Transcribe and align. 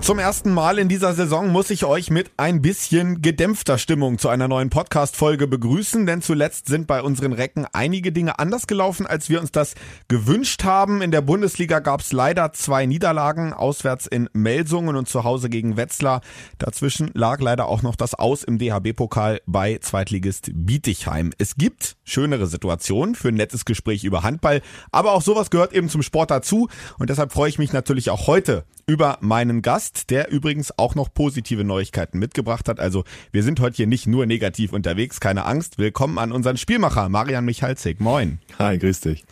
Zum 0.00 0.18
ersten 0.18 0.54
Mal 0.54 0.78
in 0.78 0.88
dieser 0.88 1.12
Saison 1.12 1.50
muss 1.50 1.68
ich 1.68 1.84
euch 1.84 2.10
mit 2.10 2.30
ein 2.38 2.62
bisschen 2.62 3.20
gedämpfter 3.20 3.76
Stimmung 3.76 4.18
zu 4.18 4.30
einer 4.30 4.48
neuen 4.48 4.70
Podcast-Folge 4.70 5.46
begrüßen, 5.46 6.06
denn 6.06 6.22
zuletzt 6.22 6.68
sind 6.68 6.86
bei 6.86 7.02
unseren 7.02 7.34
Recken 7.34 7.66
einige 7.74 8.10
Dinge 8.10 8.38
anders 8.38 8.66
gelaufen, 8.66 9.06
als 9.06 9.28
wir 9.28 9.40
uns 9.40 9.52
das 9.52 9.74
gewünscht 10.08 10.64
haben. 10.64 11.02
In 11.02 11.10
der 11.10 11.20
Bundesliga 11.20 11.80
gab 11.80 12.00
es 12.00 12.12
leider 12.12 12.54
zwei 12.54 12.86
Niederlagen, 12.86 13.52
auswärts 13.52 14.06
in 14.06 14.30
Melsungen 14.32 14.96
und 14.96 15.06
zu 15.06 15.22
Hause 15.22 15.50
gegen 15.50 15.76
Wetzlar. 15.76 16.22
Dazwischen 16.58 17.10
lag 17.12 17.40
leider 17.40 17.68
auch 17.68 17.82
noch 17.82 17.94
das 17.94 18.14
Aus 18.14 18.42
im 18.42 18.58
DHB-Pokal 18.58 19.42
bei 19.44 19.78
Zweitligist 19.78 20.50
Bietigheim. 20.54 21.30
Es 21.36 21.56
gibt 21.56 21.96
schönere 22.04 22.46
Situationen 22.46 23.14
für 23.14 23.28
ein 23.28 23.34
nettes 23.34 23.66
Gespräch 23.66 24.02
über 24.04 24.22
Handball, 24.22 24.62
aber 24.92 25.12
auch 25.12 25.22
sowas 25.22 25.50
gehört 25.50 25.74
eben 25.74 25.90
zum 25.90 26.02
Sport 26.02 26.30
dazu 26.30 26.68
und 26.98 27.10
deshalb 27.10 27.32
freue 27.32 27.50
ich 27.50 27.58
mich 27.58 27.74
natürlich 27.74 28.08
auch 28.08 28.26
heute 28.26 28.64
über 28.90 29.18
meinen 29.20 29.62
Gast, 29.62 30.10
der 30.10 30.32
übrigens 30.32 30.76
auch 30.76 30.96
noch 30.96 31.14
positive 31.14 31.62
Neuigkeiten 31.62 32.18
mitgebracht 32.18 32.68
hat. 32.68 32.80
Also 32.80 33.04
wir 33.30 33.44
sind 33.44 33.60
heute 33.60 33.76
hier 33.76 33.86
nicht 33.86 34.08
nur 34.08 34.26
negativ 34.26 34.72
unterwegs, 34.72 35.20
keine 35.20 35.44
Angst. 35.44 35.78
Willkommen 35.78 36.18
an 36.18 36.32
unseren 36.32 36.56
Spielmacher, 36.56 37.08
Marian 37.08 37.44
Michalzig. 37.44 38.00
Moin. 38.00 38.40
Hi, 38.58 38.78
grüß 38.78 39.02
dich. 39.02 39.24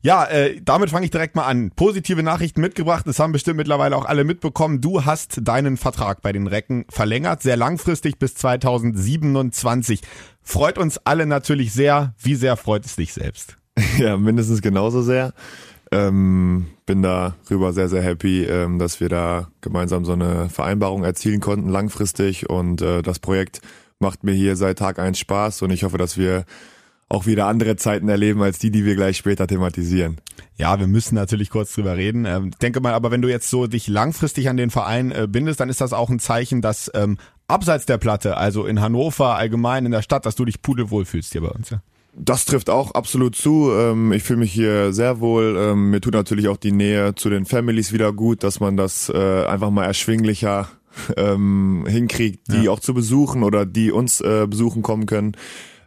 Ja, 0.00 0.24
äh, 0.24 0.62
damit 0.64 0.88
fange 0.88 1.04
ich 1.04 1.10
direkt 1.10 1.36
mal 1.36 1.44
an. 1.44 1.72
Positive 1.76 2.22
Nachrichten 2.22 2.62
mitgebracht, 2.62 3.06
das 3.06 3.18
haben 3.18 3.32
bestimmt 3.32 3.58
mittlerweile 3.58 3.98
auch 3.98 4.06
alle 4.06 4.24
mitbekommen. 4.24 4.80
Du 4.80 5.04
hast 5.04 5.40
deinen 5.42 5.76
Vertrag 5.76 6.22
bei 6.22 6.32
den 6.32 6.46
Recken 6.46 6.86
verlängert, 6.88 7.42
sehr 7.42 7.58
langfristig 7.58 8.18
bis 8.18 8.34
2027. 8.36 10.00
Freut 10.42 10.78
uns 10.78 10.96
alle 11.04 11.26
natürlich 11.26 11.74
sehr. 11.74 12.14
Wie 12.18 12.34
sehr 12.34 12.56
freut 12.56 12.86
es 12.86 12.96
dich 12.96 13.12
selbst? 13.12 13.58
Ja, 13.98 14.16
mindestens 14.16 14.62
genauso 14.62 15.02
sehr. 15.02 15.34
Ähm, 15.92 16.68
bin 16.86 17.02
darüber 17.02 17.74
sehr, 17.74 17.90
sehr 17.90 18.02
happy, 18.02 18.44
ähm, 18.44 18.78
dass 18.78 18.98
wir 18.98 19.10
da 19.10 19.48
gemeinsam 19.60 20.06
so 20.06 20.12
eine 20.12 20.48
Vereinbarung 20.48 21.04
erzielen 21.04 21.40
konnten, 21.40 21.68
langfristig. 21.68 22.48
Und 22.48 22.80
äh, 22.80 23.02
das 23.02 23.18
Projekt 23.18 23.60
macht 23.98 24.24
mir 24.24 24.32
hier 24.32 24.56
seit 24.56 24.78
Tag 24.78 24.98
eins 24.98 25.18
Spaß 25.18 25.62
und 25.62 25.70
ich 25.70 25.84
hoffe, 25.84 25.98
dass 25.98 26.16
wir 26.16 26.44
auch 27.10 27.26
wieder 27.26 27.46
andere 27.46 27.76
Zeiten 27.76 28.08
erleben 28.08 28.42
als 28.42 28.58
die, 28.58 28.70
die 28.70 28.86
wir 28.86 28.96
gleich 28.96 29.18
später 29.18 29.46
thematisieren. 29.46 30.16
Ja, 30.56 30.80
wir 30.80 30.86
müssen 30.86 31.14
natürlich 31.14 31.50
kurz 31.50 31.74
drüber 31.74 31.94
reden. 31.94 32.24
Ähm, 32.24 32.52
denke 32.62 32.80
mal, 32.80 32.94
aber 32.94 33.10
wenn 33.10 33.20
du 33.20 33.28
jetzt 33.28 33.50
so 33.50 33.66
dich 33.66 33.86
langfristig 33.86 34.48
an 34.48 34.56
den 34.56 34.70
Verein 34.70 35.12
äh, 35.12 35.28
bindest, 35.28 35.60
dann 35.60 35.68
ist 35.68 35.82
das 35.82 35.92
auch 35.92 36.08
ein 36.08 36.20
Zeichen, 36.20 36.62
dass 36.62 36.90
ähm, 36.94 37.18
abseits 37.48 37.84
der 37.84 37.98
Platte, 37.98 38.38
also 38.38 38.64
in 38.64 38.80
Hannover 38.80 39.36
allgemein 39.36 39.84
in 39.84 39.92
der 39.92 40.00
Stadt, 40.00 40.24
dass 40.24 40.36
du 40.36 40.46
dich 40.46 40.62
pudelwohl 40.62 41.04
fühlst 41.04 41.32
hier 41.32 41.42
bei 41.42 41.48
uns. 41.48 41.68
Ja? 41.68 41.82
Das 42.14 42.44
trifft 42.44 42.68
auch 42.68 42.90
absolut 42.92 43.34
zu. 43.34 43.72
Ähm, 43.72 44.12
ich 44.12 44.22
fühle 44.22 44.40
mich 44.40 44.52
hier 44.52 44.92
sehr 44.92 45.20
wohl. 45.20 45.56
Ähm, 45.58 45.90
mir 45.90 46.00
tut 46.00 46.12
natürlich 46.12 46.48
auch 46.48 46.58
die 46.58 46.72
Nähe 46.72 47.14
zu 47.14 47.30
den 47.30 47.46
Families 47.46 47.92
wieder 47.92 48.12
gut, 48.12 48.42
dass 48.42 48.60
man 48.60 48.76
das 48.76 49.08
äh, 49.08 49.44
einfach 49.46 49.70
mal 49.70 49.86
erschwinglicher 49.86 50.68
ähm, 51.16 51.86
hinkriegt, 51.88 52.52
die 52.52 52.64
ja. 52.64 52.70
auch 52.70 52.80
zu 52.80 52.92
besuchen 52.92 53.42
oder 53.42 53.64
die 53.64 53.90
uns 53.90 54.20
äh, 54.20 54.46
besuchen 54.46 54.82
kommen 54.82 55.06
können. 55.06 55.36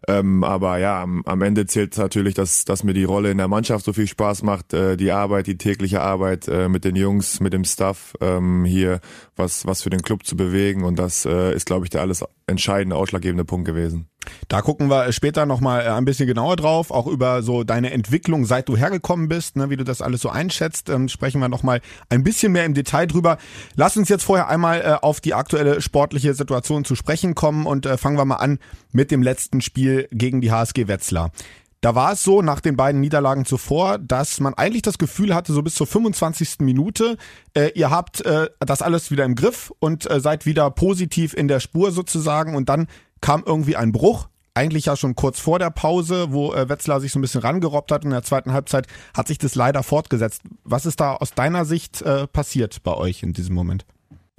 Ähm, 0.07 0.43
aber 0.43 0.77
ja, 0.77 1.01
am, 1.01 1.23
am 1.25 1.41
Ende 1.41 1.65
zählt 1.65 1.97
natürlich, 1.97 2.35
dass, 2.35 2.65
dass 2.65 2.83
mir 2.83 2.93
die 2.93 3.03
Rolle 3.05 3.31
in 3.31 3.37
der 3.37 3.47
Mannschaft 3.47 3.85
so 3.85 3.93
viel 3.93 4.07
Spaß 4.07 4.43
macht, 4.43 4.73
äh, 4.73 4.97
die 4.97 5.11
Arbeit, 5.11 5.47
die 5.47 5.57
tägliche 5.57 6.01
Arbeit 6.01 6.47
äh, 6.47 6.69
mit 6.69 6.85
den 6.85 6.95
Jungs, 6.95 7.39
mit 7.39 7.53
dem 7.53 7.63
Staff 7.63 8.13
ähm, 8.21 8.65
hier, 8.65 8.99
was, 9.35 9.65
was 9.65 9.81
für 9.81 9.89
den 9.89 10.03
Club 10.03 10.25
zu 10.25 10.35
bewegen. 10.37 10.83
Und 10.83 10.99
das 10.99 11.25
äh, 11.25 11.55
ist, 11.55 11.65
glaube 11.65 11.85
ich, 11.85 11.89
der 11.89 12.01
alles 12.01 12.23
entscheidende, 12.45 12.95
ausschlaggebende 12.95 13.45
Punkt 13.45 13.65
gewesen. 13.65 14.07
Da 14.47 14.61
gucken 14.61 14.89
wir 14.89 15.11
später 15.11 15.45
nochmal 15.45 15.81
äh, 15.81 15.89
ein 15.89 16.05
bisschen 16.05 16.27
genauer 16.27 16.55
drauf, 16.55 16.91
auch 16.91 17.07
über 17.07 17.41
so 17.41 17.63
deine 17.63 17.91
Entwicklung, 17.91 18.45
seit 18.45 18.69
du 18.69 18.77
hergekommen 18.77 19.27
bist, 19.27 19.55
ne, 19.55 19.69
wie 19.69 19.77
du 19.77 19.83
das 19.83 20.01
alles 20.01 20.21
so 20.21 20.29
einschätzt, 20.29 20.89
ähm, 20.89 21.09
sprechen 21.09 21.39
wir 21.41 21.49
nochmal 21.49 21.81
ein 22.09 22.23
bisschen 22.23 22.51
mehr 22.51 22.65
im 22.65 22.73
Detail 22.73 23.07
drüber. 23.07 23.37
Lass 23.75 23.97
uns 23.97 24.09
jetzt 24.09 24.23
vorher 24.23 24.47
einmal 24.47 24.81
äh, 24.81 24.97
auf 25.01 25.21
die 25.21 25.33
aktuelle 25.33 25.81
sportliche 25.81 26.33
Situation 26.33 26.85
zu 26.85 26.95
sprechen 26.95 27.35
kommen 27.35 27.65
und 27.65 27.85
äh, 27.85 27.97
fangen 27.97 28.17
wir 28.17 28.25
mal 28.25 28.35
an 28.35 28.59
mit 28.91 29.11
dem 29.11 29.23
letzten 29.23 29.61
Spiel 29.61 30.07
gegen 30.11 30.41
die 30.41 30.51
HSG 30.51 30.87
Wetzlar. 30.87 31.31
Da 31.85 31.93
war 31.93 32.13
es 32.13 32.23
so, 32.23 32.41
nach 32.41 32.61
den 32.61 32.75
beiden 32.75 32.99
Niederlagen 32.99 33.45
zuvor, 33.45 33.99
dass 33.99 34.39
man 34.39 34.55
eigentlich 34.55 34.81
das 34.81 34.97
Gefühl 34.97 35.35
hatte, 35.35 35.53
so 35.53 35.61
bis 35.61 35.75
zur 35.75 35.85
25. 35.85 36.61
Minute, 36.61 37.15
äh, 37.53 37.69
ihr 37.75 37.91
habt 37.91 38.25
äh, 38.25 38.49
das 38.59 38.81
alles 38.81 39.11
wieder 39.11 39.23
im 39.23 39.35
Griff 39.35 39.71
und 39.77 40.09
äh, 40.09 40.19
seid 40.19 40.47
wieder 40.47 40.71
positiv 40.71 41.35
in 41.35 41.47
der 41.47 41.59
Spur 41.59 41.91
sozusagen. 41.91 42.55
Und 42.55 42.69
dann 42.69 42.87
kam 43.25 43.41
irgendwie 43.43 43.75
ein 43.75 43.91
Bruch. 43.91 44.27
Eigentlich 44.53 44.85
ja 44.85 44.95
schon 44.95 45.15
kurz 45.15 45.39
vor 45.39 45.57
der 45.57 45.71
Pause, 45.71 46.27
wo 46.29 46.53
äh, 46.53 46.69
Wetzlar 46.69 47.01
sich 47.01 47.11
so 47.11 47.17
ein 47.17 47.23
bisschen 47.23 47.41
rangerobbt 47.41 47.91
hat. 47.91 48.05
In 48.05 48.11
der 48.11 48.21
zweiten 48.21 48.53
Halbzeit 48.53 48.85
hat 49.17 49.27
sich 49.27 49.39
das 49.39 49.55
leider 49.55 49.81
fortgesetzt. 49.81 50.43
Was 50.63 50.85
ist 50.85 50.99
da 50.99 51.15
aus 51.15 51.33
deiner 51.33 51.65
Sicht 51.65 52.03
äh, 52.03 52.27
passiert 52.27 52.83
bei 52.83 52.93
euch 52.93 53.23
in 53.23 53.33
diesem 53.33 53.55
Moment? 53.55 53.87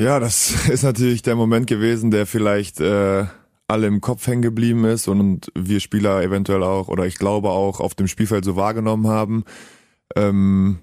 Ja, 0.01 0.21
das 0.21 0.69
ist 0.69 0.85
natürlich 0.85 1.23
der 1.23 1.35
Moment 1.35 1.67
gewesen, 1.67 2.13
der 2.13 2.27
vielleicht 2.27 2.81
äh, 2.81 3.25
alle 3.67 3.89
im 3.89 4.01
Kopf 4.01 4.25
hängen 4.29 4.43
geblieben 4.43 4.85
ist 4.85 5.09
und 5.09 5.51
wir 5.57 5.81
Spieler 5.81 6.23
eventuell 6.23 6.63
auch 6.63 6.87
oder 6.87 7.07
ich 7.07 7.17
glaube 7.17 7.51
auch 7.51 7.81
auf 7.81 7.97
dem 7.97 8.07
Spielfeld 8.07 8.45
so 8.45 8.55
wahrgenommen 8.55 9.09
haben. 9.09 9.45
Ähm, 10.15 10.79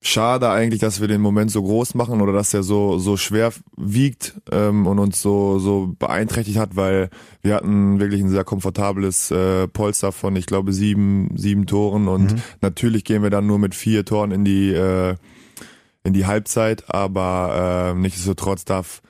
schade 0.00 0.48
eigentlich, 0.50 0.80
dass 0.80 1.00
wir 1.00 1.08
den 1.08 1.20
Moment 1.20 1.50
so 1.50 1.62
groß 1.62 1.94
machen 1.94 2.20
oder 2.20 2.32
dass 2.32 2.54
er 2.54 2.62
so 2.62 2.98
so 2.98 3.16
schwer 3.16 3.52
wiegt 3.76 4.40
ähm, 4.50 4.86
und 4.86 4.98
uns 4.98 5.20
so 5.20 5.58
so 5.58 5.94
beeinträchtigt 5.98 6.58
hat, 6.58 6.76
weil 6.76 7.10
wir 7.42 7.54
hatten 7.54 7.98
wirklich 7.98 8.20
ein 8.20 8.30
sehr 8.30 8.44
komfortables 8.44 9.30
äh, 9.30 9.66
Polster 9.66 10.12
von 10.12 10.36
ich 10.36 10.46
glaube 10.46 10.72
sieben 10.72 11.36
sieben 11.36 11.66
Toren 11.66 12.06
und 12.06 12.32
mhm. 12.32 12.42
natürlich 12.60 13.04
gehen 13.04 13.22
wir 13.22 13.30
dann 13.30 13.46
nur 13.46 13.58
mit 13.58 13.74
vier 13.74 14.04
Toren 14.04 14.30
in 14.30 14.44
die 14.44 14.72
äh, 14.72 15.16
in 16.04 16.12
die 16.12 16.26
Halbzeit, 16.26 16.84
aber 16.94 17.92
äh, 17.92 17.98
nichtsdestotrotz 17.98 18.64
darf 18.64 19.02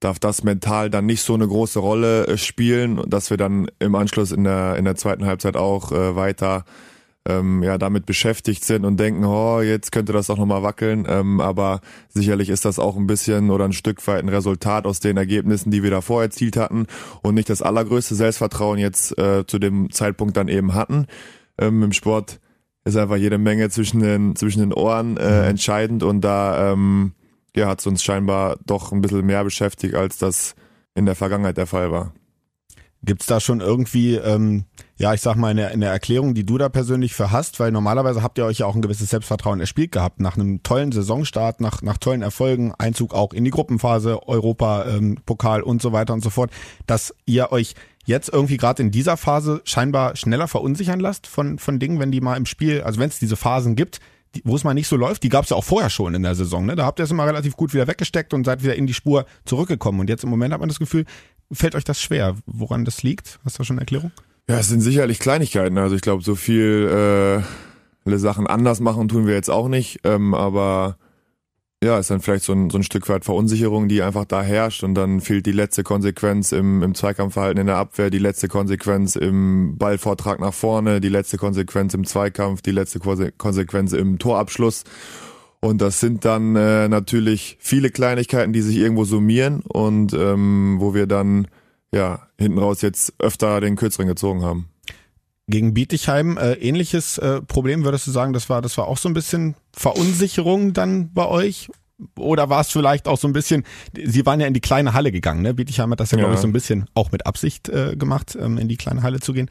darf 0.00 0.20
das 0.20 0.44
mental 0.44 0.88
dann 0.88 1.06
nicht 1.06 1.22
so 1.22 1.34
eine 1.34 1.48
große 1.48 1.80
Rolle 1.80 2.28
äh, 2.28 2.38
spielen, 2.38 3.02
dass 3.08 3.30
wir 3.30 3.36
dann 3.36 3.68
im 3.80 3.96
Anschluss 3.96 4.30
in 4.30 4.44
der 4.44 4.76
in 4.76 4.84
der 4.84 4.94
zweiten 4.94 5.26
Halbzeit 5.26 5.56
auch 5.56 5.90
äh, 5.90 6.14
weiter 6.14 6.64
ähm, 7.28 7.62
ja 7.62 7.78
damit 7.78 8.06
beschäftigt 8.06 8.64
sind 8.64 8.84
und 8.84 8.98
denken, 8.98 9.24
oh, 9.24 9.60
jetzt 9.60 9.92
könnte 9.92 10.12
das 10.12 10.30
auch 10.30 10.38
nochmal 10.38 10.62
wackeln. 10.62 11.06
Ähm, 11.08 11.40
aber 11.40 11.80
sicherlich 12.08 12.48
ist 12.48 12.64
das 12.64 12.78
auch 12.78 12.96
ein 12.96 13.06
bisschen 13.06 13.50
oder 13.50 13.66
ein 13.66 13.72
Stück 13.72 14.04
weit 14.08 14.22
ein 14.22 14.28
Resultat 14.28 14.86
aus 14.86 14.98
den 14.98 15.16
Ergebnissen, 15.16 15.70
die 15.70 15.82
wir 15.82 15.90
davor 15.90 16.22
erzielt 16.22 16.56
hatten 16.56 16.86
und 17.22 17.34
nicht 17.34 17.50
das 17.50 17.62
allergrößte 17.62 18.14
Selbstvertrauen 18.14 18.78
jetzt 18.78 19.16
äh, 19.18 19.46
zu 19.46 19.58
dem 19.58 19.90
Zeitpunkt 19.90 20.36
dann 20.36 20.48
eben 20.48 20.74
hatten. 20.74 21.06
Ähm, 21.58 21.82
Im 21.82 21.92
Sport 21.92 22.40
ist 22.84 22.96
einfach 22.96 23.16
jede 23.16 23.38
Menge 23.38 23.68
zwischen 23.68 24.00
den 24.00 24.34
zwischen 24.34 24.60
den 24.60 24.72
Ohren 24.72 25.16
äh, 25.18 25.42
mhm. 25.42 25.48
entscheidend 25.50 26.02
und 26.02 26.22
da 26.22 26.72
ähm, 26.72 27.12
ja, 27.54 27.68
hat 27.68 27.80
es 27.80 27.86
uns 27.86 28.02
scheinbar 28.02 28.56
doch 28.64 28.92
ein 28.92 29.00
bisschen 29.02 29.26
mehr 29.26 29.44
beschäftigt, 29.44 29.94
als 29.94 30.18
das 30.18 30.54
in 30.94 31.06
der 31.06 31.14
Vergangenheit 31.14 31.56
der 31.56 31.66
Fall 31.66 31.92
war. 31.92 32.12
Gibt's 33.02 33.26
da 33.26 33.40
schon 33.40 33.60
irgendwie, 33.60 34.16
ähm, 34.16 34.64
ja, 34.98 35.14
ich 35.14 35.20
sag 35.20 35.36
mal, 35.36 35.48
eine, 35.48 35.68
eine 35.68 35.86
Erklärung, 35.86 36.34
die 36.34 36.44
du 36.44 36.58
da 36.58 36.68
persönlich 36.68 37.14
für 37.14 37.30
hast? 37.30 37.60
Weil 37.60 37.70
normalerweise 37.70 38.22
habt 38.22 38.36
ihr 38.36 38.44
euch 38.44 38.58
ja 38.58 38.66
auch 38.66 38.74
ein 38.74 38.82
gewisses 38.82 39.10
Selbstvertrauen 39.10 39.60
erspielt 39.60 39.92
gehabt, 39.92 40.20
nach 40.20 40.36
einem 40.36 40.62
tollen 40.64 40.90
Saisonstart, 40.90 41.60
nach, 41.60 41.82
nach 41.82 41.98
tollen 41.98 42.22
Erfolgen, 42.22 42.74
Einzug 42.76 43.14
auch 43.14 43.32
in 43.32 43.44
die 43.44 43.50
Gruppenphase, 43.50 44.26
Europa, 44.26 44.86
ähm, 44.86 45.18
Pokal 45.24 45.62
und 45.62 45.80
so 45.80 45.92
weiter 45.92 46.14
und 46.14 46.22
so 46.22 46.30
fort, 46.30 46.50
dass 46.86 47.14
ihr 47.26 47.52
euch 47.52 47.74
jetzt 48.06 48.28
irgendwie 48.32 48.56
gerade 48.56 48.82
in 48.82 48.90
dieser 48.90 49.16
Phase 49.16 49.60
scheinbar 49.64 50.16
schneller 50.16 50.48
verunsichern 50.48 50.98
lasst 50.98 51.28
von, 51.28 51.58
von 51.58 51.78
Dingen, 51.78 52.00
wenn 52.00 52.10
die 52.10 52.20
mal 52.20 52.36
im 52.36 52.46
Spiel, 52.46 52.82
also 52.82 52.98
wenn 52.98 53.08
es 53.08 53.20
diese 53.20 53.36
Phasen 53.36 53.76
gibt, 53.76 54.00
die, 54.34 54.42
wo 54.44 54.56
es 54.56 54.64
mal 54.64 54.74
nicht 54.74 54.88
so 54.88 54.96
läuft, 54.96 55.22
die 55.22 55.28
gab 55.28 55.44
es 55.44 55.50
ja 55.50 55.56
auch 55.56 55.64
vorher 55.64 55.90
schon 55.90 56.14
in 56.14 56.22
der 56.22 56.34
Saison. 56.34 56.66
Ne? 56.66 56.74
Da 56.74 56.84
habt 56.84 56.98
ihr 56.98 57.04
es 57.04 57.10
immer 57.10 57.26
relativ 57.26 57.56
gut 57.56 57.72
wieder 57.72 57.86
weggesteckt 57.86 58.34
und 58.34 58.44
seid 58.44 58.64
wieder 58.64 58.74
in 58.74 58.86
die 58.86 58.94
Spur 58.94 59.26
zurückgekommen. 59.44 60.00
Und 60.00 60.10
jetzt 60.10 60.24
im 60.24 60.30
Moment 60.30 60.52
hat 60.52 60.60
man 60.60 60.68
das 60.68 60.78
Gefühl, 60.78 61.04
fällt 61.52 61.74
euch 61.76 61.84
das 61.84 62.00
schwer. 62.00 62.34
Woran 62.46 62.84
das 62.84 63.02
liegt? 63.02 63.38
Hast 63.44 63.58
du 63.58 63.64
schon 63.64 63.74
eine 63.74 63.82
Erklärung? 63.82 64.10
Ja, 64.48 64.58
es 64.58 64.68
sind 64.68 64.80
sicherlich 64.80 65.18
Kleinigkeiten. 65.18 65.76
Also 65.76 65.94
ich 65.94 66.00
glaube, 66.00 66.22
so 66.22 66.34
viel 66.34 67.44
äh, 68.06 68.16
Sachen 68.16 68.46
anders 68.46 68.80
machen 68.80 69.08
tun 69.08 69.26
wir 69.26 69.34
jetzt 69.34 69.50
auch 69.50 69.68
nicht. 69.68 70.00
Ähm, 70.04 70.32
aber 70.32 70.96
ja, 71.84 71.98
ist 71.98 72.10
dann 72.10 72.20
vielleicht 72.20 72.44
so 72.44 72.54
ein, 72.54 72.70
so 72.70 72.78
ein 72.78 72.82
Stück 72.82 73.08
weit 73.10 73.24
Verunsicherung, 73.24 73.88
die 73.88 74.02
einfach 74.02 74.24
da 74.24 74.42
herrscht 74.42 74.82
und 74.82 74.94
dann 74.94 75.20
fehlt 75.20 75.46
die 75.46 75.52
letzte 75.52 75.84
Konsequenz 75.84 76.52
im, 76.52 76.82
im 76.82 76.94
Zweikampfverhalten 76.94 77.60
in 77.60 77.66
der 77.66 77.76
Abwehr, 77.76 78.10
die 78.10 78.18
letzte 78.18 78.48
Konsequenz 78.48 79.16
im 79.16 79.76
Ballvortrag 79.76 80.40
nach 80.40 80.54
vorne, 80.54 81.00
die 81.00 81.10
letzte 81.10 81.36
Konsequenz 81.36 81.94
im 81.94 82.04
Zweikampf, 82.04 82.62
die 82.62 82.72
letzte 82.72 82.98
Konsequenz 82.98 83.92
im 83.92 84.18
Torabschluss. 84.18 84.84
Und 85.60 85.80
das 85.80 86.00
sind 86.00 86.24
dann 86.24 86.56
äh, 86.56 86.88
natürlich 86.88 87.58
viele 87.60 87.90
Kleinigkeiten, 87.90 88.52
die 88.52 88.62
sich 88.62 88.76
irgendwo 88.76 89.04
summieren 89.04 89.60
und 89.60 90.14
ähm, 90.14 90.76
wo 90.80 90.94
wir 90.94 91.06
dann 91.06 91.48
ja 91.94 92.28
hinten 92.38 92.58
raus 92.58 92.82
jetzt 92.82 93.14
öfter 93.18 93.60
den 93.60 93.76
Kürzeren 93.76 94.08
gezogen 94.08 94.42
haben 94.42 94.68
gegen 95.48 95.74
Bietigheim 95.74 96.36
äh, 96.36 96.52
ähnliches 96.54 97.18
äh, 97.18 97.40
Problem, 97.42 97.84
würdest 97.84 98.06
du 98.06 98.10
sagen, 98.10 98.32
das 98.32 98.48
war, 98.48 98.62
das 98.62 98.76
war 98.78 98.86
auch 98.86 98.98
so 98.98 99.08
ein 99.08 99.14
bisschen 99.14 99.56
Verunsicherung 99.72 100.74
dann 100.74 101.12
bei 101.12 101.26
euch? 101.26 101.70
Oder 102.16 102.48
war 102.48 102.60
es 102.60 102.68
vielleicht 102.68 103.08
auch 103.08 103.18
so 103.18 103.26
ein 103.26 103.32
bisschen, 103.32 103.64
sie 103.96 104.24
waren 104.24 104.38
ja 104.38 104.46
in 104.46 104.54
die 104.54 104.60
kleine 104.60 104.92
Halle 104.92 105.10
gegangen, 105.10 105.42
ne? 105.42 105.54
Bietigheim 105.54 105.90
hat 105.90 105.98
das 105.98 106.12
ja, 106.12 106.18
ja. 106.18 106.24
glaube 106.24 106.34
ich, 106.34 106.40
so 106.40 106.46
ein 106.46 106.52
bisschen 106.52 106.86
auch 106.94 107.10
mit 107.10 107.26
Absicht 107.26 107.68
äh, 107.70 107.96
gemacht, 107.96 108.38
ähm, 108.40 108.56
in 108.58 108.68
die 108.68 108.76
kleine 108.76 109.02
Halle 109.02 109.18
zu 109.18 109.32
gehen. 109.32 109.50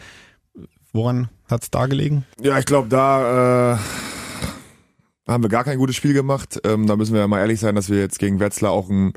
Woran 0.94 1.30
hat 1.50 1.64
es 1.64 1.72
da 1.72 1.88
gelegen? 1.88 2.26
Ja, 2.42 2.58
ich 2.58 2.66
glaube, 2.66 2.88
da 2.88 3.74
äh, 3.74 3.78
haben 5.28 5.44
wir 5.44 5.50
gar 5.50 5.66
kein 5.66 5.78
gutes 5.78 5.98
Spiel 5.98 6.14
gemacht. 6.14 6.62
Ähm, 6.64 6.88
da 6.88 6.96
müssen 6.96 7.14
wir 7.14 7.20
ja 7.20 7.28
mal 7.28 7.40
ehrlich 7.40 7.60
sein, 7.60 7.76
dass 7.76 7.90
wir 7.90 8.00
jetzt 8.00 8.20
gegen 8.20 8.40
Wetzlar 8.40 8.72
auch 8.72 8.90
ein, 8.90 9.14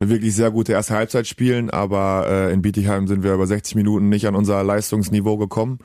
eine 0.00 0.10
wirklich 0.10 0.34
sehr 0.34 0.50
gute 0.50 0.72
erste 0.72 0.94
Halbzeit 0.94 1.26
spielen, 1.26 1.70
aber 1.70 2.26
äh, 2.28 2.52
in 2.52 2.62
Bietigheim 2.62 3.08
sind 3.08 3.22
wir 3.22 3.34
über 3.34 3.46
60 3.46 3.74
Minuten 3.74 4.08
nicht 4.08 4.26
an 4.26 4.36
unser 4.36 4.62
Leistungsniveau 4.62 5.36
gekommen. 5.36 5.78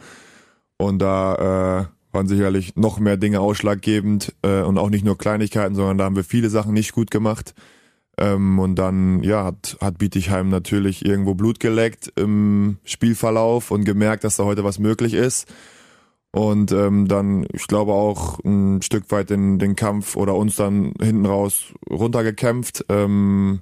Und 0.77 1.00
da 1.00 1.89
äh, 1.89 2.13
waren 2.13 2.27
sicherlich 2.27 2.75
noch 2.75 3.00
mehr 3.00 3.18
Dinge 3.18 3.39
ausschlaggebend 3.39 4.33
äh, 4.44 4.62
und 4.62 4.77
auch 4.77 4.89
nicht 4.89 5.04
nur 5.04 5.18
Kleinigkeiten, 5.18 5.75
sondern 5.75 5.98
da 5.98 6.04
haben 6.06 6.15
wir 6.15 6.24
viele 6.24 6.50
Sachen 6.50 6.74
nicht 6.74 6.94
gut 6.94 7.10
gemacht. 7.10 7.54
Ähm, 8.18 8.60
und 8.60 8.75
dann 8.75 9.24
ja, 9.24 9.45
hat, 9.45 9.77
hat 9.81 9.98
Bietigheim 9.98 10.50
natürlich 10.50 11.06
irgendwo 11.06 11.33
Blut 11.33 11.59
geleckt 11.59 12.12
im 12.16 12.77
Spielverlauf 12.83 13.71
und 13.71 13.86
gemerkt, 13.86 14.24
dass 14.24 14.36
da 14.36 14.45
heute 14.45 14.63
was 14.63 14.77
möglich 14.77 15.16
ist. 15.16 15.51
Und 16.31 16.71
ähm, 16.71 17.07
dann, 17.07 17.45
ich 17.54 17.68
glaube, 17.68 17.94
auch 17.94 18.39
ein 18.44 18.81
Stück 18.81 19.12
weit 19.12 19.30
den, 19.30 19.59
den 19.59 19.75
Kampf 19.75 20.16
oder 20.16 20.36
uns 20.36 20.56
dann 20.56 20.94
hinten 21.00 21.25
raus 21.25 21.74
runtergekämpft. 21.89 22.86
Ähm, 22.89 23.62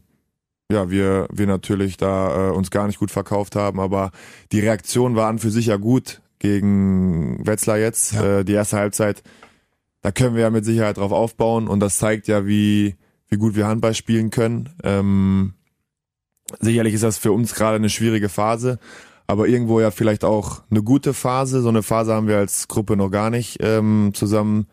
ja, 0.72 0.90
wir, 0.90 1.28
wir 1.32 1.48
natürlich 1.48 1.98
da 1.98 2.50
äh, 2.50 2.52
uns 2.52 2.72
gar 2.72 2.88
nicht 2.88 3.00
gut 3.00 3.12
verkauft 3.12 3.56
haben, 3.56 3.80
aber 3.80 4.12
die 4.52 4.60
Reaktion 4.60 5.16
war 5.16 5.28
an 5.28 5.40
für 5.40 5.52
sich 5.52 5.68
ja 5.68 5.78
gut 5.78 6.22
gegen 6.40 7.46
Wetzlar 7.46 7.78
jetzt. 7.78 8.14
Ja. 8.14 8.40
Äh, 8.40 8.46
die 8.46 8.54
erste 8.54 8.78
Halbzeit, 8.78 9.24
da 10.02 10.12
können 10.12 10.36
wir 10.36 10.42
ja 10.42 10.50
mit 10.50 10.66
Sicherheit 10.66 10.98
drauf 10.98 11.12
aufbauen 11.12 11.68
und 11.68 11.80
das 11.80 11.98
zeigt 11.98 12.28
ja, 12.28 12.46
wie, 12.48 12.96
wie 13.30 13.38
gut 13.38 13.56
wir 13.56 13.68
Handball 13.68 13.94
spielen 13.94 14.30
können. 14.32 14.70
Ähm, 14.84 15.54
sicherlich 16.60 16.94
ist 16.94 17.04
das 17.04 17.18
für 17.18 17.32
uns 17.32 17.54
gerade 17.54 17.76
eine 17.76 17.90
schwierige 17.90 18.30
Phase, 18.30 18.80
aber 19.28 19.48
irgendwo 19.48 19.80
ja 19.80 19.92
vielleicht 19.92 20.24
auch 20.24 20.64
eine 20.70 20.84
gute 20.84 21.14
Phase. 21.14 21.62
So 21.62 21.70
eine 21.70 21.84
Phase 21.84 22.14
haben 22.14 22.28
wir 22.28 22.38
als 22.38 22.68
Gruppe 22.68 22.98
noch 22.98 23.10
gar 23.10 23.30
nicht 23.30 23.60
ähm, 23.62 24.12
zusammen 24.14 24.68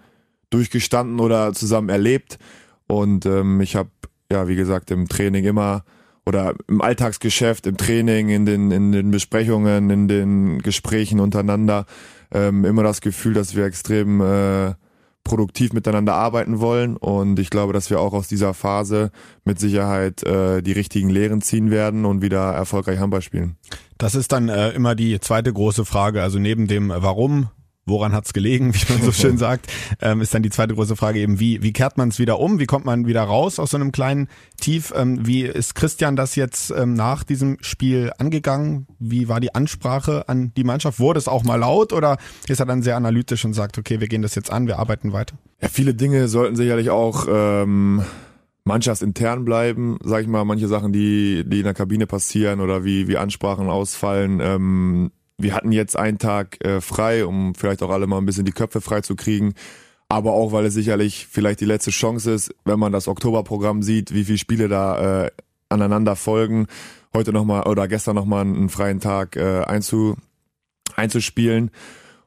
durchgestanden 0.51 1.21
oder 1.21 1.53
zusammen 1.53 1.89
erlebt. 1.89 2.39
Und 2.87 3.27
ähm, 3.27 3.61
ich 3.61 3.77
habe, 3.77 3.91
ja, 4.31 4.49
wie 4.49 4.57
gesagt, 4.57 4.91
im 4.91 5.09
Training 5.09 5.45
immer 5.45 5.85
oder 6.27 6.55
im 6.69 6.83
Alltagsgeschäft, 6.83 7.67
im 7.67 7.79
Training, 7.79 8.29
in 8.29 8.45
den, 8.45 8.71
in 8.71 8.93
den 8.93 9.11
Besprechungen, 9.11 9.89
in 9.89 10.09
den 10.09 10.59
Gesprächen 10.59 11.21
untereinander 11.21 11.87
ähm, 12.31 12.65
immer 12.65 12.83
das 12.83 13.01
Gefühl, 13.01 13.33
dass 13.33 13.57
wir 13.57 13.65
extrem 13.65 14.21
äh, 14.21 14.75
produktiv 15.25 15.73
miteinander 15.73 16.15
arbeiten 16.15 16.61
wollen. 16.61 16.97
Und 16.97 17.39
ich 17.39 17.51
glaube, 17.51 17.73
dass 17.73 17.91
wir 17.91 18.01
auch 18.01 18.13
aus 18.13 18.29
dieser 18.29 18.55
Phase 18.55 19.11
mit 19.45 19.59
Sicherheit 19.59 20.23
äh, 20.25 20.63
die 20.63 20.73
richtigen 20.73 21.09
Lehren 21.09 21.41
ziehen 21.41 21.71
werden 21.71 22.05
und 22.05 22.23
wieder 22.23 22.53
erfolgreich 22.53 22.99
Handball 22.99 23.23
spielen. 23.23 23.57
Das 23.97 24.15
ist 24.15 24.33
dann 24.33 24.49
äh, 24.49 24.71
immer 24.71 24.95
die 24.95 25.21
zweite 25.21 25.53
große 25.53 25.85
Frage. 25.85 26.23
Also 26.23 26.39
neben 26.39 26.67
dem 26.67 26.93
Warum 26.95 27.49
woran 27.89 28.13
hat's 28.13 28.33
gelegen, 28.33 28.75
wie 28.75 28.93
man 28.93 29.03
so 29.03 29.13
schön 29.13 29.39
sagt, 29.39 29.67
ähm, 30.01 30.21
ist 30.21 30.35
dann 30.35 30.43
die 30.43 30.51
zweite 30.51 30.75
große 30.75 30.97
Frage 30.97 31.21
eben, 31.21 31.41
wie, 31.41 31.63
wie 31.63 31.73
kehrt 31.73 31.97
man 31.97 32.09
es 32.09 32.19
wieder 32.19 32.39
um, 32.39 32.59
wie 32.59 32.67
kommt 32.67 32.85
man 32.85 33.07
wieder 33.07 33.23
raus 33.23 33.59
aus 33.59 33.71
so 33.71 33.77
einem 33.77 33.93
kleinen 33.93 34.29
Tief, 34.61 34.93
ähm, 34.97 35.27
wie 35.27 35.43
ist 35.43 35.75
Christian 35.75 36.17
das 36.17 36.37
jetzt 36.37 36.71
ähm, 36.71 36.95
nach 36.95 37.25
diesem 37.25 37.59
Spiel 37.61 38.13
angegangen, 38.19 38.87
wie 38.99 39.29
war 39.29 39.41
die 39.41 39.55
Ansprache 39.55 40.29
an 40.29 40.53
die 40.57 40.65
Mannschaft, 40.65 41.01
wurde 41.01 41.19
es 41.19 41.29
auch 41.29 41.45
mal 41.45 41.57
laut 41.57 41.93
oder 41.93 42.19
ist 42.47 42.61
er 42.61 42.67
dann 42.67 42.83
sehr 42.83 42.97
analytisch 42.97 43.45
und 43.45 43.55
sagt, 43.55 43.79
okay, 43.79 44.01
wir 44.01 44.09
gehen 44.09 44.23
das 44.23 44.35
jetzt 44.35 44.51
an, 44.51 44.67
wir 44.67 44.79
arbeiten 44.79 45.13
weiter? 45.13 45.37
Ja, 45.61 45.69
viele 45.69 45.95
Dinge 45.95 46.29
sollten 46.29 46.57
sicherlich 46.57 46.91
auch 46.91 47.27
ähm, 47.29 48.03
mannschaftsintern 48.69 49.45
bleiben, 49.45 49.99
sag 50.05 50.23
ich 50.23 50.29
mal, 50.29 50.45
manche 50.45 50.69
Sachen, 50.69 50.93
die, 50.93 51.43
die 51.45 51.59
in 51.59 51.65
der 51.65 51.75
Kabine 51.75 52.07
passieren 52.07 52.61
oder 52.61 52.85
wie, 52.85 53.09
wie 53.09 53.17
Ansprachen 53.17 53.69
ausfallen, 53.69 54.39
ähm, 54.41 55.11
wir 55.39 55.55
hatten 55.55 55.73
jetzt 55.73 55.97
einen 55.97 56.19
Tag 56.19 56.63
äh, 56.65 56.81
frei, 56.81 57.25
um 57.25 57.55
vielleicht 57.55 57.83
auch 57.83 57.91
alle 57.91 58.07
mal 58.07 58.19
ein 58.19 58.27
bisschen 58.27 58.45
die 58.45 58.53
Köpfe 58.53 58.81
frei 58.81 59.01
zu 59.01 59.15
kriegen. 59.15 59.55
Aber 60.09 60.33
auch, 60.33 60.53
weil 60.53 60.67
es 60.67 60.75
sicherlich 60.75 61.27
vielleicht 61.31 61.61
die 61.61 61.67
letzte 61.67 61.91
Chance 61.91 62.33
ist, 62.33 62.55
wenn 62.65 62.79
man 62.79 62.93
das 62.93 63.09
Oktoberprogramm 63.09 63.83
sieht, 63.83 64.13
wie 64.13 64.25
viele 64.25 64.39
Spiele 64.39 64.69
da 64.69 65.27
äh, 65.27 65.31
aneinander 65.69 66.17
folgen. 66.17 66.67
Heute 67.15 67.33
nochmal 67.33 67.65
oder 67.69 67.89
gestern 67.89 68.17
nochmal 68.17 68.43
einen 68.43 68.69
freien 68.69 69.01
Tag 69.01 69.37
äh, 69.37 69.61
einzu, 69.61 70.17
einzuspielen. 70.97 71.71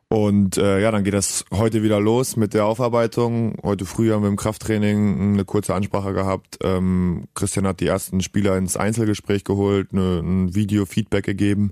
Und 0.08 0.58
äh, 0.58 0.82
ja, 0.82 0.92
dann 0.92 1.04
geht 1.04 1.14
das 1.14 1.46
heute 1.52 1.84
wieder 1.84 2.00
los 2.00 2.36
mit 2.36 2.54
der 2.54 2.66
Aufarbeitung. 2.66 3.56
Heute 3.64 3.86
früh 3.86 4.12
haben 4.12 4.24
wir 4.24 4.30
im 4.30 4.36
Krafttraining 4.36 5.34
eine 5.34 5.46
kurze 5.46 5.74
Ansprache 5.74 6.14
gehabt. 6.14 6.60
Ähm, 6.62 7.26
Christian 7.34 7.66
hat 7.66 7.80
die 7.80 7.88
ersten 7.88 8.22
Spieler 8.22 8.58
ins 8.58 8.76
Einzelgespräch 8.76 9.44
geholt, 9.44 9.90
eine, 9.94 10.20
ein 10.20 10.54
Video-Feedback 10.54 11.26
gegeben. 11.26 11.72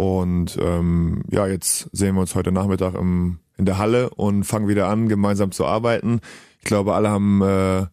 Und 0.00 0.56
ähm, 0.58 1.24
ja, 1.30 1.46
jetzt 1.46 1.90
sehen 1.92 2.14
wir 2.14 2.22
uns 2.22 2.34
heute 2.34 2.52
Nachmittag 2.52 2.94
im, 2.94 3.40
in 3.58 3.66
der 3.66 3.76
Halle 3.76 4.08
und 4.08 4.44
fangen 4.44 4.66
wieder 4.66 4.88
an, 4.88 5.10
gemeinsam 5.10 5.52
zu 5.52 5.66
arbeiten. 5.66 6.20
Ich 6.58 6.64
glaube, 6.64 6.94
alle 6.94 7.10
haben 7.10 7.42
äh, 7.42 7.84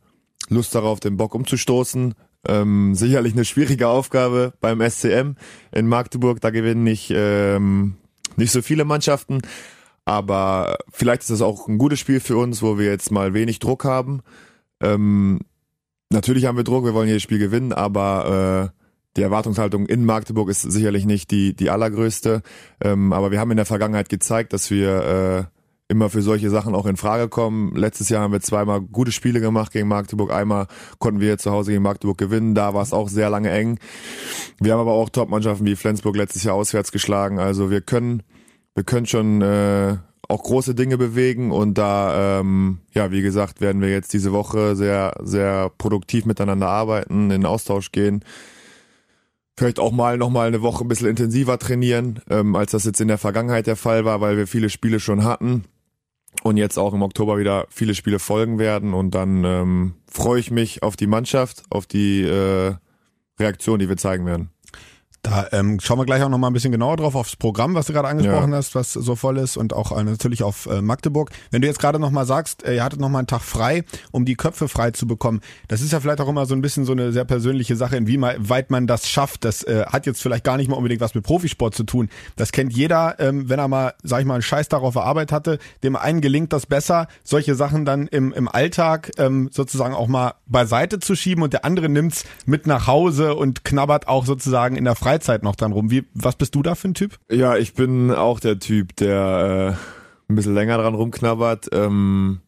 Lust 0.47 0.73
darauf, 0.73 1.01
den 1.01 1.17
Bock 1.17 1.35
umzustoßen. 1.35 2.13
Ähm, 2.47 2.95
sicherlich 2.95 3.33
eine 3.33 3.43
schwierige 3.43 3.89
Aufgabe 3.89 4.53
beim 4.61 4.79
SCM 4.79 5.33
in 5.73 5.87
Magdeburg. 5.89 6.39
Da 6.39 6.49
gewinnen 6.49 6.85
nicht, 6.85 7.11
ähm, 7.13 7.95
nicht 8.37 8.53
so 8.53 8.61
viele 8.61 8.85
Mannschaften. 8.85 9.41
Aber 10.05 10.77
vielleicht 10.89 11.23
ist 11.23 11.31
das 11.31 11.41
auch 11.41 11.67
ein 11.67 11.77
gutes 11.77 11.99
Spiel 11.99 12.21
für 12.21 12.37
uns, 12.37 12.61
wo 12.61 12.77
wir 12.77 12.85
jetzt 12.85 13.11
mal 13.11 13.33
wenig 13.33 13.59
Druck 13.59 13.83
haben. 13.83 14.21
Ähm, 14.79 15.41
natürlich 16.09 16.45
haben 16.45 16.55
wir 16.55 16.63
Druck, 16.63 16.85
wir 16.85 16.93
wollen 16.93 17.09
jedes 17.09 17.23
Spiel 17.23 17.39
gewinnen, 17.39 17.73
aber 17.73 18.71
äh, 18.73 18.76
die 19.17 19.23
Erwartungshaltung 19.23 19.87
in 19.87 20.05
Magdeburg 20.05 20.47
ist 20.49 20.61
sicherlich 20.61 21.05
nicht 21.05 21.31
die, 21.31 21.55
die 21.55 21.71
allergrößte. 21.71 22.43
Ähm, 22.79 23.11
aber 23.11 23.31
wir 23.31 23.39
haben 23.39 23.51
in 23.51 23.57
der 23.57 23.65
Vergangenheit 23.65 24.09
gezeigt, 24.09 24.53
dass 24.53 24.69
wir 24.69 25.49
äh, 25.49 25.57
immer 25.89 26.09
für 26.09 26.21
solche 26.21 26.49
Sachen 26.51 26.75
auch 26.75 26.85
in 26.85 26.97
Frage 26.97 27.27
kommen. 27.27 27.75
Letztes 27.75 28.09
Jahr 28.09 28.21
haben 28.21 28.31
wir 28.31 28.41
zweimal 28.41 28.81
gute 28.81 29.11
Spiele 29.11 29.39
gemacht 29.41 29.71
gegen 29.71 29.87
Magdeburg. 29.87 30.31
Einmal 30.31 30.67
konnten 30.99 31.19
wir 31.19 31.39
zu 31.39 31.51
Hause 31.51 31.71
gegen 31.71 31.83
Magdeburg 31.83 32.17
gewinnen. 32.17 32.53
Da 32.53 32.75
war 32.75 32.83
es 32.83 32.93
auch 32.93 33.09
sehr 33.09 33.29
lange 33.29 33.49
eng. 33.49 33.79
Wir 34.59 34.73
haben 34.73 34.81
aber 34.81 34.93
auch 34.93 35.09
Top-Mannschaften 35.09 35.65
wie 35.65 35.75
Flensburg 35.75 36.15
letztes 36.15 36.43
Jahr 36.43 36.55
auswärts 36.55 36.91
geschlagen. 36.91 37.39
Also 37.39 37.71
wir 37.71 37.81
können, 37.81 38.21
wir 38.75 38.83
können 38.83 39.07
schon 39.07 39.41
äh, 39.41 39.97
auch 40.27 40.43
große 40.43 40.75
Dinge 40.75 40.97
bewegen 40.99 41.51
und 41.51 41.77
da, 41.77 42.39
ähm, 42.39 42.79
ja, 42.93 43.09
wie 43.11 43.21
gesagt, 43.21 43.61
werden 43.61 43.81
wir 43.81 43.89
jetzt 43.89 44.13
diese 44.13 44.31
Woche 44.33 44.75
sehr, 44.75 45.15
sehr 45.23 45.71
produktiv 45.77 46.25
miteinander 46.25 46.67
arbeiten, 46.67 47.31
in 47.31 47.45
Austausch 47.45 47.91
gehen 47.91 48.23
vielleicht 49.57 49.79
auch 49.79 49.91
mal 49.91 50.17
noch 50.17 50.29
mal 50.29 50.47
eine 50.47 50.61
Woche 50.61 50.85
ein 50.85 50.87
bisschen 50.87 51.07
intensiver 51.07 51.57
trainieren, 51.57 52.21
ähm, 52.29 52.55
als 52.55 52.71
das 52.71 52.85
jetzt 52.85 53.01
in 53.01 53.07
der 53.07 53.17
Vergangenheit 53.17 53.67
der 53.67 53.75
Fall 53.75 54.05
war, 54.05 54.21
weil 54.21 54.37
wir 54.37 54.47
viele 54.47 54.69
Spiele 54.69 54.99
schon 54.99 55.23
hatten 55.23 55.65
und 56.43 56.57
jetzt 56.57 56.77
auch 56.77 56.93
im 56.93 57.01
Oktober 57.01 57.37
wieder 57.37 57.65
viele 57.69 57.95
Spiele 57.95 58.19
folgen 58.19 58.59
werden 58.59 58.93
und 58.93 59.15
dann 59.15 59.43
ähm, 59.43 59.93
freue 60.09 60.39
ich 60.39 60.51
mich 60.51 60.83
auf 60.83 60.95
die 60.95 61.07
Mannschaft, 61.07 61.63
auf 61.69 61.87
die 61.87 62.21
äh, 62.21 62.75
Reaktion, 63.39 63.79
die 63.79 63.89
wir 63.89 63.97
zeigen 63.97 64.25
werden. 64.25 64.51
Da 65.29 65.47
ähm, 65.51 65.79
schauen 65.81 65.99
wir 65.99 66.05
gleich 66.05 66.23
auch 66.23 66.29
noch 66.29 66.37
mal 66.37 66.47
ein 66.47 66.53
bisschen 66.53 66.71
genauer 66.71 66.95
drauf 66.95 67.13
aufs 67.13 67.35
Programm, 67.35 67.75
was 67.75 67.87
du 67.87 67.93
gerade 67.93 68.07
angesprochen 68.07 68.51
ja. 68.51 68.57
hast, 68.57 68.75
was 68.75 68.93
so 68.93 69.15
voll 69.17 69.37
ist 69.37 69.57
und 69.57 69.73
auch 69.73 69.91
äh, 69.91 70.01
natürlich 70.01 70.41
auf 70.41 70.67
äh, 70.67 70.81
Magdeburg. 70.81 71.31
Wenn 71.51 71.61
du 71.61 71.67
jetzt 71.67 71.79
gerade 71.79 71.99
noch 71.99 72.11
mal 72.11 72.25
sagst, 72.25 72.63
äh, 72.63 72.75
ihr 72.75 72.83
hattet 72.83 73.01
noch 73.01 73.09
mal 73.09 73.19
einen 73.19 73.27
Tag 73.27 73.41
frei, 73.41 73.83
um 74.11 74.23
die 74.23 74.35
Köpfe 74.35 74.69
frei 74.69 74.91
zu 74.91 75.05
bekommen, 75.05 75.41
das 75.67 75.81
ist 75.81 75.91
ja 75.91 75.99
vielleicht 75.99 76.21
auch 76.21 76.29
immer 76.29 76.45
so 76.45 76.55
ein 76.55 76.61
bisschen 76.61 76.85
so 76.85 76.93
eine 76.93 77.11
sehr 77.11 77.25
persönliche 77.25 77.75
Sache, 77.75 77.97
inwieweit 77.97 78.71
man 78.71 78.87
das 78.87 79.09
schafft. 79.09 79.43
Das 79.43 79.63
äh, 79.63 79.85
hat 79.87 80.05
jetzt 80.05 80.21
vielleicht 80.21 80.45
gar 80.45 80.55
nicht 80.55 80.69
mal 80.69 80.77
unbedingt 80.77 81.01
was 81.01 81.13
mit 81.13 81.25
Profisport 81.25 81.75
zu 81.75 81.83
tun. 81.83 82.07
Das 82.37 82.53
kennt 82.53 82.71
jeder, 82.71 83.19
ähm, 83.19 83.49
wenn 83.49 83.59
er 83.59 83.67
mal, 83.67 83.95
sag 84.03 84.21
ich 84.21 84.25
mal, 84.25 84.35
einen 84.35 84.43
Scheiß 84.43 84.69
darauf 84.69 84.95
erarbeitet 84.95 85.33
hatte. 85.33 85.59
Dem 85.83 85.97
einen 85.97 86.21
gelingt 86.21 86.53
das 86.53 86.65
besser, 86.65 87.09
solche 87.25 87.55
Sachen 87.55 87.83
dann 87.83 88.07
im, 88.07 88.31
im 88.31 88.47
Alltag 88.47 89.11
ähm, 89.17 89.49
sozusagen 89.51 89.93
auch 89.93 90.07
mal 90.07 90.35
beiseite 90.45 90.99
zu 90.99 91.15
schieben 91.15 91.43
und 91.43 91.51
der 91.51 91.65
andere 91.65 91.89
nimmt's 91.89 92.23
mit 92.45 92.65
nach 92.65 92.87
Hause 92.87 93.35
und 93.35 93.65
knabbert 93.65 94.07
auch 94.07 94.25
sozusagen 94.25 94.77
in 94.77 94.85
der 94.85 94.95
Freizeit 94.95 95.16
Freizeit 95.17 95.41
noch 95.41 95.55
dann 95.55 95.71
rum. 95.71 95.89
Wie, 95.89 96.05
was 96.13 96.35
bist 96.35 96.53
du 96.53 96.61
da 96.61 96.75
für 96.75 96.89
ein 96.89 96.93
Typ? 96.93 97.17
Ja, 97.31 97.57
ich 97.57 97.73
bin 97.73 98.11
auch 98.11 98.39
der 98.39 98.59
Typ, 98.59 98.95
der 98.97 99.75
äh, 100.29 100.31
ein 100.31 100.35
bisschen 100.35 100.53
länger 100.53 100.77
dran 100.77 100.93
rumknabbert. 100.93 101.69
Ähm, 101.71 102.41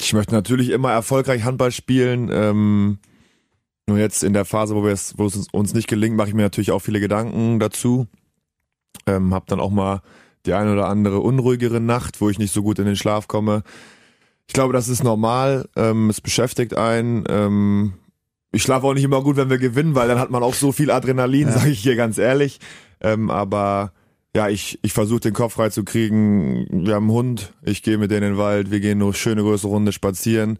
ich 0.00 0.14
möchte 0.14 0.34
natürlich 0.34 0.70
immer 0.70 0.90
erfolgreich 0.90 1.44
Handball 1.44 1.70
spielen. 1.70 2.30
Ähm, 2.32 2.98
nur 3.86 3.98
jetzt 3.98 4.24
in 4.24 4.32
der 4.32 4.46
Phase, 4.46 4.74
wo, 4.74 4.82
wo 4.82 5.26
es 5.26 5.48
uns 5.52 5.74
nicht 5.74 5.86
gelingt, 5.86 6.16
mache 6.16 6.28
ich 6.28 6.34
mir 6.34 6.42
natürlich 6.42 6.70
auch 6.70 6.78
viele 6.78 7.00
Gedanken 7.00 7.60
dazu. 7.60 8.06
Ähm, 9.06 9.34
hab 9.34 9.46
dann 9.48 9.60
auch 9.60 9.70
mal 9.70 10.00
die 10.46 10.54
eine 10.54 10.72
oder 10.72 10.88
andere 10.88 11.20
unruhigere 11.20 11.80
Nacht, 11.80 12.22
wo 12.22 12.30
ich 12.30 12.38
nicht 12.38 12.54
so 12.54 12.62
gut 12.62 12.78
in 12.78 12.86
den 12.86 12.96
Schlaf 12.96 13.28
komme. 13.28 13.64
Ich 14.46 14.54
glaube, 14.54 14.72
das 14.72 14.88
ist 14.88 15.04
normal. 15.04 15.68
Ähm, 15.76 16.08
es 16.08 16.22
beschäftigt 16.22 16.74
einen. 16.74 17.24
Ähm, 17.28 17.92
ich 18.52 18.62
schlafe 18.62 18.86
auch 18.86 18.94
nicht 18.94 19.04
immer 19.04 19.22
gut, 19.22 19.36
wenn 19.36 19.50
wir 19.50 19.58
gewinnen, 19.58 19.94
weil 19.94 20.08
dann 20.08 20.18
hat 20.18 20.30
man 20.30 20.42
auch 20.42 20.54
so 20.54 20.72
viel 20.72 20.90
Adrenalin, 20.90 21.48
ja. 21.48 21.52
sage 21.52 21.70
ich 21.70 21.80
hier 21.80 21.96
ganz 21.96 22.18
ehrlich. 22.18 22.60
Ähm, 23.00 23.30
aber 23.30 23.92
ja, 24.34 24.48
ich, 24.48 24.78
ich 24.82 24.92
versuche 24.92 25.20
den 25.20 25.34
Kopf 25.34 25.54
frei 25.54 25.70
zu 25.70 25.84
kriegen. 25.84 26.66
Wir 26.70 26.94
haben 26.94 27.04
einen 27.04 27.12
Hund, 27.12 27.52
ich 27.62 27.82
gehe 27.82 27.98
mit 27.98 28.10
denen 28.10 28.22
in 28.22 28.32
den 28.32 28.38
Wald, 28.38 28.70
wir 28.70 28.80
gehen 28.80 29.02
eine 29.02 29.12
schöne 29.14 29.42
große 29.42 29.66
Runde 29.66 29.92
spazieren. 29.92 30.58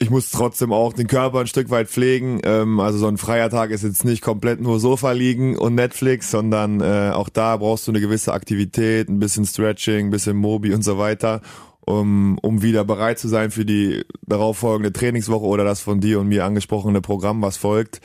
ich 0.00 0.10
muss 0.10 0.30
trotzdem 0.30 0.72
auch 0.72 0.92
den 0.92 1.08
Körper 1.08 1.40
ein 1.40 1.48
Stück 1.48 1.70
weit 1.70 1.88
pflegen. 1.88 2.40
Ähm, 2.44 2.78
also 2.78 2.98
so 2.98 3.08
ein 3.08 3.18
freier 3.18 3.50
Tag 3.50 3.70
ist 3.70 3.82
jetzt 3.82 4.04
nicht 4.04 4.22
komplett 4.22 4.60
nur 4.60 4.78
Sofa 4.78 5.12
liegen 5.12 5.56
und 5.58 5.74
Netflix, 5.74 6.30
sondern 6.30 6.80
äh, 6.80 7.10
auch 7.12 7.28
da 7.28 7.56
brauchst 7.56 7.88
du 7.88 7.92
eine 7.92 8.00
gewisse 8.00 8.32
Aktivität, 8.32 9.08
ein 9.08 9.18
bisschen 9.18 9.44
Stretching, 9.44 10.06
ein 10.06 10.10
bisschen 10.10 10.36
Mobi 10.36 10.72
und 10.72 10.82
so 10.82 10.98
weiter, 10.98 11.40
um, 11.88 12.38
um 12.42 12.62
wieder 12.62 12.84
bereit 12.84 13.18
zu 13.18 13.28
sein 13.28 13.50
für 13.50 13.64
die 13.64 14.04
darauffolgende 14.26 14.92
Trainingswoche 14.92 15.46
oder 15.46 15.64
das 15.64 15.80
von 15.80 16.00
dir 16.00 16.20
und 16.20 16.28
mir 16.28 16.44
angesprochene 16.44 17.00
Programm, 17.00 17.40
was 17.42 17.56
folgt. 17.56 18.00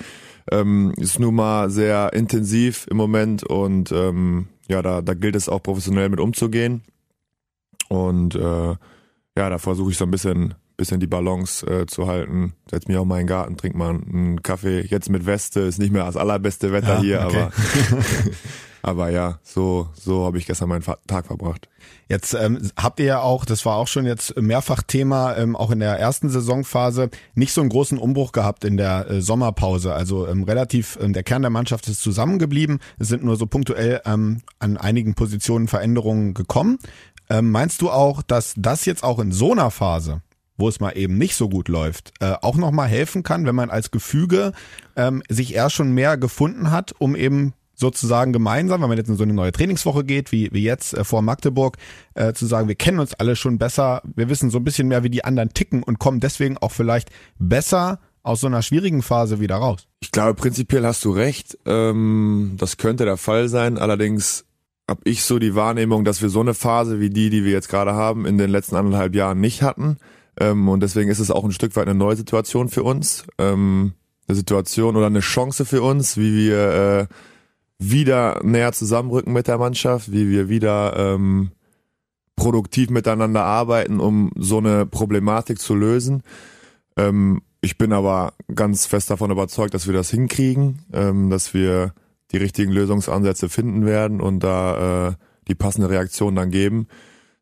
Ähm, 0.51 0.93
ist 0.97 1.19
nun 1.19 1.35
mal 1.35 1.69
sehr 1.69 2.13
intensiv 2.13 2.87
im 2.89 2.97
Moment 2.97 3.43
und 3.43 3.91
ähm, 3.91 4.47
ja, 4.69 4.81
da, 4.81 5.01
da 5.01 5.13
gilt 5.13 5.35
es 5.35 5.49
auch 5.49 5.61
professionell 5.61 6.09
mit 6.09 6.19
umzugehen. 6.19 6.83
Und 7.89 8.35
äh, 8.35 8.75
ja, 9.37 9.49
da 9.49 9.57
versuche 9.57 9.91
ich 9.91 9.97
so 9.97 10.05
ein 10.05 10.11
bisschen 10.11 10.55
bisschen 10.77 10.99
die 10.99 11.07
Balance 11.07 11.65
äh, 11.65 11.85
zu 11.85 12.07
halten. 12.07 12.53
Setz 12.69 12.87
mich 12.87 12.97
auch 12.97 13.05
mal 13.05 13.15
in 13.15 13.27
den 13.27 13.27
Garten, 13.27 13.57
trink 13.57 13.75
mal 13.75 13.89
einen 13.89 14.41
Kaffee. 14.43 14.81
Jetzt 14.81 15.09
mit 15.09 15.25
Weste 15.25 15.61
ist 15.61 15.79
nicht 15.79 15.93
mehr 15.93 16.05
das 16.05 16.17
allerbeste 16.17 16.71
Wetter 16.71 16.95
ja, 16.95 17.01
hier, 17.01 17.25
okay. 17.25 17.41
aber 17.41 17.51
aber 18.81 19.09
ja, 19.09 19.39
so 19.43 19.89
so 19.93 20.25
habe 20.25 20.37
ich 20.37 20.45
gestern 20.45 20.69
meinen 20.69 20.83
Tag 20.83 21.25
verbracht. 21.27 21.69
Jetzt 22.09 22.33
ähm, 22.33 22.69
habt 22.77 22.99
ihr 22.99 23.05
ja 23.05 23.21
auch, 23.21 23.45
das 23.45 23.65
war 23.65 23.77
auch 23.77 23.87
schon 23.87 24.05
jetzt 24.05 24.39
mehrfach 24.39 24.83
Thema, 24.83 25.35
ähm, 25.37 25.55
auch 25.55 25.71
in 25.71 25.79
der 25.79 25.99
ersten 25.99 26.29
Saisonphase, 26.29 27.09
nicht 27.33 27.53
so 27.53 27.61
einen 27.61 27.69
großen 27.69 27.97
Umbruch 27.97 28.31
gehabt 28.33 28.65
in 28.65 28.77
der 28.77 29.09
äh, 29.09 29.21
Sommerpause. 29.21 29.93
Also 29.93 30.27
ähm, 30.27 30.43
relativ, 30.43 30.97
ähm, 31.01 31.13
der 31.13 31.23
Kern 31.23 31.41
der 31.41 31.51
Mannschaft 31.51 31.87
ist 31.87 32.01
zusammengeblieben. 32.01 32.79
Es 32.99 33.07
sind 33.07 33.23
nur 33.23 33.37
so 33.37 33.47
punktuell 33.47 34.01
ähm, 34.05 34.41
an 34.59 34.77
einigen 34.77 35.15
Positionen 35.15 35.67
Veränderungen 35.67 36.33
gekommen. 36.33 36.77
Ähm, 37.29 37.51
meinst 37.51 37.81
du 37.81 37.89
auch, 37.89 38.21
dass 38.21 38.53
das 38.57 38.85
jetzt 38.85 39.03
auch 39.03 39.19
in 39.19 39.31
so 39.31 39.53
einer 39.53 39.71
Phase, 39.71 40.21
wo 40.57 40.67
es 40.67 40.79
mal 40.79 40.91
eben 40.91 41.17
nicht 41.17 41.35
so 41.35 41.49
gut 41.49 41.67
läuft, 41.67 42.13
äh, 42.19 42.33
auch 42.41 42.55
nochmal 42.55 42.87
helfen 42.87 43.23
kann, 43.23 43.45
wenn 43.45 43.55
man 43.55 43.69
als 43.69 43.91
Gefüge 43.91 44.53
ähm, 44.95 45.23
sich 45.29 45.55
eher 45.55 45.69
schon 45.69 45.93
mehr 45.93 46.17
gefunden 46.17 46.71
hat, 46.71 46.93
um 46.99 47.15
eben 47.15 47.53
sozusagen 47.75 48.33
gemeinsam, 48.33 48.81
wenn 48.81 48.89
man 48.89 48.97
jetzt 48.97 49.09
in 49.09 49.17
so 49.17 49.23
eine 49.23 49.33
neue 49.33 49.51
Trainingswoche 49.51 50.03
geht, 50.03 50.31
wie, 50.31 50.49
wie 50.53 50.63
jetzt 50.63 50.93
äh, 50.93 51.03
vor 51.03 51.21
Magdeburg, 51.21 51.77
äh, 52.13 52.33
zu 52.33 52.45
sagen, 52.45 52.67
wir 52.67 52.75
kennen 52.75 52.99
uns 52.99 53.13
alle 53.13 53.35
schon 53.35 53.57
besser, 53.57 54.01
wir 54.15 54.29
wissen 54.29 54.49
so 54.49 54.59
ein 54.59 54.63
bisschen 54.63 54.87
mehr, 54.87 55.03
wie 55.03 55.09
die 55.09 55.25
anderen 55.25 55.53
ticken 55.53 55.83
und 55.83 55.99
kommen 55.99 56.19
deswegen 56.19 56.57
auch 56.57 56.71
vielleicht 56.71 57.09
besser 57.39 57.99
aus 58.21 58.39
so 58.39 58.47
einer 58.47 58.61
schwierigen 58.61 59.01
Phase 59.01 59.39
wieder 59.39 59.55
raus. 59.55 59.87
Ich 59.99 60.11
glaube, 60.11 60.35
prinzipiell 60.35 60.85
hast 60.85 61.03
du 61.03 61.11
recht. 61.11 61.57
Ähm, 61.65 62.53
das 62.57 62.77
könnte 62.77 63.05
der 63.05 63.17
Fall 63.17 63.49
sein. 63.49 63.77
Allerdings 63.77 64.45
habe 64.89 65.01
ich 65.03 65.23
so 65.23 65.39
die 65.39 65.55
Wahrnehmung, 65.55 66.05
dass 66.05 66.21
wir 66.21 66.29
so 66.29 66.39
eine 66.39 66.53
Phase 66.53 66.99
wie 66.99 67.09
die, 67.09 67.29
die 67.29 67.43
wir 67.43 67.51
jetzt 67.51 67.69
gerade 67.69 67.93
haben, 67.93 68.25
in 68.25 68.37
den 68.37 68.49
letzten 68.49 68.75
anderthalb 68.75 69.13
Jahren 69.15 69.41
nicht 69.41 69.61
hatten. 69.61 69.97
Ähm, 70.39 70.67
und 70.69 70.81
deswegen 70.81 71.09
ist 71.09 71.19
es 71.19 71.31
auch 71.31 71.43
ein 71.43 71.51
Stück 71.51 71.75
weit 71.75 71.87
eine 71.87 71.97
neue 71.97 72.15
Situation 72.15 72.69
für 72.69 72.83
uns. 72.83 73.25
Ähm, 73.37 73.93
eine 74.27 74.35
Situation 74.35 74.95
oder 74.95 75.07
eine 75.07 75.19
Chance 75.19 75.65
für 75.65 75.81
uns, 75.81 76.17
wie 76.17 76.33
wir 76.35 77.07
äh, 77.09 77.13
wieder 77.79 78.39
näher 78.43 78.71
zusammenrücken 78.71 79.33
mit 79.33 79.47
der 79.47 79.57
Mannschaft, 79.57 80.11
wie 80.11 80.29
wir 80.29 80.49
wieder 80.49 80.95
ähm, 80.95 81.51
produktiv 82.35 82.89
miteinander 82.89 83.43
arbeiten, 83.43 83.99
um 83.99 84.31
so 84.35 84.57
eine 84.57 84.85
Problematik 84.85 85.59
zu 85.59 85.75
lösen. 85.75 86.23
Ähm, 86.97 87.41
ich 87.61 87.77
bin 87.77 87.93
aber 87.93 88.33
ganz 88.53 88.85
fest 88.85 89.09
davon 89.09 89.31
überzeugt, 89.31 89.73
dass 89.73 89.87
wir 89.87 89.93
das 89.93 90.09
hinkriegen, 90.09 90.79
ähm, 90.93 91.29
dass 91.29 91.53
wir 91.53 91.93
die 92.31 92.37
richtigen 92.37 92.71
Lösungsansätze 92.71 93.49
finden 93.49 93.85
werden 93.85 94.19
und 94.19 94.41
da 94.41 95.09
äh, 95.09 95.13
die 95.47 95.55
passende 95.55 95.89
Reaktion 95.89 96.35
dann 96.35 96.49
geben. 96.49 96.87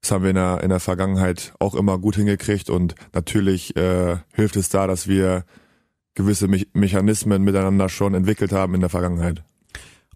Das 0.01 0.12
haben 0.12 0.24
wir 0.24 0.31
in 0.31 0.36
der, 0.36 0.63
in 0.63 0.70
der 0.70 0.79
Vergangenheit 0.79 1.53
auch 1.60 1.75
immer 1.75 2.00
gut 2.00 2.15
hingekriegt 2.15 2.70
und 2.70 2.96
natürlich 3.13 3.75
äh, 3.75 4.17
hilft 4.34 4.55
es 4.55 4.70
da, 4.70 4.88
dass 4.88 5.08
wir 5.08 5.46
gewisse 6.15 6.48
Me 6.48 6.63
Mechanismen 6.74 7.43
miteinander 7.43 7.88
schon 7.88 8.13
entwickelt 8.15 8.51
haben 8.51 8.74
in 8.74 8.81
der 8.81 8.89
Vergangenheit. 8.89 9.43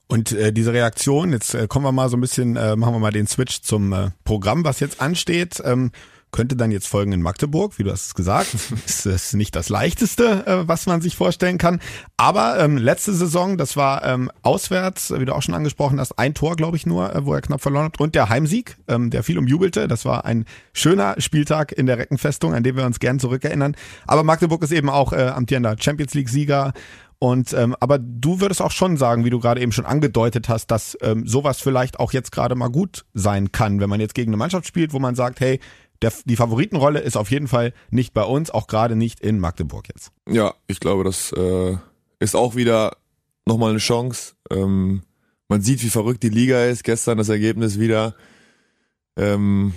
Und 0.08 0.32
äh, 0.34 0.52
diese 0.52 0.74
Reaktion, 0.74 1.32
jetzt 1.32 1.54
äh, 1.56 1.68
kommen 1.68 1.86
wir 1.86 1.92
mal 1.92 2.10
so 2.10 2.18
ein 2.18 2.22
bisschen, 2.22 2.56
äh, 2.56 2.76
machen 2.76 2.94
wir 2.94 3.00
mal 3.00 3.12
den 3.12 3.28
Switch 3.28 3.62
zum 3.62 3.94
äh, 3.94 4.10
Programm, 4.24 4.64
was 4.64 4.80
jetzt 4.80 5.02
ansteht. 5.02 5.62
Ähm, 5.64 5.92
könnte 6.32 6.56
dann 6.56 6.72
jetzt 6.72 6.88
folgen 6.88 7.14
in 7.14 7.22
Magdeburg, 7.22 7.80
wie 7.80 7.84
du 7.84 7.92
hast 7.92 8.08
es 8.08 8.16
gesagt. 8.16 8.54
ist, 8.86 9.06
ist 9.06 9.34
nicht 9.34 9.56
das 9.56 9.70
leichteste, 9.70 10.46
äh, 10.46 10.68
was 10.68 10.86
man 10.86 11.02
sich 11.02 11.16
vorstellen 11.16 11.58
kann. 11.58 11.80
Aber 12.18 12.60
ähm, 12.60 12.78
letzte 12.78 13.14
Saison, 13.14 13.58
das 13.58 13.78
war 13.78 14.04
ähm, 14.04 14.30
auswärts, 14.42 15.14
wie 15.18 15.26
du 15.26 15.34
auch 15.34 15.42
schon 15.42 15.56
angesprochen 15.56 16.00
hast, 16.00 16.20
ein 16.20 16.34
Tor, 16.34 16.56
glaube 16.56 16.78
ich, 16.78 16.86
nur, 16.86 17.16
äh, 17.16 17.26
wo 17.26 17.34
er 17.34 17.42
knapp 17.42 17.62
verloren 17.62 17.86
hat. 17.86 18.00
Und 18.00 18.16
der 18.16 18.30
Heimsieg, 18.30 18.78
ähm, 18.88 19.10
der 19.10 19.24
viel 19.24 19.38
umjubelte. 19.38 19.88
Das 19.88 20.06
war 20.06 20.26
ein 20.26 20.46
schöner 20.74 21.16
Spieltag 21.20 21.72
in 21.72 21.86
der 21.86 21.98
Reckenfestung, 21.98 22.54
an 22.54 22.64
dem 22.64 22.76
wir 22.76 22.86
uns 22.86 23.00
gern 23.00 23.20
zurückerinnern. 23.20 23.76
Aber 24.06 24.24
Magdeburg 24.24 24.62
ist 24.64 24.72
eben 24.72 24.90
auch 24.90 25.14
äh, 25.14 25.28
amtierender 25.28 25.76
Champions 25.80 26.14
League-Sieger. 26.14 26.74
Und 27.18 27.54
ähm, 27.54 27.76
aber 27.80 27.98
du 27.98 28.42
würdest 28.42 28.62
auch 28.62 28.72
schon 28.72 28.98
sagen, 28.98 29.24
wie 29.24 29.30
du 29.30 29.40
gerade 29.40 29.62
eben 29.62 29.72
schon 29.72 29.86
angedeutet 29.86 30.50
hast, 30.50 30.68
dass 30.68 30.98
ähm, 31.02 31.26
sowas 31.26 31.62
vielleicht 31.62 32.00
auch 32.00 32.12
jetzt 32.12 32.32
gerade 32.32 32.56
mal 32.56 32.68
gut 32.68 33.06
sein 33.14 33.52
kann, 33.52 33.80
wenn 33.80 33.90
man 33.90 34.02
jetzt 34.02 34.16
gegen 34.16 34.32
eine 34.32 34.38
Mannschaft 34.38 34.68
spielt, 34.68 34.92
wo 34.92 35.00
man 35.00 35.16
sagt, 35.16 35.40
hey, 35.40 35.60
der, 36.02 36.14
die 36.26 36.36
Favoritenrolle 36.36 37.00
ist 37.00 37.18
auf 37.18 37.32
jeden 37.32 37.48
Fall 37.48 37.74
nicht 37.90 38.14
bei 38.14 38.24
uns, 38.24 38.52
auch 38.52 38.68
gerade 38.68 38.96
nicht 38.96 39.20
in 39.20 39.40
Magdeburg 39.40 39.88
jetzt. 39.88 40.12
Ja, 40.30 40.54
ich 40.68 40.80
glaube, 40.80 41.04
das 41.04 41.32
äh, 41.32 41.78
ist 42.20 42.36
auch 42.36 42.56
wieder 42.56 42.98
nochmal 43.46 43.72
eine 43.72 43.80
Chance. 43.80 44.34
Ähm, 44.50 45.04
man 45.48 45.62
sieht, 45.62 45.84
wie 45.84 45.90
verrückt 45.90 46.24
die 46.24 46.30
Liga 46.30 46.66
ist. 46.66 46.84
Gestern 46.84 47.18
das 47.18 47.30
Ergebnis 47.30 47.80
wieder. 47.80 48.16
Ähm, 49.18 49.74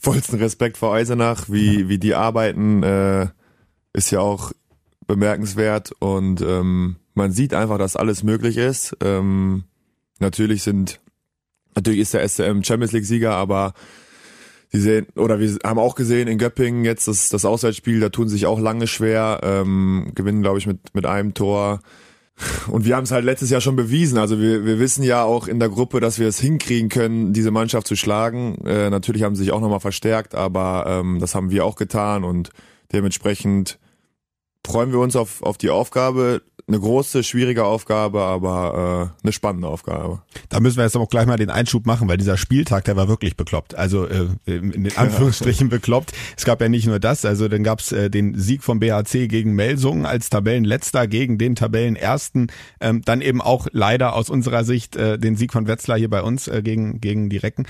vollsten 0.00 0.38
Respekt 0.38 0.76
vor 0.76 0.94
Eisenach, 0.94 1.48
wie, 1.48 1.88
wie 1.88 1.98
die 1.98 2.14
arbeiten, 2.14 2.82
äh, 2.82 3.28
ist 3.92 4.10
ja 4.10 4.20
auch 4.20 4.52
bemerkenswert 5.06 5.92
und 5.98 6.40
ähm, 6.40 6.96
man 7.14 7.32
sieht 7.32 7.54
einfach, 7.54 7.78
dass 7.78 7.96
alles 7.96 8.22
möglich 8.22 8.56
ist. 8.56 8.96
Ähm, 9.02 9.64
natürlich 10.18 10.62
sind, 10.62 11.00
natürlich 11.74 12.00
ist 12.00 12.14
der 12.14 12.28
SCM 12.28 12.62
Champions 12.62 12.92
League 12.92 13.04
Sieger, 13.04 13.34
aber 13.34 13.74
die 14.74 14.80
sehen, 14.80 15.06
oder 15.14 15.38
wir 15.38 15.56
haben 15.64 15.78
auch 15.78 15.94
gesehen 15.94 16.26
in 16.26 16.36
Göppingen 16.36 16.84
jetzt 16.84 17.06
das, 17.06 17.28
das 17.28 17.44
Auswärtsspiel, 17.44 18.00
da 18.00 18.08
tun 18.08 18.28
sich 18.28 18.46
auch 18.46 18.58
lange 18.58 18.88
schwer, 18.88 19.40
ähm, 19.44 20.10
gewinnen, 20.16 20.42
glaube 20.42 20.58
ich, 20.58 20.66
mit, 20.66 20.94
mit 20.94 21.06
einem 21.06 21.32
Tor. 21.32 21.80
Und 22.66 22.84
wir 22.84 22.96
haben 22.96 23.04
es 23.04 23.12
halt 23.12 23.24
letztes 23.24 23.50
Jahr 23.50 23.60
schon 23.60 23.76
bewiesen. 23.76 24.18
Also 24.18 24.40
wir, 24.40 24.64
wir 24.64 24.80
wissen 24.80 25.04
ja 25.04 25.22
auch 25.22 25.46
in 25.46 25.60
der 25.60 25.68
Gruppe, 25.68 26.00
dass 26.00 26.18
wir 26.18 26.26
es 26.26 26.40
hinkriegen 26.40 26.88
können, 26.88 27.32
diese 27.32 27.52
Mannschaft 27.52 27.86
zu 27.86 27.94
schlagen. 27.94 28.58
Äh, 28.66 28.90
natürlich 28.90 29.22
haben 29.22 29.36
sie 29.36 29.44
sich 29.44 29.52
auch 29.52 29.60
nochmal 29.60 29.78
verstärkt, 29.78 30.34
aber 30.34 30.86
ähm, 30.88 31.20
das 31.20 31.36
haben 31.36 31.52
wir 31.52 31.64
auch 31.64 31.76
getan 31.76 32.24
und 32.24 32.50
dementsprechend 32.92 33.78
freuen 34.66 34.90
wir 34.90 34.98
uns 34.98 35.14
auf, 35.14 35.40
auf 35.44 35.56
die 35.56 35.70
Aufgabe 35.70 36.42
eine 36.66 36.80
große, 36.80 37.22
schwierige 37.22 37.64
Aufgabe, 37.64 38.22
aber 38.22 39.12
äh, 39.22 39.24
eine 39.24 39.32
spannende 39.32 39.68
Aufgabe. 39.68 40.22
Da 40.48 40.60
müssen 40.60 40.78
wir 40.78 40.84
jetzt 40.84 40.96
aber 40.96 41.04
auch 41.04 41.10
gleich 41.10 41.26
mal 41.26 41.36
den 41.36 41.50
Einschub 41.50 41.84
machen, 41.84 42.08
weil 42.08 42.16
dieser 42.16 42.38
Spieltag, 42.38 42.84
der 42.84 42.96
war 42.96 43.06
wirklich 43.06 43.36
bekloppt. 43.36 43.74
Also 43.74 44.06
äh, 44.06 44.28
in 44.46 44.84
den 44.84 44.96
Anführungsstrichen 44.96 45.68
bekloppt. 45.68 46.12
Es 46.36 46.44
gab 46.44 46.62
ja 46.62 46.68
nicht 46.68 46.86
nur 46.86 46.98
das, 46.98 47.24
also 47.24 47.48
dann 47.48 47.64
gab's 47.64 47.92
äh, 47.92 48.08
den 48.08 48.38
Sieg 48.38 48.62
vom 48.62 48.80
BHC 48.80 49.28
gegen 49.28 49.54
Melsungen 49.54 50.06
als 50.06 50.30
Tabellenletzter 50.30 51.06
gegen 51.06 51.36
den 51.36 51.54
Tabellenersten. 51.54 52.50
Ähm, 52.80 53.02
dann 53.04 53.20
eben 53.20 53.42
auch 53.42 53.66
leider 53.72 54.14
aus 54.14 54.30
unserer 54.30 54.64
Sicht 54.64 54.96
äh, 54.96 55.18
den 55.18 55.36
Sieg 55.36 55.52
von 55.52 55.66
Wetzlar 55.66 55.98
hier 55.98 56.10
bei 56.10 56.22
uns 56.22 56.48
äh, 56.48 56.62
gegen, 56.62 57.00
gegen 57.00 57.28
die 57.28 57.38
Recken. 57.38 57.66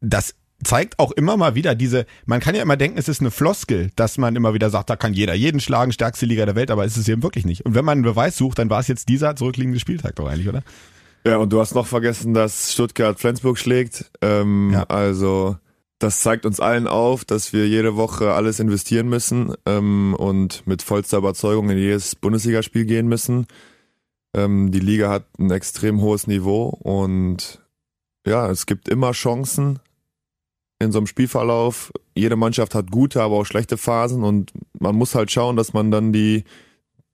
Das 0.00 0.34
zeigt 0.62 0.98
auch 0.98 1.12
immer 1.12 1.36
mal 1.36 1.54
wieder 1.54 1.74
diese, 1.74 2.06
man 2.26 2.40
kann 2.40 2.54
ja 2.54 2.62
immer 2.62 2.76
denken, 2.76 2.98
es 2.98 3.08
ist 3.08 3.20
eine 3.20 3.30
Floskel, 3.30 3.90
dass 3.96 4.18
man 4.18 4.36
immer 4.36 4.54
wieder 4.54 4.70
sagt, 4.70 4.90
da 4.90 4.96
kann 4.96 5.14
jeder 5.14 5.34
jeden 5.34 5.60
schlagen, 5.60 5.92
stärkste 5.92 6.26
Liga 6.26 6.44
der 6.46 6.54
Welt, 6.54 6.70
aber 6.70 6.84
ist 6.84 6.96
es 6.96 7.08
eben 7.08 7.22
wirklich 7.22 7.46
nicht. 7.46 7.64
Und 7.64 7.74
wenn 7.74 7.84
man 7.84 7.98
einen 7.98 8.04
Beweis 8.04 8.36
sucht, 8.36 8.58
dann 8.58 8.70
war 8.70 8.80
es 8.80 8.88
jetzt 8.88 9.08
dieser 9.08 9.36
zurückliegende 9.36 9.80
Spieltag 9.80 10.16
doch 10.16 10.28
eigentlich, 10.28 10.48
oder? 10.48 10.62
Ja, 11.24 11.36
und 11.36 11.52
du 11.52 11.60
hast 11.60 11.74
noch 11.74 11.86
vergessen, 11.86 12.34
dass 12.34 12.72
Stuttgart 12.72 13.18
Flensburg 13.18 13.58
schlägt. 13.58 14.10
Ähm, 14.22 14.70
ja. 14.72 14.84
Also 14.84 15.56
das 15.98 16.20
zeigt 16.20 16.46
uns 16.46 16.60
allen 16.60 16.86
auf, 16.88 17.26
dass 17.26 17.52
wir 17.52 17.68
jede 17.68 17.94
Woche 17.94 18.32
alles 18.32 18.58
investieren 18.58 19.08
müssen 19.08 19.54
ähm, 19.66 20.14
und 20.18 20.66
mit 20.66 20.82
vollster 20.82 21.18
Überzeugung 21.18 21.68
in 21.68 21.76
jedes 21.76 22.14
Bundesligaspiel 22.16 22.86
gehen 22.86 23.06
müssen. 23.06 23.46
Ähm, 24.34 24.70
die 24.72 24.80
Liga 24.80 25.10
hat 25.10 25.26
ein 25.38 25.50
extrem 25.50 26.00
hohes 26.00 26.26
Niveau 26.26 26.68
und 26.68 27.60
ja, 28.26 28.50
es 28.50 28.64
gibt 28.64 28.88
immer 28.88 29.12
Chancen, 29.12 29.78
in 30.80 30.92
so 30.92 30.98
einem 30.98 31.06
Spielverlauf. 31.06 31.92
Jede 32.14 32.36
Mannschaft 32.36 32.74
hat 32.74 32.90
gute, 32.90 33.22
aber 33.22 33.36
auch 33.36 33.44
schlechte 33.44 33.76
Phasen 33.76 34.24
und 34.24 34.52
man 34.78 34.96
muss 34.96 35.14
halt 35.14 35.30
schauen, 35.30 35.56
dass 35.56 35.72
man 35.72 35.90
dann 35.90 36.12
die 36.12 36.44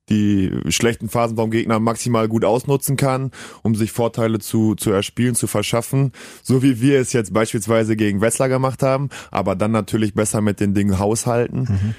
die 0.08 0.52
schlechten 0.68 1.08
Phasen 1.08 1.36
vom 1.36 1.50
Gegner 1.50 1.80
maximal 1.80 2.28
gut 2.28 2.44
ausnutzen 2.44 2.96
kann, 2.96 3.32
um 3.62 3.74
sich 3.74 3.90
Vorteile 3.90 4.38
zu, 4.38 4.76
zu 4.76 4.92
erspielen, 4.92 5.34
zu 5.34 5.48
verschaffen. 5.48 6.12
So 6.44 6.62
wie 6.62 6.80
wir 6.80 7.00
es 7.00 7.12
jetzt 7.12 7.32
beispielsweise 7.32 7.96
gegen 7.96 8.20
Wetzlar 8.20 8.48
gemacht 8.48 8.84
haben, 8.84 9.08
aber 9.32 9.56
dann 9.56 9.72
natürlich 9.72 10.14
besser 10.14 10.40
mit 10.40 10.60
den 10.60 10.74
Dingen 10.74 11.00
haushalten. 11.00 11.94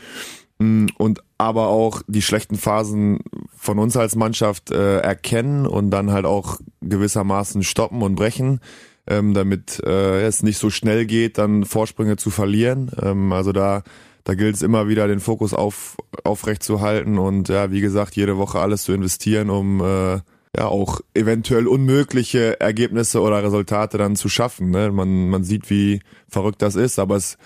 Mhm. 0.60 0.86
Mm, 0.86 0.88
und 0.98 1.22
aber 1.38 1.68
auch 1.68 2.02
die 2.08 2.22
schlechten 2.22 2.56
Phasen 2.56 3.20
von 3.58 3.78
uns 3.78 3.98
als 3.98 4.16
Mannschaft 4.16 4.72
äh, 4.72 5.00
erkennen 5.00 5.68
und 5.68 5.92
dann 5.92 6.12
halt 6.12 6.26
auch 6.26 6.60
gewissermaßen 6.82 7.64
stoppen 7.64 8.02
und 8.02 8.16
brechen 8.16 8.62
ähm, 9.08 9.34
damit 9.34 9.82
äh, 9.86 10.22
es 10.26 10.44
nicht 10.44 10.58
so 10.58 10.70
schnell 10.70 11.06
geht, 11.06 11.38
dann 11.38 11.66
Vorsprünge 11.66 12.18
zu 12.18 12.30
verlieren. 12.30 12.92
Ähm, 13.02 13.32
also 13.32 13.52
da 13.52 13.84
da 14.28 14.34
gilt 14.36 14.56
es 14.56 14.62
immer 14.62 14.90
wieder, 14.90 15.08
den 15.08 15.22
Fokus 15.22 15.54
auf, 15.54 15.96
aufrecht 16.26 16.62
zu 16.62 16.82
halten 16.82 17.18
und 17.18 17.48
ja, 17.48 17.72
wie 17.72 17.80
gesagt, 17.80 18.18
jede 18.18 18.38
Woche 18.38 18.60
alles 18.60 18.84
zu 18.84 18.92
investieren, 18.92 19.50
um 19.50 19.80
äh, 19.80 20.20
ja 20.54 20.66
auch 20.66 21.00
eventuell 21.14 21.66
unmögliche 21.66 22.60
Ergebnisse 22.60 23.22
oder 23.22 23.42
Resultate 23.42 23.98
dann 23.98 24.18
zu 24.18 24.28
schaffen. 24.28 24.70
Ne? 24.70 24.92
Man, 24.92 25.30
man 25.30 25.46
sieht, 25.46 25.70
wie 25.70 26.02
verrückt 26.28 26.62
das 26.62 26.76
ist, 26.76 27.00
aber 27.00 27.16
es 27.16 27.38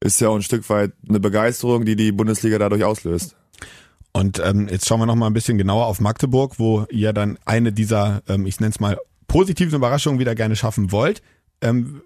ist 0.00 0.18
ja 0.18 0.30
auch 0.30 0.36
ein 0.36 0.42
Stück 0.42 0.70
weit 0.70 0.92
eine 1.06 1.20
Begeisterung, 1.20 1.84
die 1.84 1.94
die 1.94 2.10
Bundesliga 2.10 2.58
dadurch 2.58 2.84
auslöst. 2.84 3.36
Und 4.14 4.40
ähm, 4.42 4.68
jetzt 4.70 4.88
schauen 4.88 5.00
wir 5.00 5.06
noch 5.06 5.16
mal 5.16 5.26
ein 5.26 5.34
bisschen 5.34 5.58
genauer 5.58 5.84
auf 5.84 6.00
Magdeburg, 6.00 6.58
wo 6.58 6.86
ihr 6.88 7.12
dann 7.12 7.38
eine 7.44 7.70
dieser, 7.70 8.22
ähm, 8.28 8.46
ich 8.46 8.60
nenne 8.60 8.70
es 8.70 8.80
mal, 8.80 8.96
positiven 9.34 9.74
Überraschungen 9.74 10.20
wieder 10.20 10.36
gerne 10.36 10.54
schaffen 10.54 10.92
wollt. 10.92 11.20
Ähm, 11.60 12.02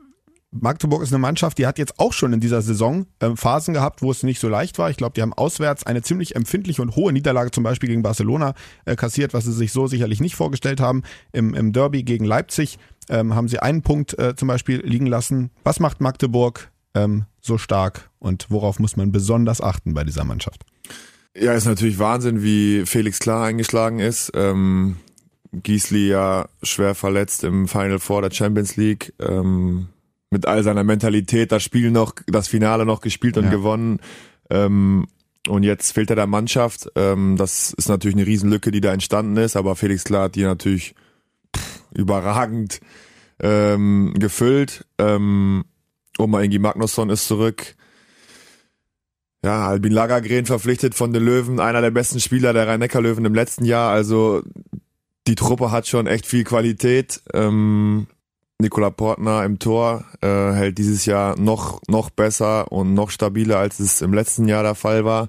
Magdeburg 0.51 1.03
ist 1.03 1.13
eine 1.13 1.19
Mannschaft, 1.19 1.59
die 1.59 1.67
hat 1.67 1.79
jetzt 1.79 1.99
auch 1.99 2.15
schon 2.15 2.33
in 2.33 2.41
dieser 2.41 2.63
Saison 2.63 3.05
ähm, 3.21 3.37
Phasen 3.37 3.75
gehabt, 3.75 4.01
wo 4.01 4.11
es 4.11 4.23
nicht 4.23 4.41
so 4.41 4.49
leicht 4.49 4.79
war. 4.79 4.89
Ich 4.89 4.97
glaube, 4.97 5.13
die 5.13 5.21
haben 5.21 5.35
auswärts 5.35 5.85
eine 5.85 6.01
ziemlich 6.01 6.37
empfindliche 6.37 6.81
und 6.81 6.97
hohe 6.97 7.13
Niederlage 7.13 7.51
zum 7.51 7.65
Beispiel 7.65 7.91
gegen 7.91 8.03
Barcelona 8.03 8.55
äh, 8.87 8.97
kassiert, 8.97 9.35
was 9.35 9.45
sie 9.45 9.53
sich 9.53 9.73
so 9.73 9.87
sicherlich 9.87 10.23
nicht 10.23 10.37
vorgestellt 10.37 10.81
haben. 10.81 11.03
Im, 11.31 11.53
im 11.53 11.75
Derby 11.75 12.03
gegen 12.03 12.25
Leipzig 12.25 12.79
ähm, 13.11 13.35
haben 13.35 13.49
sie 13.49 13.59
einen 13.59 13.83
Punkt 13.83 14.19
äh, 14.19 14.35
zum 14.35 14.49
Beispiel 14.49 14.81
liegen 14.81 15.07
lassen. 15.07 15.51
Was 15.65 15.81
macht 15.81 16.01
Magdeburg 16.01 16.73
ähm, 16.95 17.27
so 17.43 17.59
stark 17.59 18.09
und 18.21 18.47
worauf 18.49 18.79
muss 18.79 18.97
man 18.97 19.13
besonders 19.13 19.61
achten 19.61 19.93
bei 19.93 20.03
dieser 20.03 20.25
Mannschaft? 20.25 20.65
Ja, 21.37 21.53
ist 21.53 21.67
natürlich 21.67 21.99
Wahnsinn, 21.99 22.43
wie 22.43 22.87
Felix 22.87 23.19
Klar 23.19 23.45
eingeschlagen 23.45 23.99
ist. 23.99 24.33
Ähm, 24.35 24.97
Giesli 25.53 26.09
ja 26.09 26.49
schwer 26.63 26.95
verletzt 26.95 27.45
im 27.45 27.69
Final 27.69 27.99
Four 27.99 28.23
der 28.23 28.31
Champions 28.31 28.77
League. 28.77 29.15
Ähm, 29.19 29.89
mit 30.31 30.47
all 30.47 30.63
seiner 30.63 30.85
Mentalität 30.85 31.53
das 31.53 31.63
Spiel 31.63 31.91
noch, 31.91 32.13
das 32.27 32.49
Finale 32.49 32.85
noch 32.85 33.01
gespielt 33.01 33.37
und 33.39 33.45
ja. 33.45 33.51
gewonnen. 33.51 34.01
Ähm, 34.51 35.07
und 35.49 35.63
jetzt 35.63 35.93
fehlt 35.93 36.11
er 36.11 36.17
der 36.17 36.27
Mannschaft. 36.27 36.91
Ähm, 36.97 37.37
das 37.37 37.73
ist 37.73 37.89
natürlich 37.89 38.17
eine 38.17 38.27
Riesenlücke, 38.27 38.71
die 38.71 38.81
da 38.81 38.93
entstanden 38.93 39.37
ist, 39.37 39.57
aber 39.57 39.77
Felix 39.77 40.05
Klar 40.05 40.25
hat 40.25 40.35
die 40.35 40.43
natürlich 40.43 40.95
pff, 41.57 41.83
überragend 41.95 42.81
ähm, 43.41 44.15
gefüllt. 44.19 44.85
Ähm, 44.99 45.65
Oma 46.19 46.43
Ingi 46.43 46.59
Magnusson 46.59 47.11
ist 47.11 47.27
zurück. 47.27 47.77
Ja, 49.45 49.69
Albin 49.69 49.93
Lagergren 49.93 50.47
verpflichtet 50.47 50.97
von 50.97 51.13
den 51.13 51.25
Löwen, 51.25 51.61
einer 51.61 51.81
der 51.81 51.93
besten 51.93 52.19
Spieler 52.19 52.53
der 52.53 52.67
Rhein-Neckar-Löwen 52.67 53.25
im 53.25 53.35
letzten 53.35 53.65
Jahr. 53.65 53.93
Also 53.93 54.43
die 55.29 55.35
Truppe 55.35 55.71
hat 55.71 55.87
schon 55.87 56.07
echt 56.07 56.27
viel 56.27 56.43
Qualität. 56.43 57.21
Ähm, 57.35 58.07
Nikola 58.61 58.91
Portner 58.91 59.45
im 59.45 59.59
Tor 59.59 60.05
äh, 60.21 60.27
hält 60.27 60.79
dieses 60.79 61.05
Jahr 61.07 61.39
noch, 61.39 61.81
noch 61.87 62.11
besser 62.11 62.73
und 62.73 62.95
noch 62.95 63.11
stabiler, 63.11 63.59
als 63.59 63.79
es 63.79 64.03
im 64.03 64.13
letzten 64.13 64.49
Jahr 64.49 64.63
der 64.63 64.75
Fall 64.75 65.05
war. 65.05 65.29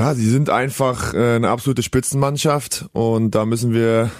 Ja, 0.00 0.14
sie 0.14 0.30
sind 0.30 0.48
einfach 0.48 1.12
äh, 1.12 1.34
eine 1.34 1.50
absolute 1.50 1.82
Spitzenmannschaft 1.82 2.86
und 2.92 3.34
da 3.34 3.44
müssen 3.44 3.74
wir 3.74 4.10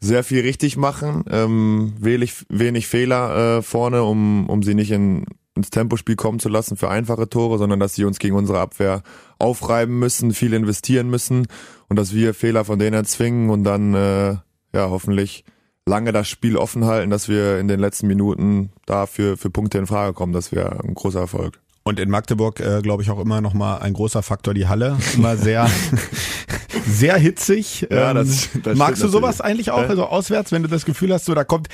sehr 0.00 0.22
viel 0.22 0.42
richtig 0.42 0.76
machen, 0.76 1.24
ähm, 1.28 1.92
wenig, 1.98 2.46
wenig 2.48 2.86
Fehler 2.86 3.58
äh, 3.58 3.62
vorne, 3.62 4.04
um, 4.04 4.48
um 4.48 4.62
sie 4.62 4.74
nicht 4.74 4.92
in, 4.92 5.26
ins 5.58 5.70
Tempospiel 5.70 6.16
kommen 6.16 6.38
zu 6.38 6.48
lassen 6.48 6.76
für 6.76 6.88
einfache 6.88 7.28
Tore, 7.28 7.58
sondern 7.58 7.80
dass 7.80 7.94
sie 7.94 8.04
uns 8.04 8.18
gegen 8.18 8.36
unsere 8.36 8.60
Abwehr 8.60 9.02
aufreiben 9.38 9.98
müssen, 9.98 10.32
viel 10.32 10.52
investieren 10.54 11.10
müssen 11.10 11.46
und 11.88 11.96
dass 11.98 12.14
wir 12.14 12.34
Fehler 12.34 12.64
von 12.64 12.78
denen 12.78 12.94
erzwingen 12.94 13.50
und 13.50 13.64
dann 13.64 13.94
äh, 13.94 14.36
ja 14.72 14.90
hoffentlich 14.90 15.44
lange 15.86 16.12
das 16.12 16.28
Spiel 16.28 16.56
offen 16.56 16.84
halten, 16.84 17.10
dass 17.10 17.28
wir 17.28 17.58
in 17.58 17.68
den 17.68 17.80
letzten 17.80 18.06
Minuten 18.06 18.70
dafür 18.86 19.36
für 19.36 19.50
Punkte 19.50 19.78
in 19.78 19.86
Frage 19.86 20.12
kommen. 20.12 20.32
Das 20.32 20.52
wäre 20.52 20.80
ein 20.84 20.94
großer 20.94 21.20
Erfolg. 21.20 21.60
Und 21.82 21.98
in 21.98 22.10
Magdeburg, 22.10 22.60
äh, 22.60 22.82
glaube 22.82 23.02
ich, 23.02 23.10
auch 23.10 23.18
immer 23.18 23.40
noch 23.40 23.54
mal 23.54 23.78
ein 23.78 23.94
großer 23.94 24.22
Faktor 24.22 24.52
die 24.52 24.68
Halle. 24.68 24.98
Immer 25.14 25.38
sehr, 25.38 25.70
sehr 26.86 27.16
hitzig. 27.16 27.86
Ja, 27.90 28.12
das, 28.12 28.54
ähm, 28.54 28.62
das 28.62 28.76
Magst 28.76 29.02
du 29.02 29.08
sowas 29.08 29.38
natürlich. 29.38 29.70
eigentlich 29.70 29.70
auch? 29.70 29.88
Also 29.88 30.04
auswärts, 30.04 30.52
wenn 30.52 30.62
du 30.62 30.68
das 30.68 30.84
Gefühl 30.84 31.14
hast, 31.14 31.24
so 31.24 31.34
da 31.34 31.44
kommt, 31.44 31.68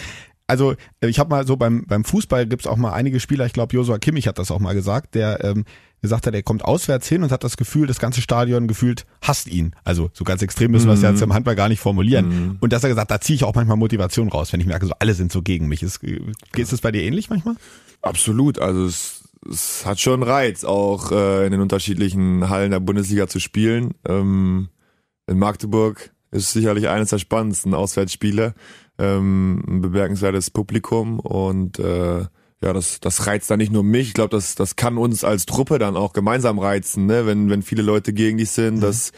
also 0.46 0.74
ich 1.00 1.18
habe 1.18 1.30
mal 1.30 1.46
so 1.46 1.56
beim 1.56 1.84
beim 1.86 2.04
Fußball 2.04 2.46
gibt's 2.46 2.66
auch 2.66 2.76
mal 2.76 2.92
einige 2.92 3.20
Spieler, 3.20 3.46
ich 3.46 3.52
glaube 3.52 3.74
Josua 3.74 3.98
Kimmich 3.98 4.28
hat 4.28 4.38
das 4.38 4.50
auch 4.50 4.60
mal 4.60 4.74
gesagt, 4.74 5.14
der 5.14 5.42
ähm, 5.44 5.64
gesagt 6.04 6.26
hat, 6.26 6.34
er 6.34 6.42
kommt 6.42 6.66
auswärts 6.66 7.08
hin 7.08 7.22
und 7.22 7.32
hat 7.32 7.44
das 7.44 7.56
Gefühl, 7.56 7.86
das 7.86 7.98
ganze 7.98 8.20
Stadion 8.20 8.68
gefühlt 8.68 9.06
hasst 9.22 9.48
ihn. 9.48 9.74
Also 9.84 10.10
so 10.12 10.22
ganz 10.22 10.42
extrem 10.42 10.70
müssen 10.70 10.86
wir 10.86 10.92
es 10.92 11.00
jetzt 11.00 11.22
im 11.22 11.32
Handball 11.32 11.56
gar 11.56 11.70
nicht 11.70 11.80
formulieren. 11.80 12.28
Mhm. 12.28 12.56
Und 12.60 12.74
dass 12.74 12.82
er 12.84 12.90
gesagt, 12.90 13.10
da 13.10 13.22
ziehe 13.22 13.36
ich 13.36 13.44
auch 13.44 13.54
manchmal 13.54 13.78
Motivation 13.78 14.28
raus, 14.28 14.52
wenn 14.52 14.60
ich 14.60 14.66
merke, 14.66 14.84
so 14.84 14.92
alle 14.98 15.14
sind 15.14 15.32
so 15.32 15.40
gegen 15.40 15.66
mich. 15.66 15.82
Ist, 15.82 16.02
ist 16.02 16.72
das 16.72 16.82
bei 16.82 16.92
dir 16.92 17.02
ähnlich 17.02 17.30
manchmal? 17.30 17.56
Absolut. 18.02 18.58
Also 18.58 18.84
es, 18.84 19.22
es 19.50 19.86
hat 19.86 19.98
schon 19.98 20.22
Reiz, 20.22 20.64
auch 20.64 21.10
äh, 21.10 21.46
in 21.46 21.52
den 21.52 21.62
unterschiedlichen 21.62 22.50
Hallen 22.50 22.70
der 22.70 22.80
Bundesliga 22.80 23.26
zu 23.26 23.40
spielen. 23.40 23.94
Ähm, 24.06 24.68
in 25.26 25.38
Magdeburg 25.38 26.10
ist 26.32 26.52
sicherlich 26.52 26.88
eines 26.88 27.08
der 27.10 27.18
spannendsten 27.18 27.72
Auswärtsspiele. 27.72 28.54
Ähm, 28.98 29.62
ein 29.66 29.80
bemerkenswertes 29.80 30.50
Publikum 30.50 31.18
und 31.18 31.78
äh, 31.80 32.26
ja, 32.64 32.72
das, 32.72 33.00
das 33.00 33.26
reizt 33.26 33.50
dann 33.50 33.58
nicht 33.58 33.72
nur 33.72 33.82
mich. 33.82 34.08
Ich 34.08 34.14
glaube, 34.14 34.30
das, 34.30 34.54
das 34.54 34.76
kann 34.76 34.96
uns 34.96 35.22
als 35.22 35.44
Truppe 35.46 35.78
dann 35.78 35.96
auch 35.96 36.12
gemeinsam 36.12 36.58
reizen, 36.58 37.06
ne? 37.06 37.26
wenn, 37.26 37.50
wenn 37.50 37.62
viele 37.62 37.82
Leute 37.82 38.12
gegen 38.12 38.38
dich 38.38 38.52
sind. 38.52 38.76
Mhm. 38.76 38.80
Das 38.80 39.12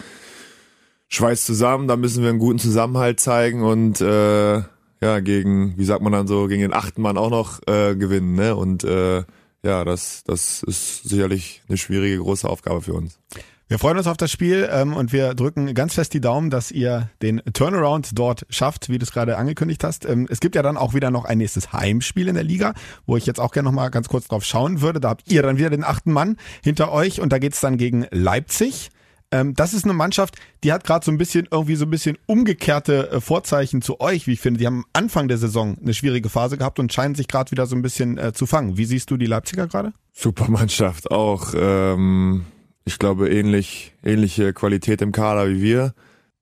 schweißt 1.08 1.46
zusammen, 1.46 1.86
da 1.86 1.96
müssen 1.96 2.22
wir 2.22 2.30
einen 2.30 2.40
guten 2.40 2.58
Zusammenhalt 2.58 3.20
zeigen 3.20 3.62
und 3.62 4.00
äh, 4.00 4.62
ja, 5.00 5.20
gegen, 5.20 5.76
wie 5.76 5.84
sagt 5.84 6.02
man 6.02 6.12
dann 6.12 6.26
so, 6.26 6.48
gegen 6.48 6.62
den 6.62 6.72
achten 6.72 7.02
Mann 7.02 7.18
auch 7.18 7.30
noch 7.30 7.60
äh, 7.68 7.94
gewinnen. 7.94 8.34
Ne? 8.34 8.56
Und 8.56 8.82
äh, 8.82 9.22
ja, 9.62 9.84
das, 9.84 10.24
das 10.24 10.62
ist 10.62 11.04
sicherlich 11.04 11.62
eine 11.68 11.78
schwierige, 11.78 12.18
große 12.18 12.48
Aufgabe 12.48 12.82
für 12.82 12.94
uns. 12.94 13.20
Wir 13.68 13.80
freuen 13.80 13.98
uns 13.98 14.06
auf 14.06 14.16
das 14.16 14.30
Spiel 14.30 14.68
ähm, 14.70 14.94
und 14.94 15.12
wir 15.12 15.34
drücken 15.34 15.74
ganz 15.74 15.94
fest 15.94 16.14
die 16.14 16.20
Daumen, 16.20 16.50
dass 16.50 16.70
ihr 16.70 17.10
den 17.20 17.42
Turnaround 17.52 18.10
dort 18.16 18.46
schafft, 18.48 18.88
wie 18.88 18.98
du 18.98 19.02
es 19.02 19.10
gerade 19.10 19.36
angekündigt 19.36 19.82
hast. 19.82 20.04
Ähm, 20.04 20.28
es 20.30 20.38
gibt 20.38 20.54
ja 20.54 20.62
dann 20.62 20.76
auch 20.76 20.94
wieder 20.94 21.10
noch 21.10 21.24
ein 21.24 21.38
nächstes 21.38 21.72
Heimspiel 21.72 22.28
in 22.28 22.36
der 22.36 22.44
Liga, 22.44 22.74
wo 23.06 23.16
ich 23.16 23.26
jetzt 23.26 23.40
auch 23.40 23.50
gerne 23.50 23.68
noch 23.68 23.74
mal 23.74 23.88
ganz 23.88 24.08
kurz 24.08 24.28
drauf 24.28 24.44
schauen 24.44 24.82
würde. 24.82 25.00
Da 25.00 25.08
habt 25.08 25.28
ihr 25.28 25.42
dann 25.42 25.58
wieder 25.58 25.70
den 25.70 25.82
achten 25.82 26.12
Mann 26.12 26.36
hinter 26.62 26.92
euch 26.92 27.20
und 27.20 27.32
da 27.32 27.40
geht's 27.40 27.58
dann 27.58 27.76
gegen 27.76 28.06
Leipzig. 28.12 28.90
Ähm, 29.32 29.54
das 29.54 29.74
ist 29.74 29.82
eine 29.82 29.94
Mannschaft, 29.94 30.36
die 30.62 30.72
hat 30.72 30.84
gerade 30.84 31.04
so 31.04 31.10
ein 31.10 31.18
bisschen 31.18 31.48
irgendwie 31.50 31.74
so 31.74 31.86
ein 31.86 31.90
bisschen 31.90 32.18
umgekehrte 32.26 33.10
äh, 33.10 33.20
Vorzeichen 33.20 33.82
zu 33.82 34.00
euch, 34.00 34.28
wie 34.28 34.34
ich 34.34 34.40
finde. 34.40 34.60
Die 34.60 34.66
haben 34.68 34.84
am 34.84 34.86
Anfang 34.92 35.26
der 35.26 35.38
Saison 35.38 35.76
eine 35.82 35.92
schwierige 35.92 36.28
Phase 36.28 36.56
gehabt 36.56 36.78
und 36.78 36.92
scheinen 36.92 37.16
sich 37.16 37.26
gerade 37.26 37.50
wieder 37.50 37.66
so 37.66 37.74
ein 37.74 37.82
bisschen 37.82 38.16
äh, 38.16 38.32
zu 38.32 38.46
fangen. 38.46 38.76
Wie 38.76 38.84
siehst 38.84 39.10
du 39.10 39.16
die 39.16 39.26
Leipziger 39.26 39.66
gerade? 39.66 39.92
Super 40.12 40.48
Mannschaft 40.48 41.10
auch. 41.10 41.52
Ähm 41.56 42.44
ich 42.86 43.00
glaube, 43.00 43.28
ähnlich, 43.28 43.92
ähnliche 44.04 44.52
Qualität 44.52 45.02
im 45.02 45.12
Kader 45.12 45.50
wie 45.50 45.60
wir. 45.60 45.92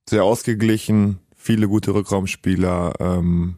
Sehr 0.08 0.24
ausgeglichen, 0.24 1.18
viele 1.34 1.66
gute 1.68 1.94
Rückraumspieler, 1.94 2.92
ähm, 3.00 3.56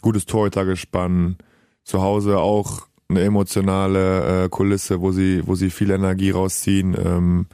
gutes 0.00 0.24
Torhütergespann, 0.26 1.36
zu 1.82 2.00
Hause 2.00 2.38
auch 2.38 2.86
eine 3.08 3.22
emotionale 3.22 4.44
äh, 4.44 4.48
Kulisse, 4.48 5.00
wo 5.00 5.10
sie, 5.10 5.42
wo 5.44 5.56
sie 5.56 5.70
viel 5.70 5.90
Energie 5.90 6.30
rausziehen. 6.30 6.96
Ähm, 6.96 7.46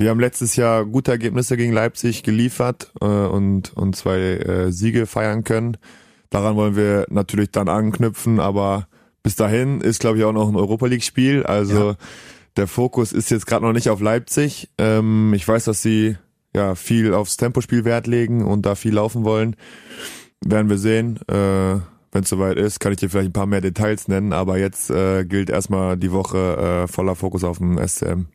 wir 0.00 0.10
haben 0.10 0.20
letztes 0.20 0.56
Jahr 0.56 0.84
gute 0.84 1.12
Ergebnisse 1.12 1.56
gegen 1.56 1.72
Leipzig 1.72 2.24
geliefert 2.24 2.90
äh, 3.00 3.06
und, 3.06 3.72
und 3.76 3.94
zwei 3.94 4.18
äh, 4.18 4.72
Siege 4.72 5.06
feiern 5.06 5.44
können. 5.44 5.76
Daran 6.28 6.56
wollen 6.56 6.74
wir 6.74 7.06
natürlich 7.08 7.52
dann 7.52 7.68
anknüpfen, 7.68 8.40
aber 8.40 8.88
bis 9.22 9.36
dahin 9.36 9.80
ist, 9.80 10.00
glaube 10.00 10.18
ich, 10.18 10.24
auch 10.24 10.32
noch 10.32 10.48
ein 10.48 10.56
Europa 10.56 10.86
League-Spiel. 10.86 11.44
Also 11.44 11.90
ja 11.90 11.96
der 12.56 12.66
Fokus 12.66 13.12
ist 13.12 13.30
jetzt 13.30 13.46
gerade 13.46 13.64
noch 13.64 13.72
nicht 13.72 13.90
auf 13.90 14.00
Leipzig. 14.00 14.70
Ähm, 14.78 15.32
ich 15.34 15.46
weiß, 15.46 15.64
dass 15.64 15.82
sie 15.82 16.16
ja 16.54 16.74
viel 16.74 17.14
aufs 17.14 17.36
Tempospiel 17.36 17.84
Wert 17.84 18.06
legen 18.06 18.44
und 18.44 18.66
da 18.66 18.74
viel 18.74 18.94
laufen 18.94 19.24
wollen. 19.24 19.56
Werden 20.44 20.68
wir 20.68 20.78
sehen. 20.78 21.18
Äh, 21.28 21.80
Wenn 22.14 22.24
es 22.24 22.28
soweit 22.28 22.58
ist, 22.58 22.78
kann 22.78 22.92
ich 22.92 22.98
dir 22.98 23.08
vielleicht 23.08 23.30
ein 23.30 23.32
paar 23.32 23.46
mehr 23.46 23.60
Details 23.62 24.08
nennen, 24.08 24.32
aber 24.32 24.58
jetzt 24.58 24.90
äh, 24.90 25.24
gilt 25.24 25.48
erstmal 25.48 25.96
die 25.96 26.12
Woche 26.12 26.84
äh, 26.84 26.88
voller 26.88 27.14
Fokus 27.14 27.42
auf 27.44 27.58
dem 27.58 27.78
SCM. 27.78 28.26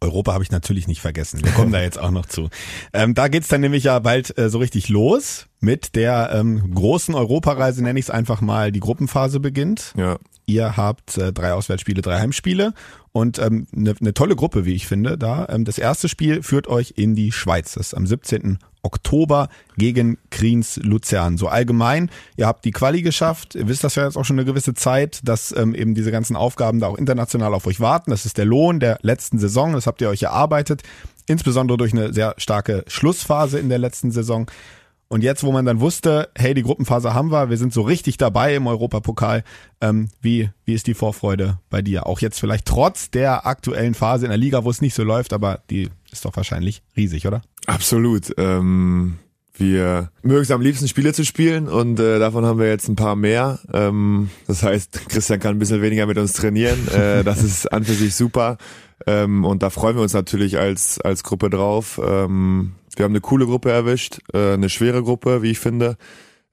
Europa 0.00 0.34
habe 0.34 0.44
ich 0.44 0.50
natürlich 0.50 0.86
nicht 0.86 1.00
vergessen. 1.00 1.42
Wir 1.42 1.52
kommen 1.52 1.72
da 1.72 1.80
jetzt 1.80 1.98
auch 1.98 2.10
noch 2.10 2.26
zu. 2.26 2.50
Ähm, 2.92 3.14
da 3.14 3.28
geht's 3.28 3.48
dann 3.48 3.62
nämlich 3.62 3.84
ja 3.84 3.98
bald 3.98 4.36
äh, 4.38 4.50
so 4.50 4.58
richtig 4.58 4.88
los 4.88 5.46
mit 5.60 5.96
der 5.96 6.30
ähm, 6.34 6.74
großen 6.74 7.14
Europareise, 7.14 7.82
nenne 7.82 7.98
ich 7.98 8.06
es 8.06 8.10
einfach 8.10 8.42
mal. 8.42 8.72
Die 8.72 8.80
Gruppenphase 8.80 9.40
beginnt. 9.40 9.94
Ja. 9.96 10.18
Ihr 10.44 10.76
habt 10.76 11.18
äh, 11.18 11.32
drei 11.32 11.54
Auswärtsspiele, 11.54 12.02
drei 12.02 12.20
Heimspiele 12.20 12.74
und 13.16 13.38
ähm, 13.38 13.66
eine 13.74 13.94
ne 13.98 14.12
tolle 14.12 14.36
Gruppe, 14.36 14.66
wie 14.66 14.74
ich 14.74 14.86
finde. 14.86 15.16
Da 15.16 15.46
ähm, 15.48 15.64
das 15.64 15.78
erste 15.78 16.06
Spiel 16.06 16.42
führt 16.42 16.66
euch 16.66 16.94
in 16.96 17.14
die 17.14 17.32
Schweiz. 17.32 17.72
Das 17.72 17.88
ist 17.88 17.94
am 17.94 18.06
17. 18.06 18.58
Oktober 18.82 19.48
gegen 19.78 20.18
Kriens 20.28 20.76
Luzern. 20.76 21.38
So 21.38 21.48
allgemein, 21.48 22.10
ihr 22.36 22.46
habt 22.46 22.66
die 22.66 22.72
Quali 22.72 23.00
geschafft. 23.00 23.54
Ihr 23.54 23.68
wisst 23.68 23.84
das 23.84 23.94
ja 23.94 24.04
jetzt 24.04 24.18
auch 24.18 24.26
schon 24.26 24.38
eine 24.38 24.44
gewisse 24.44 24.74
Zeit, 24.74 25.20
dass 25.24 25.50
ähm, 25.56 25.74
eben 25.74 25.94
diese 25.94 26.12
ganzen 26.12 26.36
Aufgaben 26.36 26.78
da 26.78 26.88
auch 26.88 26.98
international 26.98 27.54
auf 27.54 27.66
euch 27.66 27.80
warten. 27.80 28.10
Das 28.10 28.26
ist 28.26 28.36
der 28.36 28.44
Lohn 28.44 28.80
der 28.80 28.98
letzten 29.00 29.38
Saison. 29.38 29.72
Das 29.72 29.86
habt 29.86 30.02
ihr 30.02 30.10
euch 30.10 30.24
erarbeitet. 30.24 30.82
Insbesondere 31.26 31.78
durch 31.78 31.94
eine 31.94 32.12
sehr 32.12 32.34
starke 32.36 32.84
Schlussphase 32.86 33.58
in 33.58 33.70
der 33.70 33.78
letzten 33.78 34.10
Saison. 34.10 34.46
Und 35.08 35.22
jetzt, 35.22 35.44
wo 35.44 35.52
man 35.52 35.64
dann 35.64 35.80
wusste, 35.80 36.30
hey, 36.36 36.52
die 36.52 36.62
Gruppenphase 36.62 37.14
haben 37.14 37.30
wir, 37.30 37.48
wir 37.48 37.56
sind 37.56 37.72
so 37.72 37.82
richtig 37.82 38.16
dabei 38.16 38.56
im 38.56 38.66
Europapokal, 38.66 39.44
ähm, 39.80 40.08
wie, 40.20 40.50
wie 40.64 40.74
ist 40.74 40.88
die 40.88 40.94
Vorfreude 40.94 41.60
bei 41.70 41.80
dir? 41.80 42.06
Auch 42.06 42.20
jetzt 42.20 42.40
vielleicht 42.40 42.66
trotz 42.66 43.10
der 43.10 43.46
aktuellen 43.46 43.94
Phase 43.94 44.26
in 44.26 44.30
der 44.30 44.38
Liga, 44.38 44.64
wo 44.64 44.70
es 44.70 44.80
nicht 44.80 44.94
so 44.94 45.04
läuft, 45.04 45.32
aber 45.32 45.60
die 45.70 45.90
ist 46.10 46.24
doch 46.24 46.36
wahrscheinlich 46.36 46.82
riesig, 46.96 47.26
oder? 47.26 47.42
Absolut. 47.66 48.34
Ähm, 48.36 49.18
wir 49.58 50.10
mögen 50.22 50.42
es 50.42 50.50
am 50.50 50.60
liebsten 50.60 50.88
Spiele 50.88 51.12
zu 51.12 51.24
spielen 51.24 51.68
und 51.68 51.98
äh, 52.00 52.18
davon 52.18 52.44
haben 52.44 52.58
wir 52.58 52.68
jetzt 52.68 52.88
ein 52.88 52.96
paar 52.96 53.16
mehr. 53.16 53.60
Ähm, 53.72 54.28
das 54.46 54.62
heißt, 54.62 55.08
Christian 55.08 55.40
kann 55.40 55.56
ein 55.56 55.58
bisschen 55.58 55.82
weniger 55.82 56.06
mit 56.06 56.18
uns 56.18 56.32
trainieren. 56.32 56.88
Äh, 56.88 57.24
das 57.24 57.42
ist 57.42 57.72
an 57.72 57.84
für 57.84 57.94
sich 57.94 58.14
super. 58.14 58.58
Ähm, 59.06 59.44
und 59.44 59.62
da 59.62 59.70
freuen 59.70 59.96
wir 59.96 60.02
uns 60.02 60.14
natürlich 60.14 60.58
als, 60.58 61.00
als 61.00 61.22
Gruppe 61.22 61.50
drauf. 61.50 62.00
Ähm, 62.02 62.72
wir 62.96 63.04
haben 63.04 63.12
eine 63.12 63.20
coole 63.20 63.46
Gruppe 63.46 63.70
erwischt, 63.70 64.18
äh, 64.32 64.54
eine 64.54 64.70
schwere 64.70 65.02
Gruppe, 65.02 65.42
wie 65.42 65.50
ich 65.50 65.58
finde. 65.58 65.96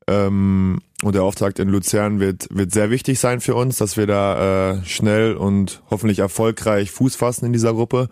Ähm, 0.08 0.79
und 1.01 1.15
der 1.15 1.23
Auftakt 1.23 1.60
in 1.60 1.69
Luzern 1.69 2.19
wird, 2.19 2.47
wird 2.49 2.71
sehr 2.71 2.89
wichtig 2.89 3.19
sein 3.19 3.41
für 3.41 3.56
uns, 3.56 3.77
dass 3.77 3.97
wir 3.97 4.08
da 4.08 4.71
äh, 4.71 4.86
schnell 4.86 5.36
und 5.36 5.82
hoffentlich 5.89 6.19
erfolgreich 6.19 6.91
Fuß 6.91 7.15
fassen 7.15 7.45
in 7.45 7.53
dieser 7.53 7.73
Gruppe. 7.73 8.10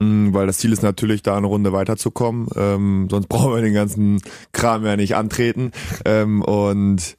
Mm, 0.00 0.34
weil 0.34 0.46
das 0.46 0.58
Ziel 0.58 0.72
ist 0.72 0.82
natürlich, 0.82 1.22
da 1.22 1.36
eine 1.36 1.46
Runde 1.46 1.72
weiterzukommen. 1.72 2.48
Ähm, 2.56 3.08
sonst 3.10 3.26
brauchen 3.28 3.54
wir 3.54 3.62
den 3.62 3.74
ganzen 3.74 4.20
Kram 4.52 4.84
ja 4.84 4.96
nicht 4.96 5.16
antreten. 5.16 5.72
Ähm, 6.04 6.42
und 6.42 7.16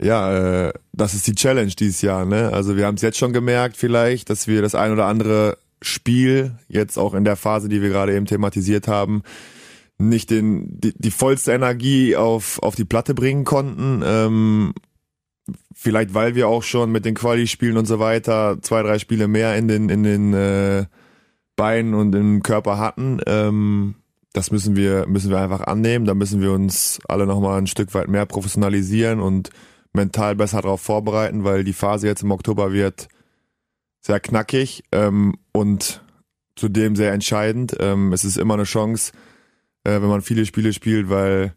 ja, 0.00 0.66
äh, 0.66 0.72
das 0.92 1.14
ist 1.14 1.26
die 1.26 1.34
Challenge 1.34 1.72
dieses 1.72 2.02
Jahr. 2.02 2.24
Ne? 2.24 2.52
Also 2.52 2.76
wir 2.76 2.86
haben 2.86 2.96
es 2.96 3.02
jetzt 3.02 3.18
schon 3.18 3.32
gemerkt 3.32 3.76
vielleicht, 3.76 4.30
dass 4.30 4.46
wir 4.46 4.62
das 4.62 4.74
ein 4.74 4.92
oder 4.92 5.06
andere 5.06 5.58
Spiel, 5.86 6.58
jetzt 6.68 6.98
auch 6.98 7.14
in 7.14 7.24
der 7.24 7.36
Phase, 7.36 7.68
die 7.68 7.82
wir 7.82 7.88
gerade 7.88 8.14
eben 8.14 8.26
thematisiert 8.26 8.88
haben, 8.88 9.22
nicht 9.98 10.30
den, 10.30 10.80
die, 10.80 10.92
die 10.96 11.10
vollste 11.10 11.52
Energie 11.52 12.16
auf, 12.16 12.62
auf 12.62 12.74
die 12.74 12.84
Platte 12.84 13.14
bringen 13.14 13.44
konnten. 13.44 14.02
Ähm, 14.04 14.74
vielleicht 15.72 16.14
weil 16.14 16.34
wir 16.34 16.48
auch 16.48 16.62
schon 16.62 16.90
mit 16.90 17.04
den 17.04 17.14
Quali-Spielen 17.14 17.76
und 17.76 17.86
so 17.86 17.98
weiter 17.98 18.58
zwei, 18.60 18.82
drei 18.82 18.98
Spiele 18.98 19.28
mehr 19.28 19.56
in 19.56 19.68
den, 19.68 19.88
in 19.88 20.02
den 20.02 20.34
äh, 20.34 20.86
Beinen 21.54 21.94
und 21.94 22.14
im 22.14 22.42
Körper 22.42 22.78
hatten. 22.78 23.20
Ähm, 23.26 23.94
das 24.32 24.50
müssen 24.50 24.76
wir, 24.76 25.06
müssen 25.06 25.30
wir 25.30 25.38
einfach 25.38 25.62
annehmen. 25.62 26.04
Da 26.04 26.14
müssen 26.14 26.42
wir 26.42 26.52
uns 26.52 27.00
alle 27.08 27.26
nochmal 27.26 27.58
ein 27.58 27.66
Stück 27.66 27.94
weit 27.94 28.08
mehr 28.08 28.26
professionalisieren 28.26 29.20
und 29.20 29.50
mental 29.94 30.36
besser 30.36 30.60
darauf 30.60 30.82
vorbereiten, 30.82 31.44
weil 31.44 31.64
die 31.64 31.72
Phase 31.72 32.06
jetzt 32.06 32.22
im 32.22 32.30
Oktober 32.30 32.72
wird 32.72 33.08
sehr 34.06 34.20
knackig 34.20 34.84
ähm, 34.92 35.34
und 35.52 36.00
zudem 36.54 36.94
sehr 36.94 37.12
entscheidend. 37.12 37.76
Ähm, 37.80 38.12
es 38.12 38.24
ist 38.24 38.38
immer 38.38 38.54
eine 38.54 38.62
Chance, 38.62 39.12
äh, 39.82 40.00
wenn 40.00 40.08
man 40.08 40.22
viele 40.22 40.46
Spiele 40.46 40.72
spielt, 40.72 41.10
weil 41.10 41.54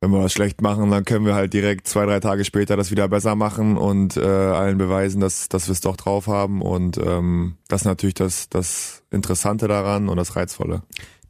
wenn 0.00 0.10
wir 0.10 0.22
was 0.22 0.32
schlecht 0.32 0.60
machen, 0.60 0.90
dann 0.90 1.04
können 1.04 1.24
wir 1.24 1.34
halt 1.34 1.54
direkt 1.54 1.86
zwei, 1.86 2.04
drei 2.04 2.20
Tage 2.20 2.44
später 2.44 2.76
das 2.76 2.90
wieder 2.90 3.08
besser 3.08 3.34
machen 3.36 3.78
und 3.78 4.16
äh, 4.16 4.20
allen 4.20 4.76
beweisen, 4.76 5.20
dass, 5.20 5.48
dass 5.48 5.68
wir 5.68 5.72
es 5.72 5.80
doch 5.80 5.96
drauf 5.96 6.26
haben. 6.26 6.60
Und 6.60 6.98
ähm, 6.98 7.56
das 7.68 7.82
ist 7.82 7.86
natürlich 7.86 8.14
das, 8.14 8.48
das 8.50 9.04
Interessante 9.10 9.68
daran 9.68 10.08
und 10.08 10.16
das 10.16 10.36
Reizvolle. 10.36 10.82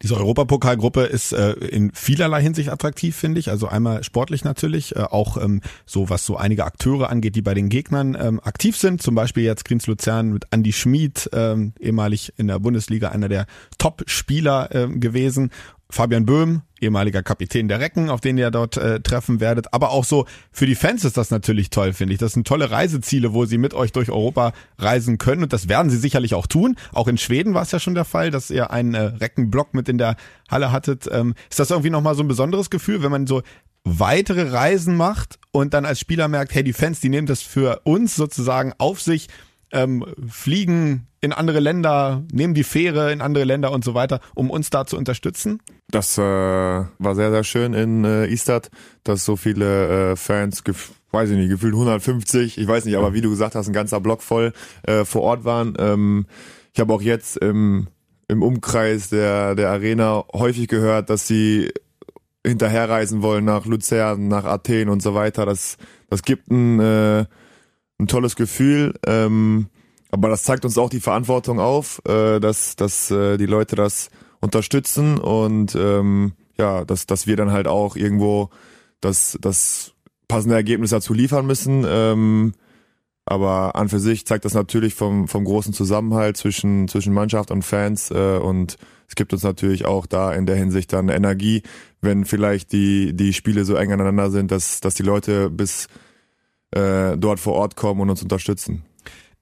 Diese 0.03 0.17
Europapokalgruppe 0.17 1.03
ist 1.03 1.33
äh, 1.33 1.53
in 1.53 1.91
vielerlei 1.93 2.43
Hinsicht 2.43 2.71
attraktiv, 2.71 3.17
finde 3.17 3.41
ich. 3.41 3.51
Also 3.51 3.69
einmal 3.69 4.05
sportlich 4.05 4.45
natürlich, 4.45 4.95
äh, 4.97 5.01
auch 5.01 5.37
ähm, 5.37 5.63
so 5.87 6.11
was 6.11 6.27
so 6.27 6.37
einige 6.37 6.65
Akteure 6.65 7.09
angeht, 7.09 7.37
die 7.37 7.43
bei 7.43 7.55
den 7.55 7.69
Gegnern 7.69 8.17
ähm, 8.21 8.41
aktiv 8.43 8.77
sind. 8.77 9.03
Zum 9.03 9.15
Beispiel 9.15 9.45
jetzt 9.45 9.65
Grins 9.65 9.87
Luzern 9.87 10.33
mit 10.33 10.47
Andy 10.51 10.73
Schmid, 10.73 11.31
ähm, 11.33 11.73
ehemalig 11.81 12.33
in 12.37 12.49
der 12.49 12.59
Bundesliga 12.59 13.11
einer 13.11 13.29
der 13.29 13.47
Top-Spieler 13.79 14.75
äh, 14.75 14.89
gewesen 14.89 15.51
Fabian 15.89 16.27
Böhm, 16.27 16.63
ehemaliger 16.81 17.23
Kapitän 17.23 17.69
der 17.69 17.81
Recken, 17.81 18.11
auf 18.11 18.21
den 18.21 18.39
ihr 18.39 18.51
dort 18.51 18.77
äh, 18.77 19.01
treffen 19.01 19.41
werdet. 19.41 19.73
Aber 19.73 19.91
auch 19.91 20.05
so 20.05 20.27
für 20.51 20.67
die 20.67 20.75
Fans 20.75 21.05
ist 21.05 21.17
das 21.17 21.31
natürlich 21.31 21.71
toll, 21.71 21.93
finde 21.93 22.15
ich. 22.15 22.21
Das 22.21 22.33
sind 22.33 22.47
tolle 22.47 22.71
Reiseziele, 22.71 23.33
wo 23.33 23.47
sie 23.47 23.59
mit 23.59 23.75
euch 23.75 23.93
durch 23.93 24.11
Europa 24.11 24.53
reisen 24.79 25.19
können. 25.19 25.43
Und 25.43 25.53
das 25.53 25.69
werden 25.69 25.91
sie 25.91 25.97
sicherlich 25.97 26.35
auch 26.35 26.47
tun. 26.47 26.77
Auch 26.93 27.09
in 27.09 27.19
Schweden 27.19 27.55
war 27.55 27.63
es 27.63 27.73
ja 27.73 27.81
schon 27.81 27.95
der 27.95 28.05
Fall, 28.05 28.31
dass 28.31 28.51
ihr 28.51 28.71
einen 28.71 28.95
äh, 28.95 29.01
Reckenblock 29.01 29.75
mit 29.75 29.89
in 29.89 29.99
der 29.99 30.17
Halle 30.51 30.73
hattet. 30.73 31.09
Ähm, 31.11 31.35
ist 31.51 31.59
das 31.59 31.71
irgendwie 31.71 31.91
nochmal 31.91 32.15
so 32.15 32.23
ein 32.23 32.29
besonderes 32.29 32.71
Gefühl, 32.71 33.03
wenn 33.03 33.11
man 33.11 33.27
so 33.27 33.43
weitere 33.85 34.51
Reisen 34.51 34.97
macht 34.97 35.39
und 35.53 35.73
dann 35.73 35.85
als 35.85 36.01
Spieler 36.01 36.29
merkt, 36.29 36.55
hey, 36.55 36.65
die 36.65 36.73
Fans, 36.73 37.01
die 37.01 37.09
nehmen 37.09 37.27
das 37.27 37.41
für 37.43 37.83
uns 37.85 38.17
sozusagen 38.17 38.73
auf 38.79 39.01
sich, 39.01 39.29
ähm, 39.71 40.05
fliegen 40.29 41.07
in 41.27 41.33
andere 41.33 41.61
Länder, 41.61 42.25
nehmen 42.33 42.55
die 42.55 42.65
Fähre 42.65 43.13
in 43.13 43.21
andere 43.21 43.45
Länder 43.45 43.73
und 43.73 43.85
so 43.85 43.95
weiter, 43.95 44.21
um 44.35 44.49
uns 44.49 44.71
da 44.71 44.87
zu 44.87 44.97
unterstützen? 44.97 45.61
Das 45.91 46.17
äh, 46.17 46.23
war 46.23 47.15
sehr, 47.15 47.31
sehr 47.31 47.45
schön 47.45 47.75
in 47.75 48.05
äh, 48.05 48.27
Istad, 48.27 48.71
dass 49.05 49.25
so 49.25 49.37
viele 49.37 50.13
äh, 50.13 50.17
Fans, 50.17 50.63
weiß 51.11 51.31
ich 51.31 51.37
nicht, 51.37 51.51
gefühlt 51.51 51.75
150, 51.75 52.59
ich 52.59 52.67
weiß 52.67 52.85
nicht, 52.85 52.97
aber 52.97 53.13
wie 53.13 53.21
du 53.21 53.31
gesagt 53.31 53.57
hast, 53.57 53.67
ein 53.67 53.73
ganzer 53.73 54.01
Block 54.01 54.23
voll 54.23 54.53
äh, 54.85 55.05
vor 55.05 55.23
Ort 55.23 55.45
waren. 55.45 55.75
Ähm, 55.79 56.27
ich 56.73 56.81
habe 56.81 56.93
auch 56.93 57.03
jetzt 57.03 57.37
im, 57.39 57.89
im 58.29 58.43
Umkreis 58.43 59.11
der, 59.11 59.55
der 59.55 59.71
Arena 59.71 60.25
häufig 60.33 60.69
gehört, 60.69 61.11
dass 61.11 61.27
sie 61.27 61.71
hinterherreisen 62.47 63.23
wollen 63.23 63.45
nach 63.45 63.67
Luzern, 63.67 64.29
nach 64.29 64.45
Athen 64.45 64.89
und 64.89 65.03
so 65.03 65.15
weiter. 65.15 65.45
Das, 65.45 65.77
das 66.09 66.23
gibt 66.23 66.51
ein, 66.51 66.79
äh, 66.79 67.25
ein 67.99 68.07
tolles 68.07 68.37
Gefühl. 68.37 68.95
Ähm, 69.05 69.67
aber 70.17 70.31
das 70.31 70.45
zeigt 70.45 70.65
uns 70.65 70.79
auch 70.79 70.89
die 70.89 71.01
Verantwortung 71.01 71.61
auf, 71.61 72.01
äh, 72.09 72.41
dass, 72.41 72.75
dass 72.75 73.11
äh, 73.11 73.37
die 73.37 73.45
Leute 73.45 73.77
das 73.77 74.09
unterstützen 74.41 75.19
und 75.19 75.75
ähm, 75.75 76.33
ja, 76.57 76.87
dass, 76.87 77.05
dass 77.05 77.27
wir 77.27 77.37
dann 77.37 77.53
halt 77.53 77.69
auch 77.69 77.97
irgendwo 77.97 78.49
das, 79.03 79.37
das 79.43 79.93
passende 80.27 80.55
Ergebnis 80.55 80.89
dazu 80.89 81.13
liefern 81.13 81.47
müssen. 81.47 81.85
Ähm, 81.87 82.55
aber 83.27 83.77
an 83.77 83.91
für 83.91 83.99
sich 83.99 84.27
zeigt 84.27 84.47
das 84.47 84.55
natürlich 84.55 84.95
vom, 84.95 85.29
vom 85.29 85.45
großen 85.45 85.75
Zusammenhalt 85.75 86.39
zwischen, 86.39 86.89
zwischen 86.89 87.13
Mannschaft 87.13 87.51
und 87.51 87.63
Fans 87.63 88.11
äh, 88.11 88.39
und 88.39 88.79
es 89.09 89.17
gibt 89.17 89.35
uns 89.35 89.43
natürlich 89.43 89.85
auch 89.85 90.07
da 90.07 90.33
in 90.33 90.47
der 90.47 90.57
Hinsicht 90.57 90.95
dann 90.95 91.11
Energie, 91.11 91.63
wenn 92.01 92.25
vielleicht 92.25 92.73
die, 92.73 93.15
die 93.15 93.35
Spiele 93.35 93.67
so 93.67 93.75
eng 93.75 93.93
aneinander 93.93 94.31
sind, 94.31 94.51
dass, 94.51 94.81
dass 94.81 94.95
die 94.95 95.03
Leute 95.03 95.51
bis 95.51 95.89
äh, 96.71 97.19
dort 97.19 97.39
vor 97.39 97.53
Ort 97.53 97.77
kommen 97.77 98.01
und 98.01 98.09
uns 98.09 98.23
unterstützen. 98.23 98.83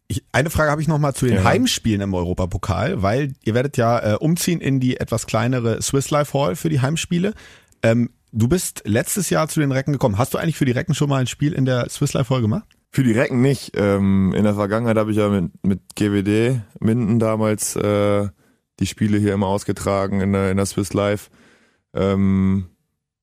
Ich, 0.07 0.25
eine 0.33 0.51
Frage 0.51 0.71
habe 0.71 0.83
ich 0.83 0.89
noch 0.89 0.99
mal 0.99 1.15
zu 1.15 1.27
den 1.27 1.37
ja. 1.37 1.45
Heimspielen 1.45 2.03
im 2.03 2.15
Europapokal, 2.15 3.03
weil 3.03 3.33
ihr 3.43 3.55
werdet 3.55 3.77
ja 3.77 4.15
äh, 4.15 4.17
umziehen 4.17 4.61
in 4.61 4.79
die 4.81 4.99
etwas 4.99 5.27
kleinere 5.27 5.81
Swiss 5.81 6.11
Life 6.11 6.39
Hall 6.39 6.57
für 6.57 6.69
die 6.69 6.81
Heimspiele. 6.81 7.33
Ähm, 7.83 8.11
du 8.33 8.49
bist 8.49 8.83
letztes 8.85 9.31
Jahr 9.31 9.49
zu 9.49 9.61
den 9.61 9.73
Recken 9.73 9.93
gekommen. 9.93 10.19
Hast 10.19 10.35
du 10.35 10.39
eigentlich 10.39 10.57
für 10.57 10.67
die 10.67 10.73
Recken 10.73 10.95
schon 10.95 11.09
mal 11.09 11.21
ein 11.21 11.27
Spiel 11.27 11.53
in 11.53 11.65
der 11.65 11.89
Swiss 11.89 12.13
Life 12.13 12.33
Hall 12.33 12.43
gemacht? 12.43 12.69
Für 12.91 13.03
die 13.03 13.13
Recken 13.13 13.41
nicht. 13.41 13.73
Ähm, 13.77 14.33
in 14.37 14.45
der 14.45 14.55
Vergangenheit 14.55 14.97
habe 14.97 15.11
ich 15.11 15.17
ja 15.17 15.29
mit, 15.29 15.51
mit 15.65 15.81
GWD 15.97 16.61
Minden 16.81 17.19
damals 17.19 17.75
äh, 17.77 18.29
die 18.79 18.87
Spiele 18.87 19.19
hier 19.19 19.35
immer 19.35 19.47
ausgetragen 19.47 20.21
in 20.21 20.33
der, 20.33 20.51
in 20.51 20.59
der 20.59 20.67
Swiss 20.67 20.93
Life. 20.93 21.31
Ähm, 21.95 22.67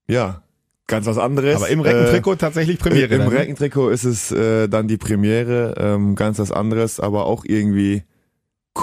ja, 0.08 0.44
ganz 0.92 1.08
was 1.08 1.18
anderes. 1.18 1.56
Aber 1.56 1.70
im 1.70 1.80
Reckentrikot 1.80 2.34
äh, 2.34 2.38
tatsächlich 2.38 2.78
Premiere. 2.78 3.16
Im 3.16 3.24
ne? 3.24 3.32
Reckentrikot 3.32 3.90
ist 3.90 4.04
es 4.04 4.32
äh, 4.32 4.68
dann 4.68 4.88
die 4.88 4.98
Premiere, 4.98 5.74
ähm, 5.78 6.16
ganz 6.16 6.38
was 6.38 6.52
anderes, 6.52 7.00
aber 7.00 7.26
auch 7.26 7.44
irgendwie 7.46 8.04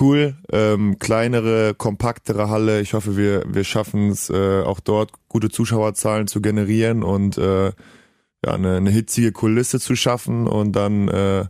cool. 0.00 0.36
Ähm, 0.50 0.98
kleinere, 0.98 1.74
kompaktere 1.74 2.48
Halle. 2.50 2.80
Ich 2.80 2.94
hoffe, 2.94 3.16
wir, 3.16 3.44
wir 3.46 3.64
schaffen 3.64 4.10
es 4.10 4.30
äh, 4.30 4.62
auch 4.62 4.80
dort 4.80 5.12
gute 5.28 5.50
Zuschauerzahlen 5.50 6.26
zu 6.26 6.40
generieren 6.40 7.02
und 7.02 7.38
äh, 7.38 7.66
ja, 8.44 8.52
eine, 8.52 8.76
eine 8.76 8.90
hitzige 8.90 9.32
Kulisse 9.32 9.78
zu 9.78 9.94
schaffen 9.96 10.46
und 10.46 10.72
dann 10.72 11.08
äh, 11.08 11.46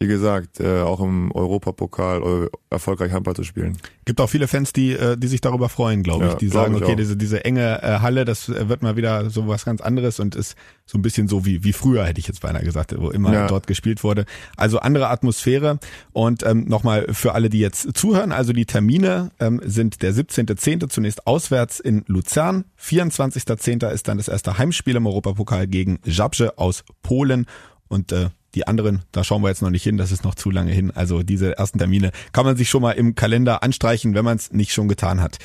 wie 0.00 0.06
gesagt, 0.06 0.60
äh, 0.60 0.82
auch 0.82 1.00
im 1.00 1.32
Europapokal 1.32 2.48
erfolgreich 2.70 3.10
Handball 3.10 3.34
zu 3.34 3.42
spielen. 3.42 3.78
Gibt 4.04 4.20
auch 4.20 4.30
viele 4.30 4.46
Fans, 4.46 4.72
die, 4.72 4.92
äh, 4.92 5.16
die 5.16 5.26
sich 5.26 5.40
darüber 5.40 5.68
freuen, 5.68 6.04
glaube 6.04 6.26
ich. 6.26 6.32
Ja, 6.32 6.38
die 6.38 6.48
sagen, 6.48 6.76
ich 6.76 6.82
okay, 6.82 6.94
diese, 6.94 7.16
diese 7.16 7.44
enge 7.44 7.82
äh, 7.82 7.98
Halle, 7.98 8.24
das 8.24 8.48
äh, 8.48 8.68
wird 8.68 8.82
mal 8.82 8.96
wieder 8.96 9.28
so 9.28 9.48
was 9.48 9.64
ganz 9.64 9.80
anderes 9.80 10.20
und 10.20 10.36
ist 10.36 10.54
so 10.86 10.98
ein 10.98 11.02
bisschen 11.02 11.26
so 11.26 11.44
wie, 11.44 11.64
wie 11.64 11.72
früher, 11.72 12.04
hätte 12.04 12.20
ich 12.20 12.28
jetzt 12.28 12.42
beinahe 12.42 12.62
gesagt, 12.62 12.94
wo 12.96 13.10
immer 13.10 13.32
ja. 13.32 13.46
dort 13.48 13.66
gespielt 13.66 14.04
wurde. 14.04 14.24
Also 14.56 14.78
andere 14.78 15.08
Atmosphäre. 15.08 15.80
Und 16.12 16.44
ähm, 16.46 16.66
nochmal 16.68 17.06
für 17.12 17.34
alle, 17.34 17.48
die 17.48 17.58
jetzt 17.58 17.96
zuhören, 17.96 18.30
also 18.30 18.52
die 18.52 18.66
Termine 18.66 19.30
ähm, 19.40 19.60
sind 19.64 20.02
der 20.02 20.14
17.10. 20.14 20.90
zunächst 20.90 21.26
auswärts 21.26 21.80
in 21.80 22.04
Luzern. 22.06 22.66
24.10. 22.80 23.90
ist 23.90 24.06
dann 24.06 24.18
das 24.18 24.28
erste 24.28 24.58
Heimspiel 24.58 24.94
im 24.94 25.08
Europapokal 25.08 25.66
gegen 25.66 25.98
Żabce 26.04 26.56
aus 26.56 26.84
Polen. 27.02 27.46
Und 27.88 28.12
äh, 28.12 28.28
die 28.54 28.66
anderen, 28.66 29.02
da 29.12 29.24
schauen 29.24 29.42
wir 29.42 29.48
jetzt 29.48 29.62
noch 29.62 29.70
nicht 29.70 29.82
hin, 29.82 29.98
das 29.98 30.10
ist 30.10 30.24
noch 30.24 30.34
zu 30.34 30.50
lange 30.50 30.72
hin. 30.72 30.90
Also 30.90 31.22
diese 31.22 31.58
ersten 31.58 31.78
Termine 31.78 32.12
kann 32.32 32.46
man 32.46 32.56
sich 32.56 32.70
schon 32.70 32.82
mal 32.82 32.92
im 32.92 33.14
Kalender 33.14 33.62
anstreichen, 33.62 34.14
wenn 34.14 34.24
man 34.24 34.36
es 34.36 34.52
nicht 34.52 34.72
schon 34.72 34.88
getan 34.88 35.20
hat. 35.20 35.38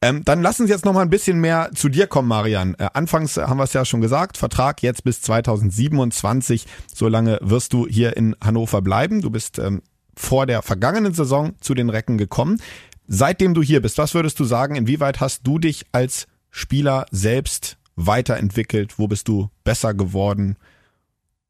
Ähm, 0.00 0.22
dann 0.24 0.42
lassen 0.42 0.66
Sie 0.66 0.72
jetzt 0.72 0.84
noch 0.84 0.92
mal 0.92 1.02
ein 1.02 1.10
bisschen 1.10 1.38
mehr 1.38 1.70
zu 1.74 1.88
dir 1.88 2.06
kommen, 2.06 2.28
Marian. 2.28 2.74
Äh, 2.78 2.88
anfangs 2.94 3.36
haben 3.36 3.58
wir 3.58 3.64
es 3.64 3.72
ja 3.72 3.84
schon 3.84 4.00
gesagt, 4.00 4.36
Vertrag 4.36 4.82
jetzt 4.82 5.04
bis 5.04 5.20
2027. 5.22 6.66
So 6.94 7.08
lange 7.08 7.38
wirst 7.42 7.72
du 7.72 7.86
hier 7.86 8.16
in 8.16 8.36
Hannover 8.42 8.82
bleiben. 8.82 9.20
Du 9.20 9.30
bist 9.30 9.58
ähm, 9.58 9.82
vor 10.16 10.46
der 10.46 10.62
vergangenen 10.62 11.12
Saison 11.12 11.54
zu 11.60 11.74
den 11.74 11.90
Recken 11.90 12.18
gekommen. 12.18 12.60
Seitdem 13.06 13.54
du 13.54 13.62
hier 13.62 13.80
bist, 13.80 13.98
was 13.98 14.14
würdest 14.14 14.40
du 14.40 14.44
sagen, 14.44 14.76
inwieweit 14.76 15.20
hast 15.20 15.46
du 15.46 15.58
dich 15.58 15.86
als 15.92 16.26
Spieler 16.50 17.06
selbst 17.10 17.78
weiterentwickelt? 17.96 18.98
Wo 18.98 19.08
bist 19.08 19.28
du 19.28 19.50
besser 19.64 19.94
geworden? 19.94 20.56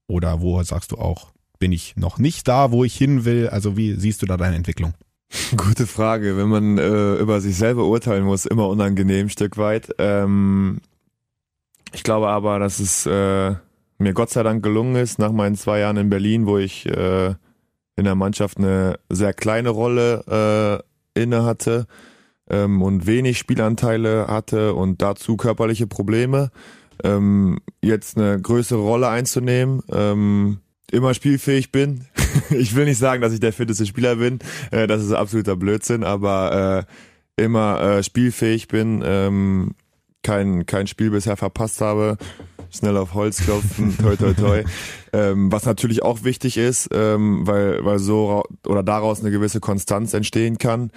Oder 0.09 0.41
wo 0.41 0.63
sagst 0.63 0.93
du 0.93 0.97
auch, 0.97 1.33
bin 1.59 1.73
ich 1.73 1.97
noch 1.97 2.19
nicht 2.19 2.47
da, 2.49 2.71
wo 2.71 2.85
ich 2.85 2.97
hin 2.97 3.25
will? 3.25 3.49
Also 3.49 3.77
wie 3.77 3.95
siehst 3.95 4.23
du 4.23 4.27
da 4.27 4.37
deine 4.37 4.57
Entwicklung? 4.57 4.95
Gute 5.57 5.87
Frage. 5.87 6.37
Wenn 6.37 6.49
man 6.49 6.79
äh, 6.79 7.15
über 7.17 7.41
sich 7.41 7.57
selber 7.57 7.85
urteilen 7.85 8.25
muss, 8.25 8.47
immer 8.47 8.69
unangenehm, 8.69 9.29
Stück 9.29 9.57
weit. 9.57 9.95
Ähm, 9.99 10.81
ich 11.93 12.03
glaube 12.03 12.29
aber, 12.29 12.59
dass 12.59 12.79
es 12.79 13.07
äh, 13.07 13.55
mir 13.99 14.13
Gott 14.13 14.31
sei 14.31 14.43
Dank 14.43 14.63
gelungen 14.63 14.97
ist, 14.97 15.19
nach 15.19 15.33
meinen 15.33 15.57
zwei 15.57 15.81
Jahren 15.81 15.97
in 15.97 16.11
Berlin, 16.11 16.47
wo 16.47 16.59
ich 16.59 16.87
äh, 16.87 17.35
in 17.97 18.05
der 18.05 18.15
Mannschaft 18.15 18.59
eine 18.59 18.99
sehr 19.09 19.33
kleine 19.33 19.71
Rolle 19.71 20.83
äh, 21.15 21.21
inne 21.21 21.45
hatte 21.45 21.87
ähm, 22.51 22.83
und 22.83 23.07
wenig 23.07 23.39
Spielanteile 23.39 24.27
hatte 24.29 24.75
und 24.75 25.01
dazu 25.01 25.37
körperliche 25.37 25.87
Probleme, 25.87 26.51
ähm, 27.05 27.59
jetzt 27.83 28.17
eine 28.17 28.41
größere 28.41 28.81
Rolle 28.81 29.09
einzunehmen. 29.09 29.83
Ähm, 29.93 30.59
immer 30.91 31.15
spielfähig 31.15 31.73
bin. 31.73 32.07
ich 32.51 32.75
will 32.75 32.85
nicht 32.85 32.99
sagen, 32.99 33.23
dass 33.23 33.33
ich 33.33 33.41
der 33.41 33.53
fitteste 33.53 33.87
Spieler 33.87 34.17
bin, 34.17 34.39
äh, 34.71 34.87
das 34.87 35.03
ist 35.03 35.13
absoluter 35.13 35.57
Blödsinn, 35.57 36.05
aber 36.05 36.87
äh, 37.37 37.43
immer 37.43 37.81
äh, 37.81 38.03
spielfähig 38.03 38.69
bin, 38.69 39.03
ähm, 39.05 39.75
kein, 40.23 40.67
kein 40.67 40.87
Spiel 40.87 41.11
bisher 41.11 41.37
verpasst 41.37 41.81
habe, 41.81 42.17
schnell 42.71 42.97
auf 42.97 43.15
Holz 43.15 43.39
klopfen, 43.39 43.97
toi 43.99 44.17
toi 44.17 44.33
toi. 44.33 44.65
ähm, 45.13 45.53
was 45.53 45.67
natürlich 45.67 46.03
auch 46.03 46.25
wichtig 46.25 46.57
ist, 46.57 46.89
ähm, 46.93 47.47
weil, 47.47 47.85
weil 47.85 47.99
so 47.99 48.43
oder 48.67 48.83
daraus 48.83 49.21
eine 49.21 49.31
gewisse 49.31 49.61
Konstanz 49.61 50.15
entstehen 50.15 50.59
kann. 50.59 50.91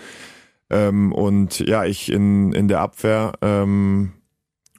Ähm, 0.72 1.12
und 1.12 1.60
ja, 1.60 1.86
ich 1.86 2.12
in, 2.12 2.54
in 2.54 2.68
der 2.68 2.82
Abwehr 2.82 3.34
ähm, 3.42 4.14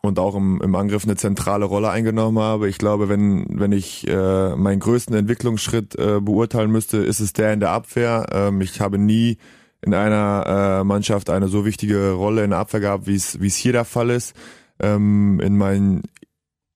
und 0.03 0.19
auch 0.19 0.35
im, 0.35 0.61
im 0.63 0.75
Angriff 0.75 1.05
eine 1.05 1.17
zentrale 1.17 1.65
Rolle 1.65 1.91
eingenommen 1.91 2.39
habe. 2.39 2.69
Ich 2.69 2.79
glaube, 2.79 3.09
wenn, 3.09 3.47
wenn 3.51 3.73
ich 3.73 4.09
äh, 4.09 4.57
meinen 4.57 4.81
größten 4.81 5.15
Entwicklungsschritt 5.15 5.95
äh, 5.97 6.21
beurteilen 6.21 6.71
müsste, 6.71 6.99
ist 6.99 7.21
es 7.21 7.33
der 7.33 7.53
in 7.53 7.61
der 7.61 7.71
Abwehr. 7.71 8.27
Ähm, 8.33 8.61
ich 8.61 8.81
habe 8.81 8.99
nie 8.99 9.37
in 9.83 9.95
einer 9.95 10.81
äh, 10.81 10.85
Mannschaft 10.85 11.31
eine 11.31 11.49
so 11.49 11.65
wichtige 11.65 12.13
Rolle 12.13 12.45
in 12.45 12.51
der 12.51 12.61
Abwehr 12.61 12.81
gehabt, 12.81 13.07
wie 13.07 13.15
es 13.15 13.41
wie 13.41 13.47
es 13.47 13.57
hier 13.57 13.73
der 13.73 13.85
Fall 13.85 14.11
ist. 14.11 14.35
Ähm, 14.79 15.41
in 15.41 15.57
meinen, 15.59 16.03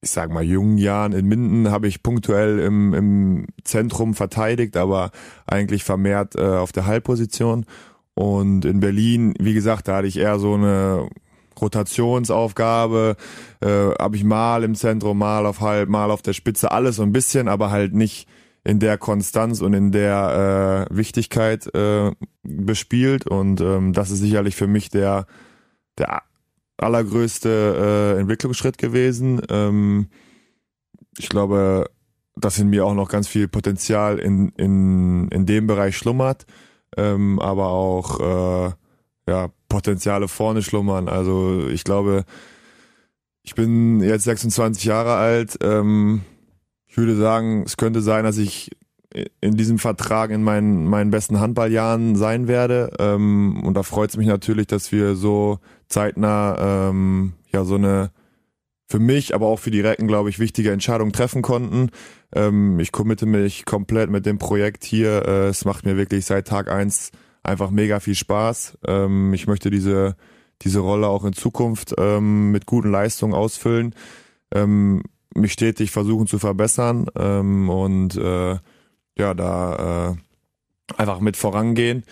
ich 0.02 0.10
sag 0.10 0.30
mal, 0.30 0.42
jungen 0.42 0.76
Jahren 0.78 1.12
in 1.12 1.26
Minden 1.26 1.70
habe 1.70 1.86
ich 1.88 2.02
punktuell 2.02 2.58
im, 2.58 2.92
im 2.92 3.46
Zentrum 3.64 4.14
verteidigt, 4.14 4.76
aber 4.76 5.10
eigentlich 5.46 5.84
vermehrt 5.84 6.36
äh, 6.36 6.42
auf 6.42 6.72
der 6.72 6.86
Halbposition. 6.86 7.64
Und 8.14 8.64
in 8.64 8.80
Berlin, 8.80 9.34
wie 9.40 9.54
gesagt, 9.54 9.88
da 9.88 9.96
hatte 9.96 10.06
ich 10.06 10.18
eher 10.18 10.38
so 10.38 10.54
eine 10.54 11.08
Rotationsaufgabe, 11.60 13.16
äh, 13.60 13.66
habe 13.98 14.16
ich 14.16 14.24
mal 14.24 14.64
im 14.64 14.74
Zentrum, 14.74 15.18
mal 15.18 15.46
auf 15.46 15.60
halb, 15.60 15.88
mal 15.88 16.10
auf 16.10 16.22
der 16.22 16.32
Spitze, 16.32 16.70
alles 16.70 16.96
so 16.96 17.02
ein 17.02 17.12
bisschen, 17.12 17.48
aber 17.48 17.70
halt 17.70 17.94
nicht 17.94 18.28
in 18.64 18.78
der 18.80 18.96
Konstanz 18.96 19.60
und 19.60 19.74
in 19.74 19.92
der 19.92 20.88
äh, 20.90 20.96
Wichtigkeit 20.96 21.72
äh, 21.74 22.12
bespielt. 22.42 23.26
Und 23.26 23.60
ähm, 23.60 23.92
das 23.92 24.10
ist 24.10 24.20
sicherlich 24.20 24.56
für 24.56 24.66
mich 24.66 24.88
der, 24.88 25.26
der 25.98 26.22
allergrößte 26.78 28.14
äh, 28.16 28.20
Entwicklungsschritt 28.20 28.78
gewesen. 28.78 29.42
Ähm, 29.50 30.08
ich 31.18 31.28
glaube, 31.28 31.90
dass 32.36 32.58
in 32.58 32.70
mir 32.70 32.86
auch 32.86 32.94
noch 32.94 33.08
ganz 33.08 33.28
viel 33.28 33.48
Potenzial 33.48 34.18
in, 34.18 34.48
in, 34.56 35.28
in 35.28 35.46
dem 35.46 35.66
Bereich 35.66 35.96
schlummert, 35.96 36.46
ähm, 36.96 37.38
aber 37.38 37.68
auch 37.68 38.20
äh, 38.20 38.72
ja, 39.28 39.48
Potenziale 39.74 40.28
vorne 40.28 40.62
schlummern. 40.62 41.08
Also 41.08 41.66
ich 41.68 41.82
glaube, 41.82 42.24
ich 43.42 43.56
bin 43.56 44.00
jetzt 44.00 44.22
26 44.22 44.84
Jahre 44.84 45.14
alt. 45.14 45.58
Ähm, 45.62 46.22
ich 46.86 46.96
würde 46.96 47.16
sagen, 47.16 47.64
es 47.66 47.76
könnte 47.76 48.00
sein, 48.00 48.22
dass 48.22 48.38
ich 48.38 48.70
in 49.40 49.56
diesem 49.56 49.80
Vertrag 49.80 50.30
in 50.30 50.44
meinen, 50.44 50.86
meinen 50.86 51.10
besten 51.10 51.40
Handballjahren 51.40 52.14
sein 52.14 52.46
werde. 52.46 52.92
Ähm, 53.00 53.64
und 53.64 53.74
da 53.74 53.82
freut 53.82 54.10
es 54.10 54.16
mich 54.16 54.28
natürlich, 54.28 54.68
dass 54.68 54.92
wir 54.92 55.16
so 55.16 55.58
zeitnah 55.88 56.88
ähm, 56.90 57.32
ja 57.52 57.64
so 57.64 57.74
eine 57.74 58.12
für 58.86 59.00
mich, 59.00 59.34
aber 59.34 59.46
auch 59.46 59.58
für 59.58 59.72
die 59.72 59.80
Recken, 59.80 60.06
glaube 60.06 60.30
ich, 60.30 60.38
wichtige 60.38 60.70
Entscheidung 60.70 61.10
treffen 61.10 61.42
konnten. 61.42 61.90
Ähm, 62.32 62.78
ich 62.78 62.92
committe 62.92 63.26
mich 63.26 63.64
komplett 63.64 64.08
mit 64.08 64.24
dem 64.24 64.38
Projekt 64.38 64.84
hier. 64.84 65.26
Äh, 65.26 65.48
es 65.48 65.64
macht 65.64 65.84
mir 65.84 65.96
wirklich 65.96 66.26
seit 66.26 66.46
Tag 66.46 66.70
eins 66.70 67.10
einfach 67.44 67.70
mega 67.70 68.00
viel 68.00 68.14
Spaß. 68.14 68.78
Ähm, 68.86 69.32
ich 69.34 69.46
möchte 69.46 69.70
diese, 69.70 70.16
diese 70.62 70.80
Rolle 70.80 71.08
auch 71.08 71.24
in 71.24 71.32
Zukunft 71.32 71.94
ähm, 71.98 72.50
mit 72.50 72.66
guten 72.66 72.90
Leistungen 72.90 73.34
ausfüllen, 73.34 73.94
ähm, 74.52 75.02
mich 75.34 75.52
stetig 75.52 75.90
versuchen 75.90 76.26
zu 76.26 76.38
verbessern 76.38 77.06
ähm, 77.16 77.68
und 77.68 78.16
äh, 78.16 78.58
ja, 79.16 79.34
da 79.34 80.16
äh, 80.16 80.94
einfach 80.96 81.20
mit 81.20 81.36
vorangehen. 81.36 82.04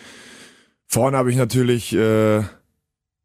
Vorne 0.87 1.17
habe 1.17 1.31
ich 1.31 1.37
natürlich 1.37 1.95
äh, 1.95 2.43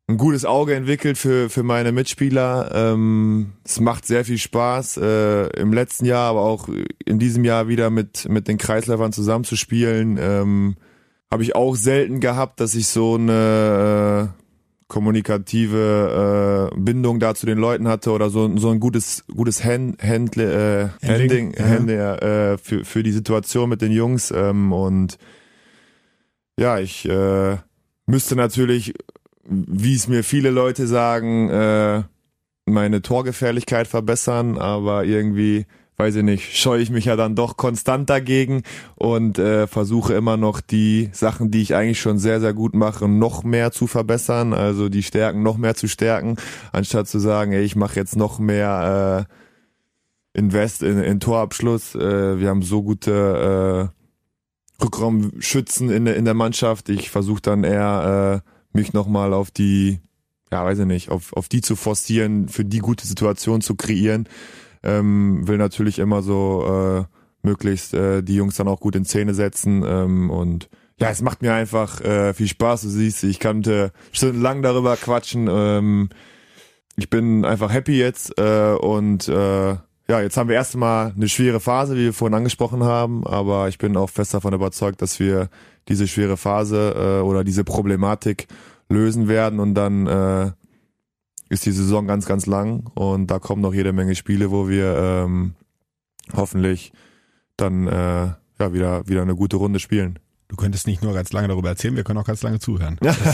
ein 0.09 0.17
gutes 0.17 0.45
Auge 0.45 0.73
entwickelt 0.73 1.17
für, 1.17 1.49
für 1.49 1.63
meine 1.63 1.91
Mitspieler. 1.91 2.71
Ähm, 2.73 3.53
es 3.65 3.79
macht 3.79 4.05
sehr 4.05 4.23
viel 4.23 4.37
Spaß, 4.37 4.97
äh, 4.97 5.47
im 5.59 5.73
letzten 5.73 6.05
Jahr, 6.05 6.29
aber 6.29 6.41
auch 6.41 6.69
in 7.05 7.19
diesem 7.19 7.43
Jahr 7.43 7.67
wieder 7.67 7.89
mit, 7.89 8.29
mit 8.29 8.47
den 8.47 8.57
Kreisläufern 8.57 9.11
zusammenzuspielen. 9.11 10.17
Ähm, 10.19 10.77
habe 11.31 11.43
ich 11.43 11.55
auch 11.55 11.75
selten 11.75 12.19
gehabt, 12.19 12.59
dass 12.59 12.75
ich 12.75 12.87
so 12.87 13.15
eine 13.15 14.31
äh, 14.33 14.43
kommunikative 14.87 16.71
äh, 16.73 16.79
Bindung 16.79 17.19
da 17.19 17.35
zu 17.35 17.45
den 17.45 17.57
Leuten 17.57 17.87
hatte 17.87 18.11
oder 18.11 18.29
so, 18.29 18.57
so 18.57 18.69
ein 18.69 18.79
gutes 18.79 19.25
gutes 19.27 19.63
Hand, 19.63 20.01
Hand, 20.01 20.37
äh, 20.37 20.87
Handling, 21.03 21.53
ja. 21.53 21.65
Hand, 21.65 21.89
äh, 21.89 22.57
für, 22.57 22.85
für 22.85 23.03
die 23.03 23.11
Situation 23.11 23.69
mit 23.69 23.81
den 23.81 23.91
Jungs 23.91 24.31
ähm, 24.31 24.71
und 24.71 25.17
ja, 26.59 26.79
ich 26.79 27.07
äh, 27.07 27.57
müsste 28.07 28.35
natürlich, 28.35 28.93
wie 29.43 29.93
es 29.93 30.07
mir 30.07 30.23
viele 30.23 30.49
Leute 30.49 30.87
sagen, 30.87 31.49
äh, 31.49 32.03
meine 32.65 33.01
Torgefährlichkeit 33.01 33.87
verbessern, 33.87 34.57
aber 34.57 35.05
irgendwie 35.05 35.65
weiß 35.97 36.15
ich 36.17 36.23
nicht, 36.23 36.55
scheue 36.55 36.79
ich 36.79 36.91
mich 36.91 37.05
ja 37.05 37.15
dann 37.15 37.35
doch 37.35 37.57
konstant 37.57 38.07
dagegen 38.09 38.61
und 38.95 39.39
äh, 39.39 39.65
versuche 39.65 40.13
immer 40.13 40.37
noch 40.37 40.61
die 40.61 41.09
Sachen, 41.11 41.49
die 41.49 41.63
ich 41.63 41.73
eigentlich 41.73 41.99
schon 41.99 42.19
sehr, 42.19 42.39
sehr 42.39 42.53
gut 42.53 42.75
mache, 42.75 43.07
noch 43.07 43.43
mehr 43.43 43.71
zu 43.71 43.87
verbessern, 43.87 44.53
also 44.53 44.89
die 44.89 45.01
Stärken 45.01 45.41
noch 45.41 45.57
mehr 45.57 45.73
zu 45.73 45.87
stärken, 45.87 46.35
anstatt 46.71 47.07
zu 47.07 47.17
sagen, 47.17 47.51
ey, 47.51 47.63
ich 47.63 47.75
mache 47.75 47.95
jetzt 47.95 48.15
noch 48.15 48.37
mehr 48.37 49.27
äh, 49.27 50.39
Invest 50.39 50.83
in, 50.83 50.99
in 50.99 51.19
Torabschluss. 51.19 51.95
Äh, 51.95 52.39
wir 52.39 52.49
haben 52.49 52.61
so 52.61 52.83
gute 52.83 53.91
äh, 54.79 54.83
Rückraumschützen 54.83 55.89
in, 55.89 56.05
in 56.05 56.25
der 56.25 56.35
Mannschaft. 56.35 56.89
Ich 56.89 57.09
versuche 57.09 57.41
dann 57.41 57.63
eher 57.63 58.43
äh, 58.45 58.77
mich 58.77 58.93
nochmal 58.93 59.33
auf 59.33 59.49
die, 59.49 59.99
ja, 60.51 60.63
weiß 60.63 60.77
ich 60.77 60.85
nicht, 60.85 61.09
auf, 61.09 61.33
auf 61.33 61.49
die 61.49 61.61
zu 61.61 61.75
forcieren, 61.75 62.49
für 62.49 62.65
die 62.65 62.79
gute 62.79 63.07
Situation 63.07 63.61
zu 63.61 63.73
kreieren 63.73 64.29
ähm, 64.87 65.47
will 65.47 65.57
natürlich 65.57 65.99
immer 65.99 66.21
so 66.21 66.65
äh, 66.65 67.03
möglichst 67.45 67.93
äh, 67.93 68.23
die 68.23 68.35
Jungs 68.35 68.55
dann 68.55 68.67
auch 68.67 68.79
gut 68.79 68.95
in 68.95 69.05
Szene 69.05 69.33
setzen 69.33 69.83
ähm, 69.85 70.29
und 70.29 70.69
ja, 70.99 71.09
es 71.09 71.21
macht 71.21 71.43
mir 71.43 71.53
einfach 71.53 72.01
äh, 72.01 72.33
viel 72.33 72.47
Spaß. 72.47 72.81
Du 72.81 72.89
siehst, 72.89 73.23
ich 73.23 73.39
könnte 73.39 73.91
stundenlang 74.11 74.63
darüber 74.63 74.95
quatschen. 74.95 75.47
Ähm, 75.47 76.09
ich 76.95 77.11
bin 77.11 77.45
einfach 77.45 77.71
happy 77.71 77.99
jetzt 77.99 78.33
äh, 78.39 78.73
und 78.73 79.27
äh, 79.27 79.75
ja, 80.09 80.21
jetzt 80.21 80.37
haben 80.37 80.49
wir 80.49 80.55
erstmal 80.55 81.13
eine 81.15 81.29
schwere 81.29 81.59
Phase, 81.59 81.95
wie 81.95 82.05
wir 82.05 82.13
vorhin 82.13 82.33
angesprochen 82.33 82.83
haben, 82.83 83.27
aber 83.27 83.67
ich 83.67 83.77
bin 83.77 83.95
auch 83.97 84.09
fest 84.09 84.33
davon 84.33 84.53
überzeugt, 84.53 85.01
dass 85.01 85.19
wir 85.19 85.49
diese 85.89 86.07
schwere 86.07 86.37
Phase 86.37 86.95
äh, 86.97 87.21
oder 87.21 87.43
diese 87.43 87.63
Problematik 87.63 88.47
lösen 88.89 89.27
werden 89.27 89.59
und 89.59 89.75
dann 89.75 90.07
äh, 90.07 90.51
ist 91.49 91.65
die 91.65 91.71
Saison 91.71 92.07
ganz, 92.07 92.25
ganz 92.25 92.45
lang 92.45 92.87
und 92.93 93.27
da 93.27 93.39
kommen 93.39 93.61
noch 93.61 93.73
jede 93.73 93.93
Menge 93.93 94.15
Spiele, 94.15 94.51
wo 94.51 94.67
wir 94.67 94.97
ähm, 94.97 95.53
hoffentlich 96.33 96.91
dann 97.55 97.87
äh, 97.87 98.33
ja 98.59 98.73
wieder 98.73 99.07
wieder 99.07 99.21
eine 99.21 99.35
gute 99.35 99.57
Runde 99.57 99.79
spielen. 99.79 100.19
Du 100.49 100.55
könntest 100.55 100.87
nicht 100.87 101.03
nur 101.03 101.13
ganz 101.13 101.33
lange 101.33 101.49
darüber 101.49 101.67
erzählen, 101.67 101.97
wir 101.97 102.05
können 102.05 102.19
auch 102.19 102.25
ganz 102.25 102.41
lange 102.41 102.59
zuhören. 102.59 102.97
Das 103.01 103.17
ist 103.17 103.33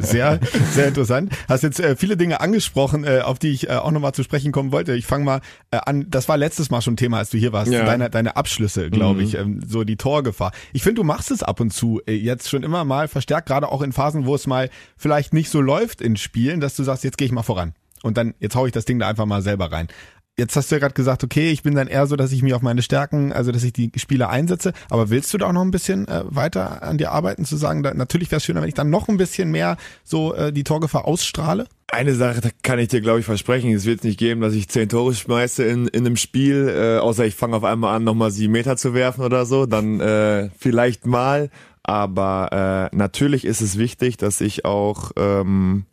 sehr, 0.10 0.40
sehr 0.72 0.88
interessant. 0.88 1.30
Hast 1.46 1.62
jetzt 1.62 1.78
äh, 1.78 1.94
viele 1.94 2.16
Dinge 2.16 2.40
angesprochen, 2.40 3.04
äh, 3.04 3.20
auf 3.20 3.38
die 3.38 3.50
ich 3.50 3.68
äh, 3.68 3.72
auch 3.72 3.90
nochmal 3.90 4.14
zu 4.14 4.22
sprechen 4.22 4.50
kommen 4.50 4.72
wollte. 4.72 4.94
Ich 4.94 5.04
fange 5.04 5.26
mal 5.26 5.40
äh, 5.70 5.76
an, 5.84 6.06
das 6.08 6.26
war 6.26 6.38
letztes 6.38 6.70
Mal 6.70 6.80
schon 6.80 6.96
Thema, 6.96 7.18
als 7.18 7.28
du 7.28 7.36
hier 7.36 7.52
warst, 7.52 7.70
ja. 7.70 7.84
deine, 7.84 8.08
deine 8.08 8.36
Abschlüsse, 8.36 8.88
glaube 8.88 9.20
mhm. 9.20 9.26
ich, 9.26 9.34
ähm, 9.34 9.60
so 9.66 9.84
die 9.84 9.96
Torgefahr. 9.96 10.52
Ich 10.72 10.82
finde, 10.82 11.02
du 11.02 11.04
machst 11.04 11.30
es 11.30 11.42
ab 11.42 11.60
und 11.60 11.70
zu 11.70 12.00
äh, 12.06 12.14
jetzt 12.14 12.48
schon 12.48 12.62
immer 12.62 12.84
mal 12.84 13.08
verstärkt, 13.08 13.46
gerade 13.46 13.70
auch 13.70 13.82
in 13.82 13.92
Phasen, 13.92 14.24
wo 14.24 14.34
es 14.34 14.46
mal 14.46 14.70
vielleicht 14.96 15.34
nicht 15.34 15.50
so 15.50 15.60
läuft 15.60 16.00
in 16.00 16.16
Spielen, 16.16 16.60
dass 16.60 16.76
du 16.76 16.82
sagst, 16.82 17.04
jetzt 17.04 17.18
gehe 17.18 17.26
ich 17.26 17.32
mal 17.32 17.42
voran. 17.42 17.74
Und 18.02 18.16
dann, 18.16 18.34
jetzt 18.38 18.54
hau 18.56 18.64
ich 18.64 18.72
das 18.72 18.86
Ding 18.86 18.98
da 18.98 19.08
einfach 19.08 19.26
mal 19.26 19.42
selber 19.42 19.70
rein. 19.70 19.88
Jetzt 20.36 20.56
hast 20.56 20.70
du 20.70 20.74
ja 20.74 20.80
gerade 20.80 20.94
gesagt, 20.94 21.22
okay, 21.22 21.52
ich 21.52 21.62
bin 21.62 21.76
dann 21.76 21.86
eher 21.86 22.08
so, 22.08 22.16
dass 22.16 22.32
ich 22.32 22.42
mich 22.42 22.54
auf 22.54 22.62
meine 22.62 22.82
Stärken, 22.82 23.32
also 23.32 23.52
dass 23.52 23.62
ich 23.62 23.72
die 23.72 23.92
Spieler 23.96 24.30
einsetze. 24.30 24.72
Aber 24.90 25.08
willst 25.08 25.32
du 25.32 25.38
da 25.38 25.46
auch 25.46 25.52
noch 25.52 25.62
ein 25.62 25.70
bisschen 25.70 26.08
äh, 26.08 26.24
weiter 26.26 26.82
an 26.82 26.98
dir 26.98 27.12
arbeiten, 27.12 27.44
zu 27.44 27.56
sagen, 27.56 27.84
da, 27.84 27.94
natürlich 27.94 28.32
wäre 28.32 28.38
es 28.38 28.44
schöner, 28.44 28.60
wenn 28.60 28.68
ich 28.68 28.74
dann 28.74 28.90
noch 28.90 29.06
ein 29.08 29.16
bisschen 29.16 29.52
mehr 29.52 29.76
so 30.02 30.34
äh, 30.34 30.52
die 30.52 30.64
Torgefahr 30.64 31.04
ausstrahle? 31.04 31.68
Eine 31.92 32.16
Sache 32.16 32.50
kann 32.62 32.80
ich 32.80 32.88
dir, 32.88 33.00
glaube 33.00 33.20
ich, 33.20 33.26
versprechen. 33.26 33.72
Es 33.72 33.84
wird 33.84 34.02
nicht 34.02 34.18
geben, 34.18 34.40
dass 34.40 34.54
ich 34.54 34.68
zehn 34.68 34.88
Tore 34.88 35.14
schmeiße 35.14 35.62
in, 35.62 35.86
in 35.86 36.04
einem 36.04 36.16
Spiel, 36.16 36.68
äh, 36.68 36.98
außer 36.98 37.24
ich 37.24 37.36
fange 37.36 37.56
auf 37.56 37.64
einmal 37.64 37.94
an, 37.94 38.02
nochmal 38.02 38.32
sieben 38.32 38.54
Meter 38.54 38.76
zu 38.76 38.92
werfen 38.92 39.22
oder 39.22 39.46
so. 39.46 39.66
Dann 39.66 40.00
äh, 40.00 40.50
vielleicht 40.58 41.06
mal. 41.06 41.50
Aber 41.84 42.90
äh, 42.92 42.96
natürlich 42.96 43.44
ist 43.44 43.60
es 43.60 43.78
wichtig, 43.78 44.16
dass 44.16 44.40
ich 44.40 44.64
auch 44.64 45.12
ähm, 45.16 45.84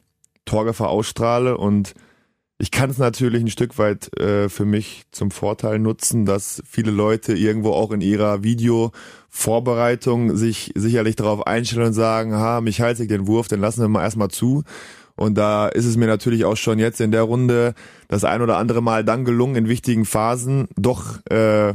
Torgefahr 0.46 0.90
ausstrahle 0.90 1.58
und 1.58 1.94
ich 2.62 2.70
kann 2.70 2.92
es 2.92 3.00
natürlich 3.00 3.42
ein 3.42 3.50
Stück 3.50 3.80
weit 3.80 4.16
äh, 4.20 4.48
für 4.48 4.66
mich 4.66 5.06
zum 5.10 5.32
Vorteil 5.32 5.80
nutzen, 5.80 6.28
dass 6.28 6.62
viele 6.70 6.92
Leute 6.92 7.34
irgendwo 7.34 7.72
auch 7.72 7.90
in 7.90 8.02
ihrer 8.02 8.44
Videovorbereitung 8.44 10.36
sich 10.38 10.72
sicherlich 10.76 11.16
darauf 11.16 11.48
einstellen 11.48 11.88
und 11.88 11.94
sagen, 11.94 12.36
ha, 12.36 12.62
mich 12.62 12.80
heilt 12.80 12.98
sich 12.98 13.08
den 13.08 13.26
Wurf, 13.26 13.48
den 13.48 13.62
lassen 13.62 13.82
wir 13.82 13.88
mal 13.88 14.04
erstmal 14.04 14.30
zu. 14.30 14.64
Und 15.16 15.40
da 15.40 15.70
ist 15.70 15.86
es 15.86 15.98
mir 15.98 16.06
natürlich 16.06 16.46
auch 16.46 16.56
schon 16.56 16.78
jetzt 16.78 17.02
in 17.02 17.12
der 17.12 17.24
Runde 17.24 17.74
das 18.08 18.24
ein 18.24 18.44
oder 18.44 18.58
andere 18.58 18.84
Mal 18.84 19.04
dann 19.04 19.26
gelungen, 19.26 19.56
in 19.56 19.68
wichtigen 19.68 20.06
Phasen 20.06 20.68
doch 20.76 21.18
äh, 21.32 21.74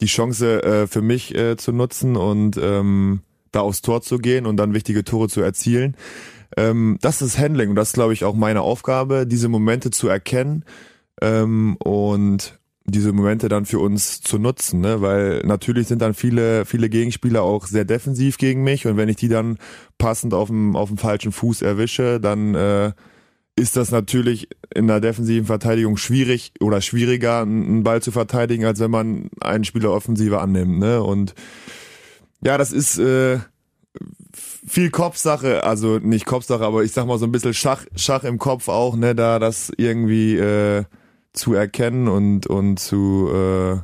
die 0.00 0.06
Chance 0.06 0.60
äh, 0.64 0.86
für 0.88 1.02
mich 1.02 1.36
äh, 1.36 1.56
zu 1.56 1.70
nutzen 1.70 2.16
und 2.16 2.56
ähm, 2.60 3.20
da 3.52 3.60
aufs 3.60 3.80
Tor 3.80 4.02
zu 4.02 4.18
gehen 4.18 4.44
und 4.44 4.56
dann 4.56 4.74
wichtige 4.74 5.04
Tore 5.04 5.28
zu 5.28 5.40
erzielen. 5.40 5.96
Ähm, 6.56 6.98
das 7.00 7.22
ist 7.22 7.38
Handling 7.38 7.70
und 7.70 7.76
das 7.76 7.88
ist, 7.88 7.94
glaube 7.94 8.12
ich, 8.12 8.24
auch 8.24 8.34
meine 8.34 8.62
Aufgabe, 8.62 9.26
diese 9.26 9.48
Momente 9.48 9.90
zu 9.90 10.08
erkennen 10.08 10.64
ähm, 11.20 11.76
und 11.76 12.58
diese 12.88 13.12
Momente 13.12 13.48
dann 13.48 13.66
für 13.66 13.80
uns 13.80 14.20
zu 14.20 14.38
nutzen, 14.38 14.80
ne? 14.80 15.00
weil 15.00 15.40
natürlich 15.44 15.88
sind 15.88 16.00
dann 16.02 16.14
viele, 16.14 16.64
viele 16.64 16.88
Gegenspieler 16.88 17.42
auch 17.42 17.66
sehr 17.66 17.84
defensiv 17.84 18.38
gegen 18.38 18.62
mich 18.62 18.86
und 18.86 18.96
wenn 18.96 19.08
ich 19.08 19.16
die 19.16 19.28
dann 19.28 19.58
passend 19.98 20.34
auf 20.34 20.48
dem, 20.48 20.76
auf 20.76 20.88
dem 20.88 20.98
falschen 20.98 21.32
Fuß 21.32 21.62
erwische, 21.62 22.20
dann 22.20 22.54
äh, 22.54 22.92
ist 23.56 23.76
das 23.76 23.90
natürlich 23.90 24.48
in 24.74 24.86
der 24.86 25.00
defensiven 25.00 25.46
Verteidigung 25.46 25.96
schwierig 25.96 26.52
oder 26.60 26.80
schwieriger, 26.80 27.40
einen 27.40 27.82
Ball 27.82 28.02
zu 28.02 28.12
verteidigen, 28.12 28.66
als 28.66 28.78
wenn 28.80 28.90
man 28.90 29.30
einen 29.40 29.64
Spieler 29.64 29.92
offensiver 29.92 30.42
annimmt. 30.42 30.78
Ne? 30.78 31.02
Und 31.02 31.34
ja, 32.42 32.58
das 32.58 32.70
ist 32.70 32.98
äh, 32.98 33.38
viel 34.66 34.90
Kopfsache, 34.90 35.64
also 35.64 35.98
nicht 35.98 36.26
Kopfsache, 36.26 36.64
aber 36.64 36.82
ich 36.82 36.92
sag 36.92 37.06
mal 37.06 37.18
so 37.18 37.26
ein 37.26 37.32
bisschen 37.32 37.54
Schach, 37.54 37.84
Schach 37.94 38.24
im 38.24 38.38
Kopf 38.38 38.68
auch, 38.68 38.96
ne, 38.96 39.14
da 39.14 39.38
das 39.38 39.72
irgendwie 39.76 40.36
äh, 40.36 40.84
zu 41.32 41.54
erkennen 41.54 42.08
und 42.08 42.46
und 42.46 42.78
zu 42.78 43.30
äh, 43.32 43.78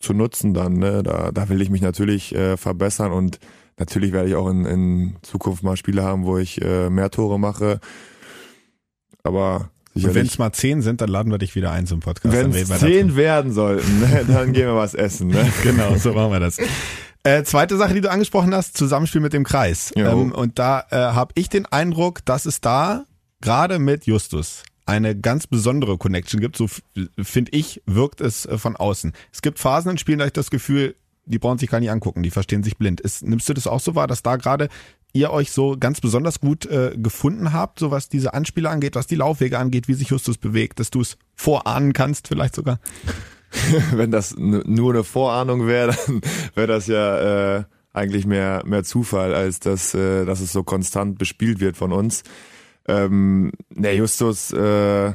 zu 0.00 0.12
nutzen 0.12 0.52
dann, 0.52 0.74
ne, 0.74 1.02
da 1.02 1.30
da 1.32 1.48
will 1.48 1.62
ich 1.62 1.70
mich 1.70 1.82
natürlich 1.82 2.34
äh, 2.34 2.56
verbessern 2.56 3.12
und 3.12 3.38
natürlich 3.78 4.12
werde 4.12 4.28
ich 4.28 4.34
auch 4.34 4.48
in, 4.48 4.64
in 4.64 5.16
Zukunft 5.22 5.62
mal 5.62 5.76
Spiele 5.76 6.02
haben, 6.02 6.24
wo 6.24 6.36
ich 6.38 6.60
äh, 6.62 6.90
mehr 6.90 7.10
Tore 7.10 7.38
mache, 7.38 7.80
aber 9.22 9.70
wenn 9.94 10.26
es 10.26 10.38
mal 10.38 10.52
zehn 10.52 10.82
sind, 10.82 11.00
dann 11.00 11.08
laden 11.08 11.30
wir 11.30 11.38
dich 11.38 11.54
wieder 11.54 11.70
ein 11.70 11.86
zum 11.86 12.00
Podcast. 12.00 12.34
Wenn 12.34 12.50
es 12.50 12.68
zehn 12.80 13.14
werden 13.14 13.52
sollten, 13.52 14.00
ne, 14.00 14.24
dann 14.26 14.52
gehen 14.52 14.66
wir 14.66 14.74
was 14.74 14.94
essen. 14.94 15.28
Ne? 15.28 15.52
genau, 15.62 15.94
so 15.96 16.12
machen 16.12 16.32
wir 16.32 16.40
das. 16.40 16.58
Äh, 17.26 17.42
zweite 17.44 17.78
Sache, 17.78 17.94
die 17.94 18.02
du 18.02 18.10
angesprochen 18.10 18.54
hast, 18.54 18.76
Zusammenspiel 18.76 19.22
mit 19.22 19.32
dem 19.32 19.44
Kreis. 19.44 19.92
Ähm, 19.96 20.30
und 20.30 20.58
da 20.58 20.84
äh, 20.90 20.96
habe 20.96 21.32
ich 21.36 21.48
den 21.48 21.64
Eindruck, 21.64 22.22
dass 22.26 22.44
es 22.44 22.60
da 22.60 23.06
gerade 23.40 23.78
mit 23.78 24.06
Justus 24.06 24.62
eine 24.84 25.18
ganz 25.18 25.46
besondere 25.46 25.96
Connection 25.96 26.40
gibt. 26.40 26.56
So 26.56 26.68
finde 27.18 27.52
ich, 27.52 27.82
wirkt 27.86 28.20
es 28.20 28.44
äh, 28.44 28.58
von 28.58 28.76
außen. 28.76 29.14
Es 29.32 29.40
gibt 29.40 29.58
Phasen 29.58 29.92
in 29.92 29.98
Spielen, 29.98 30.18
da 30.18 30.26
ich 30.26 30.34
das 30.34 30.50
Gefühl, 30.50 30.96
die 31.24 31.38
brauchen 31.38 31.56
sich 31.56 31.70
gar 31.70 31.80
nicht 31.80 31.90
angucken, 31.90 32.22
die 32.22 32.30
verstehen 32.30 32.62
sich 32.62 32.76
blind. 32.76 33.00
Ist, 33.00 33.22
nimmst 33.22 33.48
du 33.48 33.54
das 33.54 33.66
auch 33.66 33.80
so 33.80 33.94
wahr, 33.94 34.06
dass 34.06 34.22
da 34.22 34.36
gerade 34.36 34.68
ihr 35.14 35.30
euch 35.30 35.50
so 35.50 35.76
ganz 35.78 36.02
besonders 36.02 36.40
gut 36.40 36.66
äh, 36.66 36.92
gefunden 36.96 37.54
habt, 37.54 37.78
so 37.78 37.90
was 37.90 38.10
diese 38.10 38.34
Anspiele 38.34 38.68
angeht, 38.68 38.96
was 38.96 39.06
die 39.06 39.14
Laufwege 39.14 39.58
angeht, 39.58 39.88
wie 39.88 39.94
sich 39.94 40.08
Justus 40.08 40.36
bewegt, 40.36 40.80
dass 40.80 40.90
du 40.90 41.00
es 41.00 41.16
vorahnen 41.34 41.94
kannst 41.94 42.28
vielleicht 42.28 42.54
sogar? 42.54 42.80
wenn 43.92 44.10
das 44.10 44.36
nur 44.36 44.92
eine 44.92 45.04
Vorahnung 45.04 45.66
wäre, 45.66 45.96
dann 46.06 46.20
wäre 46.54 46.66
das 46.66 46.86
ja 46.86 47.58
äh, 47.58 47.64
eigentlich 47.92 48.26
mehr 48.26 48.62
mehr 48.66 48.84
Zufall, 48.84 49.34
als 49.34 49.60
dass, 49.60 49.94
äh, 49.94 50.24
dass 50.24 50.40
es 50.40 50.52
so 50.52 50.62
konstant 50.62 51.18
bespielt 51.18 51.60
wird 51.60 51.76
von 51.76 51.92
uns. 51.92 52.22
Ähm, 52.86 53.52
ne, 53.70 53.92
Justus 53.92 54.52
äh, 54.52 55.12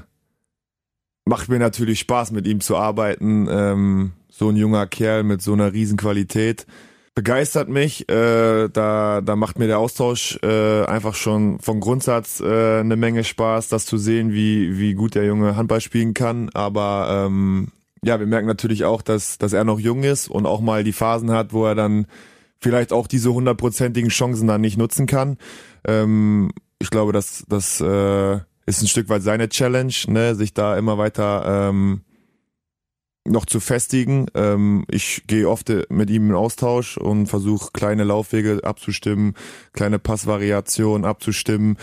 macht 1.26 1.50
mir 1.50 1.60
natürlich 1.60 2.00
Spaß, 2.00 2.32
mit 2.32 2.48
ihm 2.48 2.62
zu 2.62 2.76
arbeiten. 2.78 3.48
Ähm, 3.50 4.12
so 4.30 4.50
ein 4.50 4.56
junger 4.56 4.88
Kerl 4.88 5.24
mit 5.24 5.42
so 5.42 5.54
einer 5.54 5.74
Riesenqualität 5.74 6.66
begeistert 7.20 7.68
mich. 7.68 8.10
Äh, 8.10 8.70
da, 8.70 9.22
da 9.22 9.36
macht 9.36 9.60
mir 9.60 9.68
der 9.68 9.80
Austausch 9.80 10.40
äh, 10.42 10.86
einfach 10.86 11.16
schon 11.16 11.60
von 11.60 11.80
Grundsatz 11.82 12.40
äh, 12.40 12.80
eine 12.80 12.96
Menge 12.96 13.24
Spaß, 13.24 13.68
das 13.68 13.86
zu 13.86 13.98
sehen, 13.98 14.32
wie, 14.32 14.80
wie 14.80 14.94
gut 14.94 15.16
der 15.16 15.26
Junge 15.26 15.56
Handball 15.56 15.82
spielen 15.82 16.14
kann. 16.14 16.50
Aber 16.54 17.26
ähm, 17.28 17.74
ja, 18.04 18.20
wir 18.20 18.28
merken 18.28 18.48
natürlich 18.48 18.86
auch, 18.86 19.02
dass, 19.02 19.38
dass 19.38 19.54
er 19.54 19.64
noch 19.64 19.80
jung 19.80 20.04
ist 20.04 20.30
und 20.30 20.46
auch 20.46 20.62
mal 20.62 20.84
die 20.84 20.94
Phasen 20.94 21.32
hat, 21.32 21.54
wo 21.54 21.66
er 21.66 21.76
dann 21.76 22.08
vielleicht 22.60 22.94
auch 22.94 23.08
diese 23.08 23.34
hundertprozentigen 23.34 24.10
Chancen 24.10 24.48
dann 24.48 24.62
nicht 24.62 24.78
nutzen 24.78 25.06
kann. 25.06 25.38
Ähm, 25.86 26.52
ich 26.80 26.90
glaube, 26.90 27.12
dass 27.12 27.46
das 27.48 27.82
äh, 27.82 28.36
ist 28.66 28.82
ein 28.82 28.88
Stück 28.88 29.10
weit 29.10 29.24
seine 29.24 29.50
Challenge, 29.50 29.94
ne, 30.08 30.36
sich 30.36 30.54
da 30.54 30.78
immer 30.78 30.98
weiter 30.98 31.70
ähm, 31.70 32.02
noch 33.26 33.46
zu 33.46 33.60
festigen. 33.60 34.28
Ähm, 34.34 34.86
ich 34.90 35.24
gehe 35.28 35.50
oft 35.50 35.72
mit 35.90 36.10
ihm 36.10 36.30
in 36.30 36.36
Austausch 36.36 36.98
und 36.98 37.28
versuche 37.28 37.72
kleine 37.74 38.04
Laufwege 38.04 38.62
abzustimmen, 38.64 39.36
kleine 39.74 40.00
Passvariationen 40.00 41.06
abzustimmen 41.06 41.78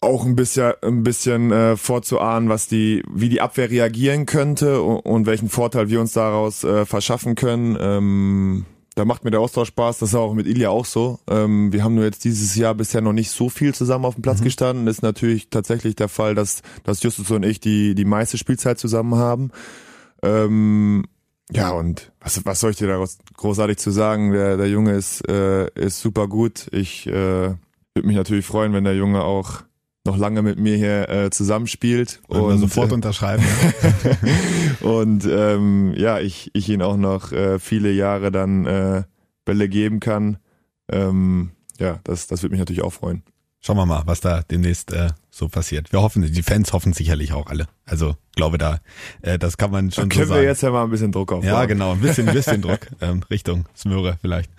auch 0.00 0.24
ein 0.24 0.36
bisschen, 0.36 0.72
ein 0.82 1.02
bisschen 1.02 1.52
äh, 1.52 1.76
vorzuahnen, 1.76 2.48
was 2.48 2.68
die, 2.68 3.02
wie 3.10 3.28
die 3.28 3.40
Abwehr 3.40 3.70
reagieren 3.70 4.26
könnte 4.26 4.82
und, 4.82 5.00
und 5.00 5.26
welchen 5.26 5.48
Vorteil 5.48 5.88
wir 5.88 6.00
uns 6.00 6.12
daraus 6.12 6.64
äh, 6.64 6.84
verschaffen 6.84 7.34
können. 7.34 7.76
Ähm, 7.80 8.66
da 8.94 9.04
macht 9.04 9.24
mir 9.24 9.30
der 9.30 9.40
Austausch 9.40 9.68
Spaß, 9.68 9.98
das 9.98 10.10
ist 10.10 10.14
auch 10.14 10.32
mit 10.32 10.46
Ilja 10.46 10.70
auch 10.70 10.86
so. 10.86 11.18
Ähm, 11.28 11.70
wir 11.70 11.84
haben 11.84 11.94
nur 11.94 12.04
jetzt 12.04 12.24
dieses 12.24 12.56
Jahr 12.56 12.74
bisher 12.74 13.02
noch 13.02 13.12
nicht 13.12 13.30
so 13.30 13.50
viel 13.50 13.74
zusammen 13.74 14.06
auf 14.06 14.14
dem 14.14 14.22
Platz 14.22 14.40
mhm. 14.40 14.44
gestanden. 14.44 14.86
Ist 14.86 15.02
natürlich 15.02 15.50
tatsächlich 15.50 15.96
der 15.96 16.08
Fall, 16.08 16.34
dass, 16.34 16.62
dass 16.82 17.02
Justus 17.02 17.30
und 17.30 17.44
ich 17.44 17.60
die, 17.60 17.94
die 17.94 18.06
meiste 18.06 18.38
Spielzeit 18.38 18.78
zusammen 18.78 19.16
haben. 19.16 19.50
Ähm, 20.22 21.04
ja, 21.50 21.72
und 21.72 22.10
was, 22.20 22.42
was 22.46 22.60
soll 22.60 22.70
ich 22.70 22.78
dir 22.78 22.88
da 22.88 23.04
großartig 23.34 23.76
zu 23.76 23.90
sagen? 23.90 24.32
Der, 24.32 24.56
der 24.56 24.68
Junge 24.68 24.94
ist, 24.94 25.28
äh, 25.28 25.68
ist 25.74 26.00
super 26.00 26.26
gut. 26.26 26.68
Ich 26.72 27.06
äh, 27.06 27.10
würde 27.10 28.06
mich 28.06 28.16
natürlich 28.16 28.46
freuen, 28.46 28.72
wenn 28.72 28.84
der 28.84 28.96
Junge 28.96 29.24
auch 29.24 29.62
noch 30.06 30.16
lange 30.16 30.42
mit 30.42 30.58
mir 30.58 30.76
hier 30.76 31.08
äh, 31.08 31.30
zusammenspielt. 31.30 32.20
Und, 32.28 32.40
und 32.40 32.58
sofort 32.58 32.90
äh, 32.90 32.94
unterschreiben. 32.94 33.44
und 34.80 35.26
ähm, 35.26 35.94
ja, 35.96 36.20
ich, 36.20 36.50
ich 36.54 36.68
ihn 36.68 36.82
auch 36.82 36.96
noch 36.96 37.32
äh, 37.32 37.58
viele 37.58 37.90
Jahre 37.92 38.30
dann 38.30 38.66
äh, 38.66 39.02
Bälle 39.44 39.68
geben 39.68 40.00
kann. 40.00 40.38
Ähm, 40.90 41.50
ja, 41.78 42.00
das, 42.04 42.26
das 42.26 42.42
würde 42.42 42.52
mich 42.52 42.60
natürlich 42.60 42.82
auch 42.82 42.92
freuen. 42.92 43.22
Schauen 43.60 43.76
wir 43.76 43.86
mal, 43.86 44.02
was 44.06 44.20
da 44.20 44.42
demnächst 44.42 44.92
äh, 44.92 45.08
so 45.36 45.48
passiert. 45.48 45.92
Wir 45.92 46.00
hoffen, 46.00 46.22
die 46.22 46.42
Fans 46.42 46.72
hoffen 46.72 46.92
sicherlich 46.92 47.32
auch 47.32 47.46
alle. 47.46 47.66
Also 47.84 48.16
glaube 48.34 48.58
da, 48.58 48.78
äh, 49.22 49.38
das 49.38 49.56
kann 49.56 49.70
man 49.70 49.90
schon 49.90 50.08
da 50.08 50.14
können 50.14 50.26
so 50.26 50.34
sagen. 50.34 50.42
wir 50.42 50.48
jetzt 50.48 50.62
ja 50.62 50.70
mal 50.70 50.84
ein 50.84 50.90
bisschen 50.90 51.12
Druck 51.12 51.32
aufbauen. 51.32 51.48
Ja, 51.48 51.64
genau, 51.64 51.92
ein 51.92 52.00
bisschen, 52.00 52.28
ein 52.28 52.34
bisschen 52.34 52.62
Druck 52.62 52.80
ähm, 53.00 53.22
Richtung 53.30 53.66
Smöre 53.76 54.18
vielleicht 54.20 54.50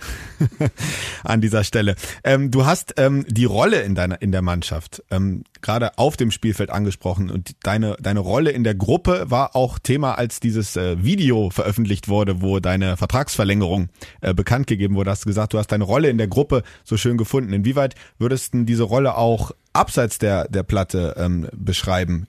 an 1.24 1.42
dieser 1.42 1.64
Stelle. 1.64 1.96
Ähm, 2.24 2.52
du 2.52 2.66
hast 2.66 2.94
ähm, 2.98 3.26
die 3.28 3.46
Rolle 3.46 3.82
in 3.82 3.96
deiner 3.96 4.22
in 4.22 4.32
der 4.32 4.42
Mannschaft 4.42 5.04
ähm, 5.12 5.44
gerade 5.62 5.98
auf 5.98 6.16
dem 6.16 6.32
Spielfeld 6.32 6.70
angesprochen 6.70 7.30
und 7.30 7.56
deine 7.64 7.98
deine 8.00 8.20
Rolle 8.20 8.52
in 8.52 8.64
der 8.64 8.76
Gruppe 8.76 9.26
war 9.30 9.56
auch 9.56 9.80
Thema, 9.80 10.14
als 10.14 10.40
dieses 10.40 10.76
äh, 10.76 11.04
Video 11.04 11.50
veröffentlicht 11.50 12.08
wurde, 12.08 12.42
wo 12.42 12.60
deine 12.60 12.98
Vertragsverlängerung 12.98 13.90
äh, 14.22 14.34
bekannt 14.34 14.68
gegeben 14.68 14.96
wurde. 14.96 15.12
Hast 15.12 15.26
du 15.26 15.28
gesagt, 15.28 15.54
du 15.54 15.58
hast 15.58 15.72
deine 15.72 15.84
Rolle 15.84 16.10
in 16.10 16.18
der 16.18 16.28
Gruppe 16.28 16.64
so 16.84 16.98
schön 16.98 17.18
gefunden. 17.18 17.54
Inwieweit 17.54 17.96
würdest 18.20 18.54
du 18.54 18.64
diese 18.64 18.84
Rolle 18.84 19.18
auch 19.18 19.52
abseits 19.78 20.18
der 20.18 20.48
der 20.48 20.64
Platte 20.64 21.16
ähm, 21.18 21.48
beschreiben? 21.54 22.28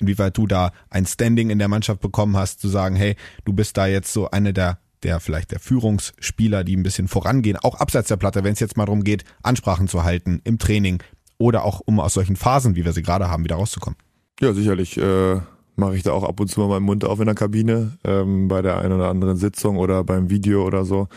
inwieweit 0.00 0.36
du 0.36 0.46
da 0.46 0.72
ein 0.90 1.06
Standing 1.06 1.50
in 1.50 1.58
der 1.58 1.68
Mannschaft 1.68 2.00
bekommen 2.00 2.36
hast, 2.36 2.60
zu 2.60 2.68
sagen, 2.68 2.96
hey, 2.96 3.16
du 3.44 3.52
bist 3.52 3.76
da 3.76 3.86
jetzt 3.86 4.12
so 4.12 4.30
eine 4.30 4.52
der 4.52 4.78
der 5.02 5.20
vielleicht 5.20 5.52
der 5.52 5.60
Führungsspieler, 5.60 6.64
die 6.64 6.76
ein 6.76 6.82
bisschen 6.82 7.08
vorangehen, 7.08 7.58
auch 7.58 7.74
abseits 7.74 8.08
der 8.08 8.16
Platte, 8.16 8.42
wenn 8.42 8.54
es 8.54 8.60
jetzt 8.60 8.78
mal 8.78 8.86
darum 8.86 9.04
geht, 9.04 9.24
Ansprachen 9.42 9.86
zu 9.86 10.02
halten 10.02 10.40
im 10.44 10.58
Training 10.58 11.02
oder 11.36 11.64
auch 11.64 11.82
um 11.84 12.00
aus 12.00 12.14
solchen 12.14 12.36
Phasen, 12.36 12.74
wie 12.74 12.86
wir 12.86 12.92
sie 12.92 13.02
gerade 13.02 13.28
haben, 13.28 13.44
wieder 13.44 13.56
rauszukommen. 13.56 13.98
Ja, 14.40 14.54
sicherlich 14.54 14.96
äh, 14.96 15.40
mache 15.76 15.96
ich 15.96 16.04
da 16.04 16.12
auch 16.12 16.24
ab 16.24 16.40
und 16.40 16.48
zu 16.48 16.60
mal 16.60 16.68
meinen 16.68 16.84
Mund 16.84 17.04
auf 17.04 17.20
in 17.20 17.26
der 17.26 17.34
Kabine, 17.34 17.98
ähm, 18.04 18.48
bei 18.48 18.62
der 18.62 18.78
einen 18.78 18.94
oder 18.94 19.10
anderen 19.10 19.36
Sitzung 19.36 19.76
oder 19.76 20.04
beim 20.04 20.30
Video 20.30 20.64
oder 20.64 20.86
so. 20.86 21.08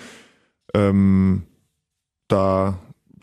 Ähm, 0.73 1.43
da 2.27 2.77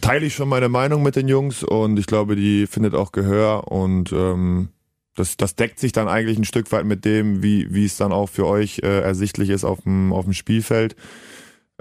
teile 0.04 0.26
ich 0.26 0.34
schon 0.34 0.50
meine 0.50 0.68
Meinung 0.68 1.02
mit 1.02 1.16
den 1.16 1.28
Jungs 1.28 1.62
und 1.62 1.98
ich 1.98 2.04
glaube, 2.06 2.36
die 2.36 2.66
findet 2.66 2.94
auch 2.94 3.10
Gehör 3.10 3.72
und 3.72 4.12
ähm, 4.12 4.68
das, 5.14 5.38
das 5.38 5.56
deckt 5.56 5.78
sich 5.78 5.92
dann 5.92 6.08
eigentlich 6.08 6.36
ein 6.36 6.44
Stück 6.44 6.70
weit 6.72 6.84
mit 6.84 7.06
dem, 7.06 7.42
wie, 7.42 7.72
wie 7.72 7.86
es 7.86 7.96
dann 7.96 8.12
auch 8.12 8.28
für 8.28 8.46
euch 8.46 8.80
äh, 8.82 9.00
ersichtlich 9.00 9.48
ist 9.48 9.64
auf 9.64 9.80
dem, 9.84 10.12
auf 10.12 10.24
dem 10.24 10.34
Spielfeld. 10.34 10.94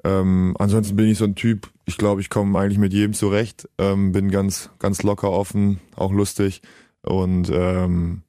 Ähm, 0.06 0.56
ansonsten 0.58 0.96
bin 0.96 1.08
ich 1.08 1.18
so 1.18 1.26
ein 1.26 1.36
Typ, 1.36 1.70
ich 1.84 1.98
glaube, 1.98 2.22
ich 2.22 2.30
komme 2.30 2.58
eigentlich 2.58 2.78
mit 2.78 2.94
jedem 2.94 3.14
zurecht, 3.14 3.68
ähm, 3.78 4.14
bin 4.14 4.32
ganz, 4.32 4.70
ganz 4.80 5.04
locker 5.04 5.30
offen, 5.30 5.82
auch 5.98 6.14
lustig 6.14 6.62
und 7.02 7.52
ähm, 7.54 8.22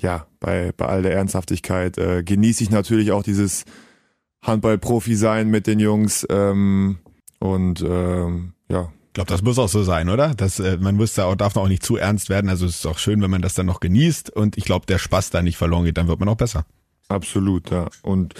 ja, 0.00 0.26
bei, 0.40 0.72
bei 0.74 0.86
all 0.86 1.02
der 1.02 1.12
Ernsthaftigkeit 1.12 1.98
äh, 1.98 2.22
genieße 2.22 2.62
ich 2.62 2.70
natürlich 2.70 3.12
auch 3.12 3.22
dieses 3.22 3.66
Handball-Profi 4.40 5.16
sein 5.16 5.50
mit 5.50 5.66
den 5.66 5.80
Jungs 5.80 6.26
ähm, 6.30 6.98
und 7.40 7.84
ähm, 7.86 8.54
ja, 8.70 8.90
glaube, 9.14 9.28
das 9.28 9.42
muss 9.42 9.58
auch 9.58 9.68
so 9.68 9.82
sein, 9.82 10.08
oder? 10.08 10.34
Das, 10.34 10.60
äh, 10.60 10.76
man 10.78 10.96
muss 10.96 11.14
da 11.14 11.24
auch, 11.24 11.36
darf 11.36 11.56
auch 11.56 11.68
nicht 11.68 11.82
zu 11.82 11.96
ernst 11.96 12.28
werden. 12.28 12.50
Also 12.50 12.66
es 12.66 12.76
ist 12.76 12.86
auch 12.86 12.98
schön, 12.98 13.22
wenn 13.22 13.30
man 13.30 13.42
das 13.42 13.54
dann 13.54 13.66
noch 13.66 13.80
genießt 13.80 14.30
und 14.30 14.58
ich 14.58 14.64
glaube, 14.64 14.86
der 14.86 14.98
Spaß 14.98 15.30
da 15.30 15.42
nicht 15.42 15.56
verloren 15.56 15.84
geht, 15.84 15.96
dann 15.96 16.08
wird 16.08 16.20
man 16.20 16.28
auch 16.28 16.36
besser. 16.36 16.66
Absolut, 17.08 17.70
ja. 17.70 17.88
Und 18.02 18.34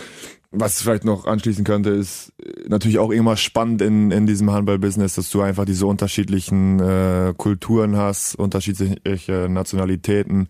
was 0.51 0.81
vielleicht 0.81 1.05
noch 1.05 1.27
anschließen 1.27 1.65
könnte, 1.65 1.91
ist 1.91 2.33
äh, 2.43 2.69
natürlich 2.69 2.99
auch 2.99 3.11
immer 3.11 3.37
spannend 3.37 3.83
in, 3.83 4.11
in 4.11 4.27
diesem 4.27 4.51
Handball-Business, 4.51 5.15
dass 5.15 5.31
du 5.31 5.41
einfach 5.41 5.65
diese 5.65 5.87
unterschiedlichen 5.87 6.81
äh, 6.81 7.35
Kulturen 7.37 7.97
hast, 7.97 8.35
unterschiedliche 8.35 9.49
Nationalitäten. 9.49 10.49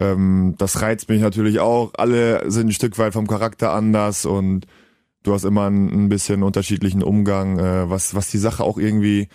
Ähm, 0.00 0.54
das 0.58 0.80
reizt 0.82 1.08
mich 1.08 1.20
natürlich 1.20 1.60
auch. 1.60 1.92
Alle 1.96 2.50
sind 2.50 2.68
ein 2.68 2.72
Stück 2.72 2.98
weit 2.98 3.12
vom 3.12 3.26
Charakter 3.26 3.72
anders 3.72 4.24
und 4.24 4.66
du 5.22 5.34
hast 5.34 5.44
immer 5.44 5.66
einen, 5.66 6.06
ein 6.06 6.08
bisschen 6.08 6.42
unterschiedlichen 6.42 7.02
Umgang, 7.02 7.58
äh, 7.58 7.90
was, 7.90 8.14
was 8.14 8.30
die 8.30 8.38
Sache 8.38 8.64
auch 8.64 8.78
irgendwie 8.78 9.28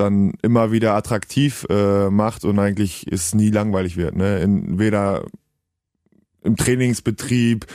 dann 0.00 0.32
immer 0.42 0.72
wieder 0.72 0.94
attraktiv 0.94 1.66
äh, 1.70 2.10
macht 2.10 2.44
und 2.44 2.58
eigentlich 2.58 3.06
es 3.10 3.34
nie 3.34 3.50
langweilig 3.50 3.96
wird. 3.96 4.16
Ne? 4.16 4.40
In, 4.40 4.78
weder 4.78 5.24
im 6.42 6.56
Trainingsbetrieb 6.56 7.66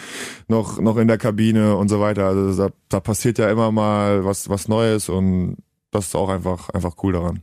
noch 0.47 0.79
noch 0.79 0.97
in 0.97 1.07
der 1.07 1.17
Kabine 1.17 1.75
und 1.75 1.87
so 1.87 1.99
weiter. 1.99 2.25
Also 2.25 2.67
da, 2.67 2.73
da 2.89 2.99
passiert 2.99 3.37
ja 3.37 3.49
immer 3.49 3.71
mal 3.71 4.25
was 4.25 4.49
was 4.49 4.67
Neues 4.67 5.09
und 5.09 5.57
das 5.91 6.07
ist 6.07 6.15
auch 6.15 6.29
einfach 6.29 6.69
einfach 6.69 6.95
cool 7.03 7.13
daran. 7.13 7.41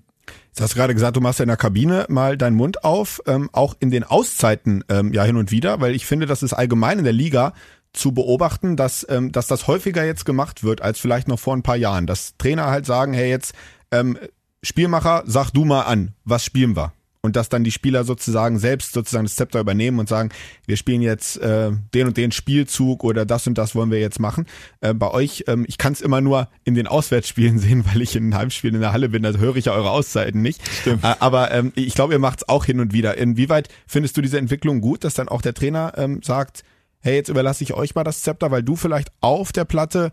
Jetzt 0.48 0.60
hast 0.60 0.74
du 0.74 0.78
gerade 0.78 0.94
gesagt, 0.94 1.16
du 1.16 1.20
machst 1.20 1.38
ja 1.38 1.44
in 1.44 1.48
der 1.48 1.56
Kabine 1.56 2.04
mal 2.08 2.36
deinen 2.36 2.56
Mund 2.56 2.84
auf, 2.84 3.22
ähm, 3.26 3.48
auch 3.52 3.74
in 3.80 3.90
den 3.90 4.04
Auszeiten 4.04 4.84
ähm, 4.88 5.12
ja 5.12 5.24
hin 5.24 5.36
und 5.36 5.50
wieder, 5.50 5.80
weil 5.80 5.94
ich 5.94 6.04
finde, 6.06 6.26
das 6.26 6.42
ist 6.42 6.52
allgemein 6.52 6.98
in 6.98 7.04
der 7.04 7.12
Liga 7.12 7.54
zu 7.92 8.12
beobachten, 8.12 8.76
dass, 8.76 9.06
ähm, 9.08 9.32
dass 9.32 9.46
das 9.46 9.66
häufiger 9.66 10.04
jetzt 10.04 10.24
gemacht 10.24 10.62
wird 10.64 10.82
als 10.82 10.98
vielleicht 10.98 11.28
noch 11.28 11.38
vor 11.38 11.54
ein 11.54 11.62
paar 11.62 11.76
Jahren. 11.76 12.06
Dass 12.06 12.36
Trainer 12.36 12.66
halt 12.66 12.86
sagen, 12.86 13.12
hey, 13.12 13.28
jetzt 13.28 13.54
ähm, 13.90 14.18
Spielmacher, 14.64 15.24
sag 15.26 15.50
du 15.50 15.64
mal 15.64 15.82
an, 15.82 16.14
was 16.24 16.44
spielen 16.44 16.76
wir? 16.76 16.92
Und 17.24 17.36
dass 17.36 17.48
dann 17.48 17.62
die 17.62 17.70
Spieler 17.70 18.02
sozusagen 18.02 18.58
selbst 18.58 18.94
sozusagen 18.94 19.24
das 19.24 19.36
Zepter 19.36 19.60
übernehmen 19.60 20.00
und 20.00 20.08
sagen, 20.08 20.30
wir 20.66 20.76
spielen 20.76 21.02
jetzt 21.02 21.36
äh, 21.36 21.70
den 21.94 22.08
und 22.08 22.16
den 22.16 22.32
Spielzug 22.32 23.04
oder 23.04 23.24
das 23.24 23.46
und 23.46 23.56
das 23.58 23.76
wollen 23.76 23.92
wir 23.92 24.00
jetzt 24.00 24.18
machen. 24.18 24.46
Äh, 24.80 24.92
bei 24.92 25.08
euch, 25.08 25.44
ähm, 25.46 25.64
ich 25.68 25.78
kann 25.78 25.92
es 25.92 26.00
immer 26.00 26.20
nur 26.20 26.48
in 26.64 26.74
den 26.74 26.88
Auswärtsspielen 26.88 27.58
sehen, 27.60 27.84
weil 27.86 28.02
ich 28.02 28.16
in 28.16 28.24
den 28.24 28.36
Heimspielen 28.36 28.74
in 28.74 28.80
der 28.80 28.92
Halle 28.92 29.08
bin, 29.08 29.22
da 29.22 29.30
höre 29.32 29.54
ich 29.54 29.66
ja 29.66 29.72
eure 29.72 29.90
Auszeiten 29.90 30.42
nicht. 30.42 30.60
Stimmt. 30.80 31.04
Äh, 31.04 31.14
aber 31.20 31.52
ähm, 31.52 31.72
ich 31.76 31.94
glaube, 31.94 32.12
ihr 32.12 32.18
macht 32.18 32.40
es 32.40 32.48
auch 32.48 32.64
hin 32.64 32.80
und 32.80 32.92
wieder. 32.92 33.16
Inwieweit 33.16 33.68
findest 33.86 34.16
du 34.16 34.20
diese 34.20 34.38
Entwicklung 34.38 34.80
gut, 34.80 35.04
dass 35.04 35.14
dann 35.14 35.28
auch 35.28 35.42
der 35.42 35.54
Trainer 35.54 35.92
ähm, 35.96 36.22
sagt, 36.22 36.64
hey, 37.02 37.14
jetzt 37.14 37.28
überlasse 37.28 37.62
ich 37.62 37.74
euch 37.74 37.94
mal 37.94 38.04
das 38.04 38.22
Zepter, 38.22 38.50
weil 38.50 38.62
du 38.62 38.74
vielleicht 38.74 39.12
auf 39.20 39.52
der 39.52 39.64
Platte 39.64 40.12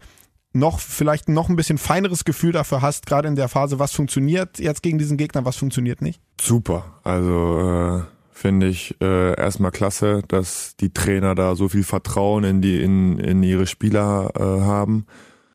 noch 0.53 0.79
vielleicht 0.79 1.29
noch 1.29 1.49
ein 1.49 1.55
bisschen 1.55 1.77
feineres 1.77 2.25
Gefühl 2.25 2.51
dafür 2.51 2.81
hast, 2.81 3.05
gerade 3.05 3.27
in 3.27 3.35
der 3.35 3.49
Phase, 3.49 3.79
was 3.79 3.93
funktioniert 3.93 4.59
jetzt 4.59 4.81
gegen 4.81 4.97
diesen 4.97 5.17
Gegner, 5.17 5.45
was 5.45 5.57
funktioniert 5.57 6.01
nicht? 6.01 6.21
Super. 6.41 6.99
Also 7.03 7.59
äh, 7.59 8.03
finde 8.31 8.67
ich 8.67 8.95
äh, 9.01 9.39
erstmal 9.39 9.71
klasse, 9.71 10.23
dass 10.27 10.75
die 10.79 10.91
Trainer 10.91 11.35
da 11.35 11.55
so 11.55 11.69
viel 11.69 11.83
Vertrauen 11.83 12.43
in 12.43 12.61
die 12.61 12.81
in, 12.81 13.19
in 13.19 13.43
ihre 13.43 13.67
Spieler 13.67 14.31
äh, 14.35 14.41
haben. 14.41 15.05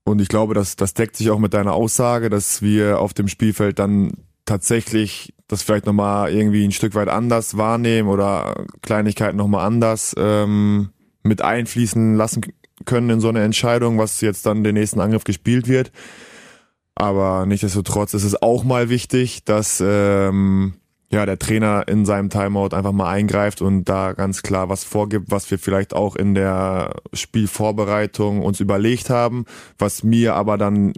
Und 0.04 0.20
ich 0.20 0.28
glaube, 0.28 0.54
dass 0.54 0.76
das 0.76 0.94
deckt 0.94 1.16
sich 1.16 1.30
auch 1.30 1.38
mit 1.38 1.54
deiner 1.54 1.72
Aussage, 1.72 2.30
dass 2.30 2.62
wir 2.62 3.00
auf 3.00 3.14
dem 3.14 3.26
Spielfeld 3.26 3.78
dann 3.78 4.12
tatsächlich 4.44 5.34
das 5.48 5.62
vielleicht 5.62 5.86
nochmal 5.86 6.30
irgendwie 6.30 6.64
ein 6.64 6.72
Stück 6.72 6.94
weit 6.94 7.08
anders 7.08 7.56
wahrnehmen 7.56 8.08
oder 8.08 8.66
Kleinigkeiten 8.82 9.38
nochmal 9.38 9.66
anders 9.66 10.14
ähm, 10.18 10.90
mit 11.22 11.40
einfließen 11.42 12.14
lassen 12.16 12.42
können 12.84 13.10
in 13.10 13.20
so 13.20 13.28
eine 13.28 13.42
Entscheidung, 13.42 13.98
was 13.98 14.20
jetzt 14.20 14.46
dann 14.46 14.64
den 14.64 14.74
nächsten 14.74 15.00
Angriff 15.00 15.24
gespielt 15.24 15.68
wird. 15.68 15.92
Aber 16.94 17.46
nichtsdestotrotz 17.46 18.14
ist 18.14 18.24
es 18.24 18.40
auch 18.40 18.64
mal 18.64 18.88
wichtig, 18.88 19.44
dass 19.44 19.82
ähm, 19.84 20.74
ja 21.10 21.26
der 21.26 21.38
Trainer 21.38 21.86
in 21.88 22.04
seinem 22.04 22.30
Timeout 22.30 22.74
einfach 22.74 22.92
mal 22.92 23.10
eingreift 23.10 23.62
und 23.62 23.84
da 23.84 24.12
ganz 24.12 24.42
klar 24.42 24.68
was 24.68 24.84
vorgibt, 24.84 25.30
was 25.30 25.50
wir 25.50 25.58
vielleicht 25.58 25.94
auch 25.94 26.16
in 26.16 26.34
der 26.34 26.96
Spielvorbereitung 27.12 28.42
uns 28.42 28.60
überlegt 28.60 29.10
haben, 29.10 29.44
was 29.78 30.02
mir 30.02 30.34
aber 30.34 30.56
dann 30.56 30.92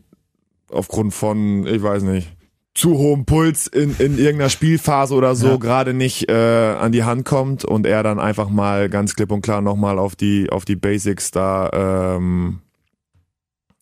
aufgrund 0.70 1.14
von, 1.14 1.66
ich 1.66 1.82
weiß 1.82 2.02
nicht, 2.02 2.36
zu 2.76 2.98
hohem 2.98 3.24
Puls 3.24 3.66
in, 3.66 3.96
in 3.98 4.18
irgendeiner 4.18 4.50
Spielphase 4.50 5.14
oder 5.14 5.34
so 5.34 5.48
ja. 5.48 5.56
gerade 5.56 5.94
nicht 5.94 6.28
äh, 6.28 6.74
an 6.78 6.92
die 6.92 7.04
Hand 7.04 7.24
kommt 7.24 7.64
und 7.64 7.86
er 7.86 8.02
dann 8.02 8.20
einfach 8.20 8.50
mal 8.50 8.90
ganz 8.90 9.16
klipp 9.16 9.32
und 9.32 9.40
klar 9.40 9.62
nochmal 9.62 9.98
auf 9.98 10.14
die 10.14 10.50
auf 10.50 10.66
die 10.66 10.76
Basics 10.76 11.30
da 11.30 11.70
ähm, 11.72 12.60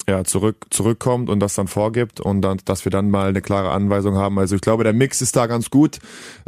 ja 0.09 0.23
zurück 0.23 0.67
zurückkommt 0.71 1.29
und 1.29 1.41
das 1.41 1.57
dann 1.57 1.67
vorgibt 1.67 2.21
und 2.21 2.41
dann 2.43 2.61
dass 2.65 2.85
wir 2.85 2.91
dann 2.91 3.11
mal 3.11 3.29
eine 3.29 3.43
klare 3.43 3.73
Anweisung 3.73 4.15
haben. 4.15 4.39
Also 4.39 4.55
ich 4.55 4.61
glaube 4.61 4.85
der 4.85 4.93
Mix 4.93 5.21
ist 5.21 5.35
da 5.35 5.47
ganz 5.47 5.71
gut. 5.71 5.99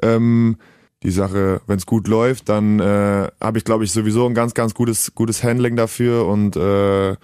Ähm, 0.00 0.56
die 1.02 1.10
Sache, 1.10 1.60
wenn 1.66 1.76
es 1.78 1.84
gut 1.84 2.06
läuft, 2.06 2.48
dann 2.48 2.78
äh, 2.78 3.28
habe 3.40 3.58
ich 3.58 3.64
glaube 3.64 3.82
ich 3.82 3.90
sowieso 3.90 4.24
ein 4.24 4.34
ganz 4.34 4.54
ganz 4.54 4.72
gutes 4.72 5.16
gutes 5.16 5.42
Handling 5.42 5.74
dafür 5.74 6.26
und 6.26 6.56
äh, 6.56 7.16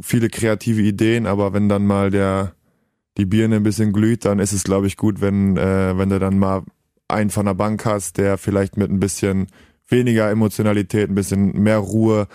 viele 0.00 0.28
kreative 0.28 0.82
Ideen. 0.82 1.26
Aber 1.26 1.54
wenn 1.54 1.70
dann 1.70 1.86
mal 1.86 2.10
der 2.10 2.52
die 3.18 3.26
Birne 3.26 3.56
ein 3.56 3.62
bisschen 3.62 3.92
glüht, 3.92 4.24
dann 4.24 4.38
ist 4.38 4.52
es, 4.52 4.64
glaube 4.64 4.86
ich, 4.86 4.96
gut, 4.96 5.20
wenn, 5.20 5.56
äh, 5.56 5.98
wenn 5.98 6.08
du 6.08 6.18
dann 6.18 6.38
mal 6.38 6.62
einen 7.08 7.30
von 7.30 7.46
der 7.46 7.54
Bank 7.54 7.84
hast, 7.84 8.18
der 8.18 8.38
vielleicht 8.38 8.76
mit 8.76 8.90
ein 8.90 9.00
bisschen 9.00 9.48
weniger 9.88 10.30
Emotionalität, 10.30 11.10
ein 11.10 11.14
bisschen 11.14 11.52
mehr 11.62 11.78
Ruhe 11.78 12.28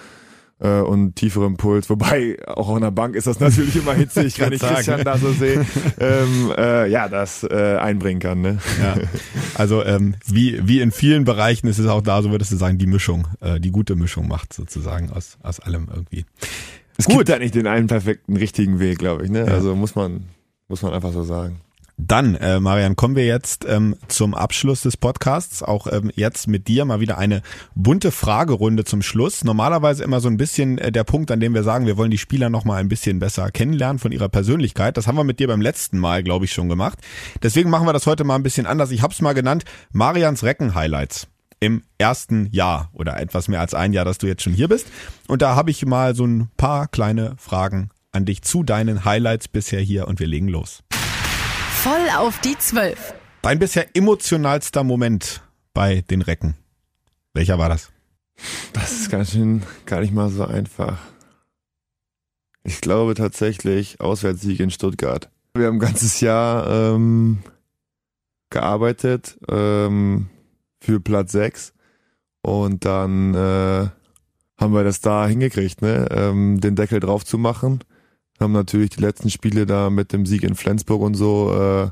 äh, 0.59 0.79
und 0.79 1.15
tieferem 1.15 1.57
Puls. 1.57 1.89
Wobei 1.89 2.37
auch 2.47 2.69
auf 2.69 2.77
einer 2.77 2.91
Bank 2.91 3.15
ist 3.15 3.27
das 3.27 3.39
natürlich 3.39 3.75
immer 3.75 3.93
hitzig, 3.93 4.39
wenn 4.39 4.53
ich 4.53 4.61
sagen. 4.61 4.75
Christian 4.75 5.03
da 5.03 5.17
so 5.17 5.31
sehe. 5.31 5.65
ähm, 5.99 6.51
äh, 6.57 6.89
ja, 6.89 7.07
das 7.07 7.43
äh, 7.43 7.77
einbringen 7.79 8.19
kann. 8.19 8.41
Ne? 8.41 8.57
Ja. 8.81 8.95
Also 9.55 9.83
ähm, 9.83 10.15
wie 10.25 10.59
wie 10.67 10.81
in 10.81 10.91
vielen 10.91 11.25
Bereichen 11.25 11.67
ist 11.67 11.77
es 11.77 11.87
auch 11.87 12.01
da, 12.01 12.21
so 12.21 12.31
würdest 12.31 12.51
du 12.51 12.55
sagen, 12.55 12.77
die 12.77 12.87
Mischung, 12.87 13.27
äh, 13.39 13.59
die 13.59 13.71
gute 13.71 13.95
Mischung 13.95 14.27
macht 14.27 14.53
sozusagen 14.53 15.11
aus 15.11 15.37
aus 15.43 15.59
allem 15.59 15.87
irgendwie. 15.93 16.25
Es 16.97 17.05
Gut. 17.05 17.17
gibt 17.17 17.29
da 17.29 17.39
nicht 17.39 17.55
den 17.55 17.67
einen 17.67 17.87
perfekten 17.87 18.37
richtigen 18.37 18.79
Weg, 18.79 18.99
glaube 18.99 19.23
ich. 19.23 19.29
Ne? 19.29 19.45
Ja. 19.45 19.53
Also 19.53 19.75
muss 19.75 19.95
man 19.95 20.25
muss 20.67 20.81
man 20.81 20.93
einfach 20.93 21.11
so 21.11 21.23
sagen. 21.23 21.61
Dann, 21.97 22.35
äh, 22.35 22.59
Marian, 22.59 22.95
kommen 22.95 23.15
wir 23.15 23.25
jetzt 23.25 23.65
ähm, 23.65 23.95
zum 24.07 24.33
Abschluss 24.33 24.81
des 24.81 24.97
Podcasts. 24.97 25.61
Auch 25.61 25.85
ähm, 25.87 26.11
jetzt 26.15 26.47
mit 26.47 26.67
dir 26.67 26.85
mal 26.85 26.99
wieder 26.99 27.19
eine 27.19 27.43
bunte 27.75 28.11
Fragerunde 28.11 28.83
zum 28.83 29.03
Schluss. 29.03 29.43
Normalerweise 29.43 30.03
immer 30.03 30.19
so 30.19 30.27
ein 30.27 30.37
bisschen 30.37 30.79
äh, 30.79 30.91
der 30.91 31.03
Punkt, 31.03 31.29
an 31.29 31.39
dem 31.39 31.53
wir 31.53 31.61
sagen, 31.61 31.85
wir 31.85 31.95
wollen 31.95 32.09
die 32.09 32.17
Spieler 32.17 32.49
noch 32.49 32.65
mal 32.65 32.77
ein 32.77 32.89
bisschen 32.89 33.19
besser 33.19 33.51
kennenlernen 33.51 33.99
von 33.99 34.11
ihrer 34.11 34.27
Persönlichkeit. 34.27 34.97
Das 34.97 35.05
haben 35.05 35.17
wir 35.17 35.23
mit 35.23 35.39
dir 35.39 35.47
beim 35.47 35.61
letzten 35.61 35.99
Mal, 35.99 36.23
glaube 36.23 36.45
ich, 36.45 36.53
schon 36.53 36.67
gemacht. 36.67 36.97
Deswegen 37.43 37.69
machen 37.69 37.87
wir 37.87 37.93
das 37.93 38.07
heute 38.07 38.23
mal 38.23 38.35
ein 38.35 38.43
bisschen 38.43 38.65
anders. 38.65 38.89
Ich 38.89 39.03
habe 39.03 39.13
es 39.13 39.21
mal 39.21 39.33
genannt, 39.33 39.63
Marians 39.91 40.43
Recken-Highlights 40.43 41.27
im 41.59 41.83
ersten 41.99 42.47
Jahr 42.51 42.89
oder 42.91 43.19
etwas 43.19 43.47
mehr 43.47 43.61
als 43.61 43.73
ein 43.73 43.93
Jahr, 43.93 44.03
dass 44.03 44.17
du 44.17 44.27
jetzt 44.27 44.41
schon 44.41 44.53
hier 44.53 44.67
bist. 44.67 44.87
Und 45.27 45.41
da 45.41 45.55
habe 45.55 45.71
ich 45.71 45.85
mal 45.85 46.15
so 46.15 46.25
ein 46.25 46.49
paar 46.57 46.87
kleine 46.87 47.35
Fragen 47.37 47.91
an 48.13 48.25
dich 48.25 48.43
zu 48.43 48.63
deinen 48.63 49.03
Highlights 49.03 49.47
bisher 49.47 49.81
hier 49.81 50.07
und 50.07 50.19
wir 50.19 50.27
legen 50.27 50.47
los. 50.47 50.83
Voll 50.91 52.07
auf 52.15 52.39
die 52.39 52.57
Zwölf. 52.57 53.13
Dein 53.41 53.59
bisher 53.59 53.87
emotionalster 53.95 54.83
Moment 54.83 55.41
bei 55.73 56.01
den 56.09 56.21
Recken. 56.21 56.55
Welcher 57.33 57.57
war 57.57 57.69
das? 57.69 57.91
Das 58.71 58.91
ist 58.91 59.09
ganz 59.09 59.31
schön 59.31 59.63
gar 59.85 59.99
nicht 59.99 60.13
mal 60.13 60.29
so 60.29 60.45
einfach. 60.45 60.97
Ich 62.63 62.79
glaube 62.79 63.15
tatsächlich 63.15 63.99
Auswärtssieg 63.99 64.59
in 64.59 64.71
Stuttgart. 64.71 65.29
Wir 65.55 65.67
haben 65.67 65.75
ein 65.75 65.79
ganzes 65.79 66.21
Jahr 66.21 66.69
ähm, 66.69 67.39
gearbeitet 68.49 69.37
ähm, 69.49 70.29
für 70.79 70.99
Platz 70.99 71.33
6 71.33 71.73
und 72.41 72.85
dann 72.85 73.33
äh, 73.33 73.89
haben 74.57 74.73
wir 74.73 74.83
das 74.83 75.01
da 75.01 75.27
hingekriegt, 75.27 75.81
ne? 75.81 76.07
ähm, 76.11 76.61
den 76.61 76.75
Deckel 76.75 76.99
drauf 76.99 77.25
zu 77.25 77.37
machen 77.37 77.83
haben 78.39 78.53
natürlich 78.53 78.91
die 78.91 79.01
letzten 79.01 79.29
Spiele 79.29 79.65
da 79.65 79.89
mit 79.89 80.13
dem 80.13 80.25
Sieg 80.25 80.43
in 80.43 80.55
Flensburg 80.55 81.01
und 81.01 81.15
so 81.15 81.53
äh, 81.53 81.89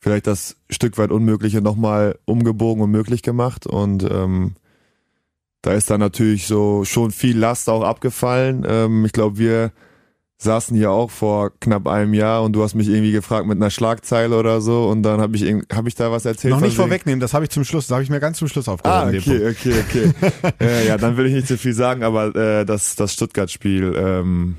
vielleicht 0.00 0.26
das 0.26 0.56
Stück 0.70 0.98
weit 0.98 1.10
Unmögliche 1.10 1.62
nochmal 1.62 2.18
umgebogen 2.26 2.82
und 2.82 2.90
möglich 2.90 3.22
gemacht. 3.22 3.66
Und 3.66 4.02
ähm, 4.04 4.54
da 5.62 5.72
ist 5.72 5.90
dann 5.90 6.00
natürlich 6.00 6.46
so 6.46 6.84
schon 6.84 7.10
viel 7.10 7.38
Last 7.38 7.70
auch 7.70 7.82
abgefallen. 7.82 8.66
Ähm, 8.68 9.04
ich 9.06 9.12
glaube, 9.12 9.38
wir 9.38 9.72
saßen 10.36 10.76
hier 10.76 10.90
auch 10.90 11.10
vor 11.10 11.52
knapp 11.58 11.88
einem 11.88 12.12
Jahr 12.12 12.42
und 12.42 12.52
du 12.52 12.62
hast 12.62 12.74
mich 12.74 12.88
irgendwie 12.88 13.12
gefragt 13.12 13.46
mit 13.46 13.56
einer 13.56 13.70
Schlagzeile 13.70 14.36
oder 14.36 14.60
so 14.60 14.88
und 14.88 15.02
dann 15.02 15.20
habe 15.20 15.36
ich 15.36 15.44
hab 15.72 15.86
ich 15.86 15.94
da 15.94 16.12
was 16.12 16.26
erzählt. 16.26 16.52
Noch 16.52 16.60
nicht 16.60 16.76
vorwegnehmen, 16.76 17.20
das 17.20 17.32
habe 17.32 17.44
ich 17.44 17.50
zum 17.50 17.64
Schluss, 17.64 17.86
das 17.86 17.94
habe 17.94 18.02
ich 18.02 18.10
mir 18.10 18.20
ganz 18.20 18.38
zum 18.38 18.48
Schluss 18.48 18.68
aufgehoben. 18.68 19.14
Ah, 19.14 19.18
okay, 19.18 19.48
okay, 19.48 19.74
okay. 19.88 20.12
äh, 20.60 20.86
ja, 20.86 20.98
dann 20.98 21.16
will 21.16 21.26
ich 21.26 21.32
nicht 21.32 21.48
zu 21.48 21.56
viel 21.56 21.72
sagen, 21.72 22.02
aber 22.02 22.34
äh, 22.36 22.66
das 22.66 22.94
das 22.96 23.14
Stuttgart-Spiel 23.14 23.94
ähm, 23.96 24.56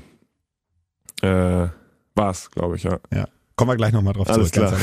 äh, 1.22 1.68
war's, 2.14 2.50
glaube 2.50 2.76
ich, 2.76 2.84
ja. 2.84 2.98
Ja, 3.12 3.26
kommen 3.56 3.70
wir 3.70 3.76
gleich 3.76 3.92
nochmal 3.92 4.14
drauf 4.14 4.28
Alles 4.28 4.50
zurück. 4.50 4.68
klar. 4.68 4.80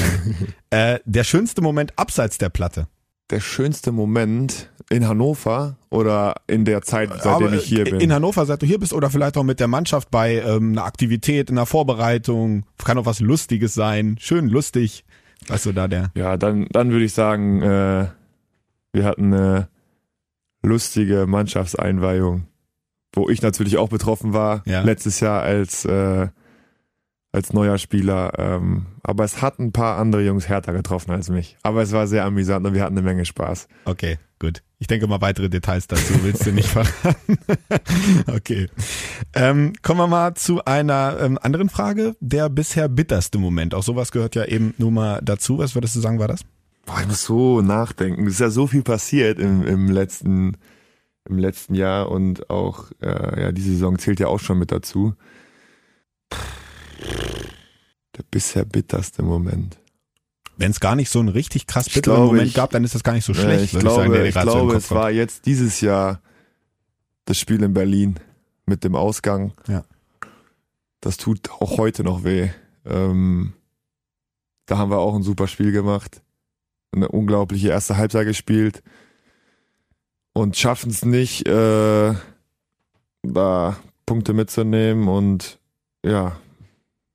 äh, 0.96 1.00
der 1.06 1.24
schönste 1.24 1.62
Moment 1.62 1.98
abseits 1.98 2.38
der 2.38 2.50
Platte. 2.50 2.88
Der 3.30 3.40
schönste 3.40 3.92
Moment 3.92 4.70
in 4.90 5.08
Hannover 5.08 5.78
oder 5.90 6.36
in 6.48 6.66
der 6.66 6.82
Zeit, 6.82 7.10
seitdem 7.10 7.48
Aber 7.48 7.54
ich 7.54 7.64
hier 7.64 7.86
bin? 7.86 8.00
In 8.00 8.14
Hannover, 8.14 8.46
seit 8.46 8.62
du 8.62 8.66
hier 8.66 8.80
bist 8.80 8.94
oder 8.94 9.10
vielleicht 9.10 9.38
auch 9.38 9.44
mit 9.44 9.60
der 9.60 9.68
Mannschaft 9.68 10.12
bei 10.12 10.36
ähm, 10.36 10.74
einer 10.74 10.86
Aktivität, 10.86 11.50
in 11.50 11.58
einer 11.58 11.66
Vorbereitung, 11.66 12.66
kann 12.84 12.98
auch 12.98 13.06
was 13.06 13.20
Lustiges 13.22 13.74
sein, 13.74 14.18
schön 14.20 14.50
lustig. 14.50 15.06
Was 15.48 15.64
so 15.64 15.72
da 15.72 15.88
der? 15.88 16.12
Ja, 16.16 16.38
dann, 16.38 16.68
dann 16.72 16.92
würde 16.92 17.06
ich 17.06 17.14
sagen, 17.14 17.62
äh, 17.62 18.08
wir 18.92 19.04
hatten 19.06 19.34
eine 19.34 19.68
lustige 20.62 21.26
Mannschaftseinweihung, 21.28 22.48
wo 23.14 23.30
ich 23.30 23.41
natürlich 23.41 23.78
auch 23.78 23.89
betroffen 23.89 24.34
war, 24.34 24.61
Ja. 24.66 24.82
letztes 24.82 25.20
Jahr 25.20 25.41
als, 25.41 25.86
äh, 25.86 26.28
als 27.32 27.53
neuer 27.53 27.78
Spieler. 27.78 28.34
Ähm, 28.38 28.86
aber 29.03 29.24
es 29.24 29.41
hat 29.41 29.59
ein 29.59 29.72
paar 29.72 29.97
andere 29.97 30.24
Jungs 30.24 30.47
härter 30.49 30.74
getroffen 30.74 31.11
als 31.11 31.30
mich. 31.30 31.57
Aber 31.64 31.82
es 31.82 31.91
war 31.91 32.07
sehr 32.07 32.26
amüsant 32.26 32.66
und 32.66 32.74
wir 32.74 32.84
hatten 32.84 32.97
eine 32.97 33.05
Menge 33.05 33.26
Spaß. 33.26 33.68
Okay, 33.86 34.18
gut. 34.39 34.61
Ich 34.80 34.88
denke 34.88 35.07
mal 35.07 35.22
weitere 35.22 35.49
Details 35.49 35.88
dazu 35.88 36.24
willst 36.24 36.45
du 36.45 36.51
nicht 36.51 36.68
verraten. 36.70 37.38
okay. 38.36 38.68
Ähm, 39.34 39.74
kommen 39.82 39.99
wir 39.99 40.07
mal 40.07 40.34
zu 40.36 40.64
einer 40.66 41.18
ähm, 41.22 41.39
anderen 41.41 41.70
Frage. 41.70 42.16
Der 42.20 42.49
bisher 42.49 42.89
bitterste 42.89 43.38
Moment. 43.38 43.74
Auch 43.74 43.84
sowas 43.84 44.11
gehört 44.11 44.36
ja 44.36 44.45
eben 44.45 44.74
nur 44.78 44.91
mal 44.91 45.20
dazu. 45.24 45.57
Was 45.59 45.76
würdest 45.76 45.95
du 45.95 46.01
sagen, 46.01 46.20
war 46.20 46.28
das? 46.28 46.41
Boah, 46.86 46.99
ich 47.01 47.07
muss 47.07 47.24
so 47.24 47.61
nachdenken. 47.61 48.28
Es 48.28 48.34
ist 48.34 48.39
ja 48.41 48.49
so 48.49 48.68
viel 48.68 48.84
passiert 48.84 49.39
im, 49.39 49.66
im 49.66 49.89
letzten 49.89 50.57
im 51.30 51.38
letzten 51.38 51.76
Jahr 51.76 52.09
und 52.11 52.49
auch 52.49 52.91
äh, 53.01 53.41
ja 53.41 53.51
die 53.51 53.61
Saison 53.61 53.97
zählt 53.97 54.19
ja 54.19 54.28
auch 54.28 54.39
schon 54.39 54.59
mit 54.59 54.71
dazu. 54.71 55.15
Der 58.17 58.24
bisher 58.30 58.65
bitterste 58.65 59.24
Moment. 59.24 59.80
Wenn 60.57 60.71
es 60.71 60.80
gar 60.80 60.95
nicht 60.95 61.09
so 61.09 61.19
einen 61.19 61.30
richtig 61.30 61.65
krass 61.65 61.88
Ich 61.88 61.95
bitteren 61.95 62.17
glaube, 62.17 62.28
Moment 62.34 62.47
ich- 62.49 62.53
gab, 62.53 62.69
dann 62.69 62.84
ist 62.84 62.93
das 62.93 63.03
gar 63.03 63.13
nicht 63.13 63.26
so 63.26 63.34
Äh, 63.34 63.36
schlecht. 63.36 63.74
ich 63.74 63.80
glaube, 63.80 64.03
sagen, 64.11 64.26
ich 64.26 64.34
so 64.36 64.39
im 64.41 64.45
glaube 64.47 64.76
es 64.76 64.88
kommt. 64.89 64.99
war 65.01 65.11
jetzt 65.11 65.45
dieses 65.47 65.82
Jahr 65.82 66.21
das 67.26 67.39
Spiel 67.39 67.63
in 67.63 67.74
Berlin 67.74 68.19
mit 68.65 68.84
dem 68.84 68.95
Ausgang. 68.95 69.53
Ja. 69.67 69.84
Das 71.01 71.17
tut 71.17 71.49
auch 71.51 71.78
heute 71.78 72.03
noch 72.03 72.24
weh. 72.24 72.49
Ähm, 72.86 73.53
da 74.67 74.78
haben 74.78 74.91
wir 74.91 74.99
auch 74.99 75.15
ein 75.15 75.24
super 75.24 75.47
Spiel 75.47 75.71
gemacht. 75.71 76.21
Eine 76.91 77.07
unglaubliche 77.09 77.69
erste 77.69 77.97
Halbzeit 77.97 78.28
gespielt. 78.28 78.84
Und 80.34 80.58
schaffen 80.58 80.90
es 80.90 81.06
nicht, 81.06 81.48
äh, 81.48 82.14
da 83.24 83.78
Punkte 84.06 84.34
mitzunehmen. 84.34 85.08
Und 85.08 85.60
ja, 86.04 86.38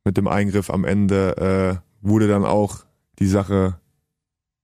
mit 0.04 0.16
dem 0.16 0.28
Eingriff 0.28 0.70
am 0.70 0.84
Ende 0.84 1.80
äh, 1.82 2.06
wurde 2.06 2.28
dann 2.28 2.44
auch 2.44 2.78
die 3.18 3.26
Sache 3.26 3.78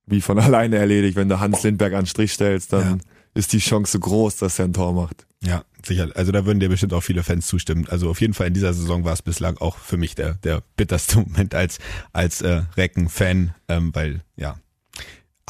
wie 0.07 0.21
von 0.21 0.39
alleine 0.41 0.77
erledigt. 0.77 1.17
Wenn 1.17 1.29
du 1.29 1.41
Hans 1.41 1.63
Lindberg 1.63 1.93
an 1.95 2.01
den 2.03 2.07
Strich 2.07 2.33
stellst, 2.33 2.73
dann 2.73 2.99
Ja. 2.99 2.99
ist 3.35 3.53
die 3.53 3.59
Chance 3.59 3.99
groß, 3.99 4.37
dass 4.37 4.59
er 4.59 4.67
ein 4.67 4.73
Tor 4.73 4.93
macht. 4.93 5.27
Ja, 5.43 5.63
sicher. 5.85 6.09
Also 6.15 6.33
da 6.33 6.47
würden 6.47 6.61
dir 6.61 6.69
bestimmt 6.71 6.95
auch 6.95 7.03
viele 7.03 7.23
Fans 7.23 7.47
zustimmen. 7.49 7.87
Also 7.91 8.09
auf 8.09 8.21
jeden 8.21 8.33
Fall 8.33 8.47
in 8.47 8.55
dieser 8.55 8.73
Saison 8.73 9.05
war 9.05 9.13
es 9.13 9.21
bislang 9.21 9.59
auch 9.59 9.77
für 9.77 9.97
mich 9.99 10.15
der, 10.15 10.35
der 10.37 10.63
bitterste 10.77 11.19
Moment 11.27 11.55
als, 11.55 11.79
als 12.13 12.41
äh, 12.41 12.63
Recken-Fan, 12.77 13.53
ähm, 13.69 13.91
weil 13.95 14.21
ja, 14.37 14.57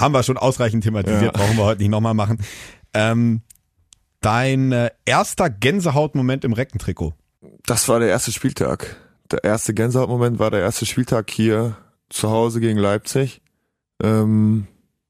haben 0.01 0.13
wir 0.15 0.23
schon 0.25 0.39
ausreichend 0.39 0.83
thematisiert, 0.83 1.23
Ja. 1.23 1.31
brauchen 1.45 1.57
wir 1.57 1.65
heute 1.65 1.83
nicht 1.83 1.91
nochmal 1.91 2.15
machen. 2.15 2.39
Ähm, 2.95 3.42
dein 4.20 4.72
äh, 4.72 4.90
erster 5.05 5.51
Gänsehautmoment 5.51 6.45
im 6.45 6.53
Reckentrikot. 6.53 7.14
Das 7.66 7.88
war 7.88 7.99
der 8.01 8.09
erste 8.09 8.32
Spieltag. 8.32 8.97
Der 9.30 9.45
erste 9.45 9.74
Gänsehautmoment 9.74 10.38
war 10.38 10.51
der 10.51 10.61
erste 10.61 10.86
Spieltag 10.86 11.30
hier 11.30 11.76
zu 12.09 12.30
Hause 12.30 12.61
gegen 12.61 12.78
Leipzig. 12.78 13.42
Ähm, 14.03 14.66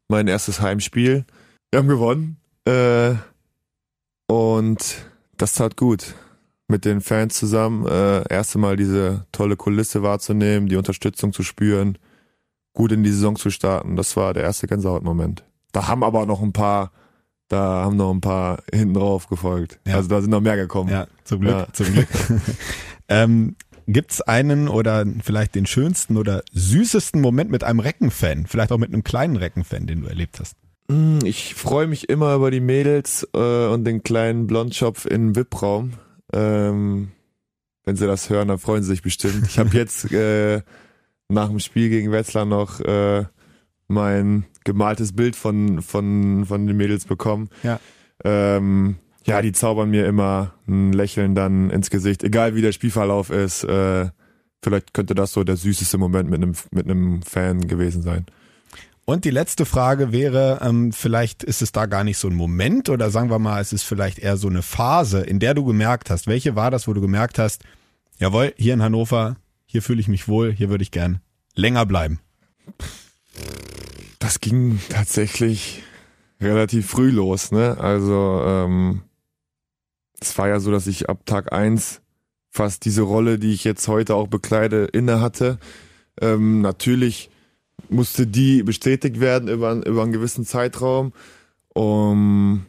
mein 0.08 0.28
erstes 0.28 0.60
Heimspiel. 0.60 1.24
Wir 1.70 1.78
haben 1.78 1.88
gewonnen. 1.88 2.36
Äh, 2.64 3.14
und 4.26 4.96
das 5.36 5.54
tat 5.54 5.76
gut. 5.76 6.14
Mit 6.66 6.84
den 6.84 7.00
Fans 7.00 7.36
zusammen. 7.36 7.86
Äh, 7.86 8.26
erste 8.32 8.58
Mal 8.58 8.76
diese 8.76 9.26
tolle 9.32 9.56
Kulisse 9.56 10.02
wahrzunehmen, 10.02 10.68
die 10.68 10.76
Unterstützung 10.76 11.32
zu 11.32 11.42
spüren, 11.42 11.98
gut 12.72 12.92
in 12.92 13.04
die 13.04 13.10
Saison 13.10 13.36
zu 13.36 13.50
starten. 13.50 13.96
Das 13.96 14.16
war 14.16 14.32
der 14.32 14.44
erste 14.44 14.66
Gänsehautmoment. 14.66 15.44
Da 15.72 15.88
haben 15.88 16.02
aber 16.02 16.24
noch 16.24 16.40
ein 16.40 16.52
paar, 16.52 16.92
da 17.48 17.84
haben 17.84 17.96
noch 17.96 18.10
ein 18.12 18.20
paar 18.20 18.62
hinten 18.72 18.94
drauf 18.94 19.28
gefolgt. 19.28 19.78
Ja. 19.86 19.96
Also 19.96 20.08
da 20.08 20.20
sind 20.20 20.30
noch 20.30 20.40
mehr 20.40 20.56
gekommen. 20.56 20.90
Ja, 20.90 21.06
zum 21.24 21.40
Glück, 21.40 21.52
Ja. 21.52 21.66
zum 21.72 21.86
Glück. 21.92 22.08
ähm, 23.08 23.56
gibt's 23.86 24.20
einen 24.22 24.68
oder 24.68 25.04
vielleicht 25.22 25.54
den 25.54 25.66
schönsten 25.66 26.16
oder 26.16 26.42
süßesten 26.52 27.20
Moment 27.20 27.50
mit 27.50 27.64
einem 27.64 27.80
Recken-Fan? 27.80 28.46
Vielleicht 28.46 28.72
auch 28.72 28.78
mit 28.78 28.92
einem 28.92 29.04
kleinen 29.04 29.36
Recken-Fan, 29.36 29.86
den 29.86 30.00
du 30.02 30.06
erlebt 30.08 30.40
hast? 30.40 30.56
Mm, 30.88 31.18
Ich 31.24 31.54
freue 31.54 31.86
mich 31.86 32.08
immer 32.08 32.34
über 32.34 32.50
die 32.50 32.60
Mädels 32.60 33.28
äh, 33.34 33.66
und 33.66 33.84
den 33.84 34.02
kleinen 34.02 34.46
Blondschopf 34.46 35.04
im 35.06 35.36
VIP-Raum. 35.36 35.92
Ähm, 36.32 37.12
wenn 37.84 37.96
sie 37.96 38.06
das 38.06 38.30
hören, 38.30 38.48
dann 38.48 38.58
freuen 38.58 38.82
sie 38.82 38.88
sich 38.90 39.02
bestimmt. 39.02 39.46
Ich 39.46 39.58
habe 39.58 39.68
jetzt 39.76 40.10
äh, 40.12 40.62
nach 41.28 41.48
dem 41.48 41.60
Spiel 41.60 41.90
gegen 41.90 42.10
Wetzlar 42.10 42.46
noch 42.46 42.80
äh, 42.80 43.24
mein 43.88 44.44
gemaltes 44.64 45.14
Bild 45.14 45.36
von, 45.36 45.82
von, 45.82 46.46
von 46.46 46.66
den 46.66 46.76
Mädels 46.76 47.04
bekommen. 47.04 47.48
Ja. 47.62 47.80
Ähm, 48.24 48.96
ja, 49.24 49.40
die 49.42 49.52
zaubern 49.52 49.90
mir 49.90 50.06
immer 50.06 50.54
ein 50.68 50.92
Lächeln 50.92 51.34
dann 51.34 51.70
ins 51.70 51.90
Gesicht, 51.90 52.22
egal 52.24 52.54
wie 52.54 52.62
der 52.62 52.72
Spielverlauf 52.72 53.30
ist. 53.30 53.64
Äh, 53.64 54.10
vielleicht 54.62 54.94
könnte 54.94 55.14
das 55.14 55.32
so 55.32 55.44
der 55.44 55.56
süßeste 55.56 55.98
Moment 55.98 56.30
mit 56.30 56.42
einem 56.42 56.54
mit 56.70 56.84
einem 56.84 57.22
Fan 57.22 57.66
gewesen 57.66 58.02
sein. 58.02 58.26
Und 59.06 59.26
die 59.26 59.30
letzte 59.30 59.66
Frage 59.66 60.12
wäre, 60.12 60.60
ähm, 60.62 60.92
vielleicht 60.92 61.42
ist 61.42 61.60
es 61.60 61.72
da 61.72 61.84
gar 61.86 62.04
nicht 62.04 62.16
so 62.16 62.28
ein 62.28 62.34
Moment 62.34 62.88
oder 62.88 63.10
sagen 63.10 63.28
wir 63.28 63.38
mal, 63.38 63.60
es 63.60 63.74
ist 63.74 63.82
vielleicht 63.82 64.18
eher 64.18 64.38
so 64.38 64.48
eine 64.48 64.62
Phase, 64.62 65.20
in 65.20 65.40
der 65.40 65.52
du 65.52 65.64
gemerkt 65.64 66.08
hast. 66.08 66.26
Welche 66.26 66.56
war 66.56 66.70
das, 66.70 66.88
wo 66.88 66.94
du 66.94 67.02
gemerkt 67.02 67.38
hast, 67.38 67.62
jawohl, 68.18 68.54
hier 68.56 68.72
in 68.72 68.82
Hannover, 68.82 69.36
hier 69.66 69.82
fühle 69.82 70.00
ich 70.00 70.08
mich 70.08 70.26
wohl, 70.26 70.52
hier 70.52 70.70
würde 70.70 70.82
ich 70.82 70.90
gern 70.90 71.20
länger 71.54 71.84
bleiben. 71.84 72.20
Das 74.18 74.40
ging 74.40 74.80
tatsächlich 74.88 75.82
relativ 76.40 76.88
früh 76.88 77.10
los, 77.10 77.52
ne? 77.52 77.76
Also 77.78 78.42
ähm, 78.44 79.02
es 80.20 80.36
war 80.38 80.48
ja 80.48 80.60
so, 80.60 80.70
dass 80.70 80.86
ich 80.86 81.08
ab 81.08 81.26
Tag 81.26 81.52
eins 81.52 82.00
fast 82.50 82.84
diese 82.84 83.02
Rolle, 83.02 83.38
die 83.38 83.52
ich 83.52 83.64
jetzt 83.64 83.88
heute 83.88 84.14
auch 84.14 84.28
bekleide, 84.28 84.84
inne 84.84 85.20
hatte. 85.20 85.58
Ähm, 86.20 86.60
natürlich 86.60 87.30
musste 87.88 88.26
die 88.26 88.62
bestätigt 88.62 89.20
werden 89.20 89.48
über, 89.48 89.74
über 89.86 90.02
einen 90.02 90.12
gewissen 90.12 90.44
Zeitraum. 90.44 91.12
Um, 91.74 92.66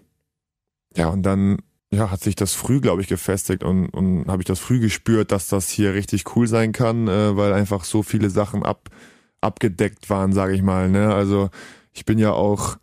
ja, 0.98 1.10
und 1.10 1.24
dann 1.24 1.60
ja, 1.92 2.10
hat 2.10 2.22
sich 2.22 2.36
das 2.36 2.54
früh, 2.54 2.82
glaube 2.82 3.02
ich, 3.02 3.08
gefestigt 3.08 3.64
und, 3.64 3.90
und 3.90 4.28
habe 4.28 4.42
ich 4.42 4.48
das 4.48 4.60
früh 4.60 4.80
gespürt, 4.80 5.32
dass 5.32 5.48
das 5.48 5.70
hier 5.70 5.94
richtig 5.94 6.36
cool 6.36 6.48
sein 6.48 6.72
kann, 6.72 7.08
äh, 7.08 7.38
weil 7.38 7.54
einfach 7.54 7.84
so 7.84 8.04
viele 8.04 8.30
Sachen 8.30 8.64
ab, 8.64 8.90
abgedeckt 9.42 10.10
waren, 10.10 10.34
sage 10.34 10.54
ich 10.54 10.62
mal. 10.62 10.90
Ne? 10.90 11.14
Also 11.14 11.50
ich 11.94 12.06
bin 12.06 12.20
ja 12.20 12.32
auch 12.32 12.78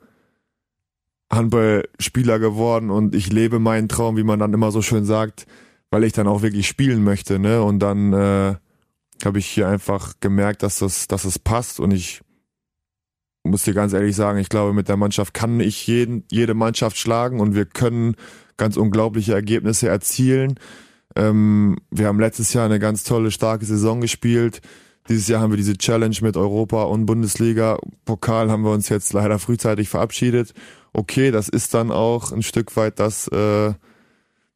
Handballspieler 1.31 2.39
geworden 2.39 2.91
und 2.91 3.15
ich 3.15 3.33
lebe 3.33 3.59
meinen 3.59 3.89
Traum, 3.89 4.17
wie 4.17 4.23
man 4.23 4.39
dann 4.39 4.53
immer 4.53 4.71
so 4.71 4.83
schön 4.83 5.05
sagt, 5.05 5.47
weil 5.91 6.05
ich 6.05 6.13
dann 6.13 6.29
auch 6.29 6.43
wirklich 6.43 6.69
spielen 6.69 7.03
möchte. 7.03 7.39
Ne? 7.39 7.63
Und 7.63 7.81
dann 7.81 8.13
äh, 8.13 8.55
habe 9.25 9.39
ich 9.39 9.47
hier 9.47 9.69
einfach 9.69 10.15
gemerkt, 10.21 10.63
dass 10.63 10.79
das, 10.79 11.09
dass 11.09 11.25
es 11.25 11.39
passt 11.39 11.81
und 11.81 11.93
ich 11.93 12.21
muss 13.45 13.65
dir 13.65 13.75
ganz 13.75 13.93
ehrlich 13.93 14.15
sagen, 14.15 14.39
ich 14.39 14.49
glaube, 14.49 14.73
mit 14.73 14.89
der 14.89 14.97
Mannschaft 14.97 15.35
kann 15.35 15.59
ich 15.61 15.87
jeden, 15.87 16.25
jede 16.31 16.55
Mannschaft 16.55 16.97
schlagen 16.97 17.41
und 17.41 17.55
wir 17.55 17.65
können 17.65 18.15
ganz 18.57 18.77
unglaubliche 18.77 19.35
Ergebnisse 19.35 19.89
erzielen. 19.89 20.55
Ähm, 21.17 21.79
wir 21.91 22.07
haben 22.07 22.21
letztes 22.21 22.53
Jahr 22.53 22.67
eine 22.67 22.79
ganz 22.79 23.03
tolle, 23.05 23.31
starke 23.31 23.65
Saison 23.65 24.01
gespielt. 24.01 24.61
Dieses 25.09 25.29
Jahr 25.29 25.41
haben 25.41 25.51
wir 25.51 25.57
diese 25.57 25.77
Challenge 25.77 26.17
mit 26.21 26.37
Europa 26.37 26.85
und 26.85 27.07
Bundesliga. 27.07 27.79
Pokal 28.05 28.51
haben 28.51 28.63
wir 28.63 28.71
uns 28.71 28.89
jetzt 28.89 29.13
leider 29.13 29.39
frühzeitig 29.39 29.89
verabschiedet. 29.89 30.55
Okay, 30.93 31.31
das 31.31 31.49
ist 31.49 31.75
dann 31.75 31.91
auch 31.91 32.33
ein 32.33 32.43
Stück 32.43 32.77
weit 32.77 33.01
das, 33.01 33.27
äh, 33.29 33.73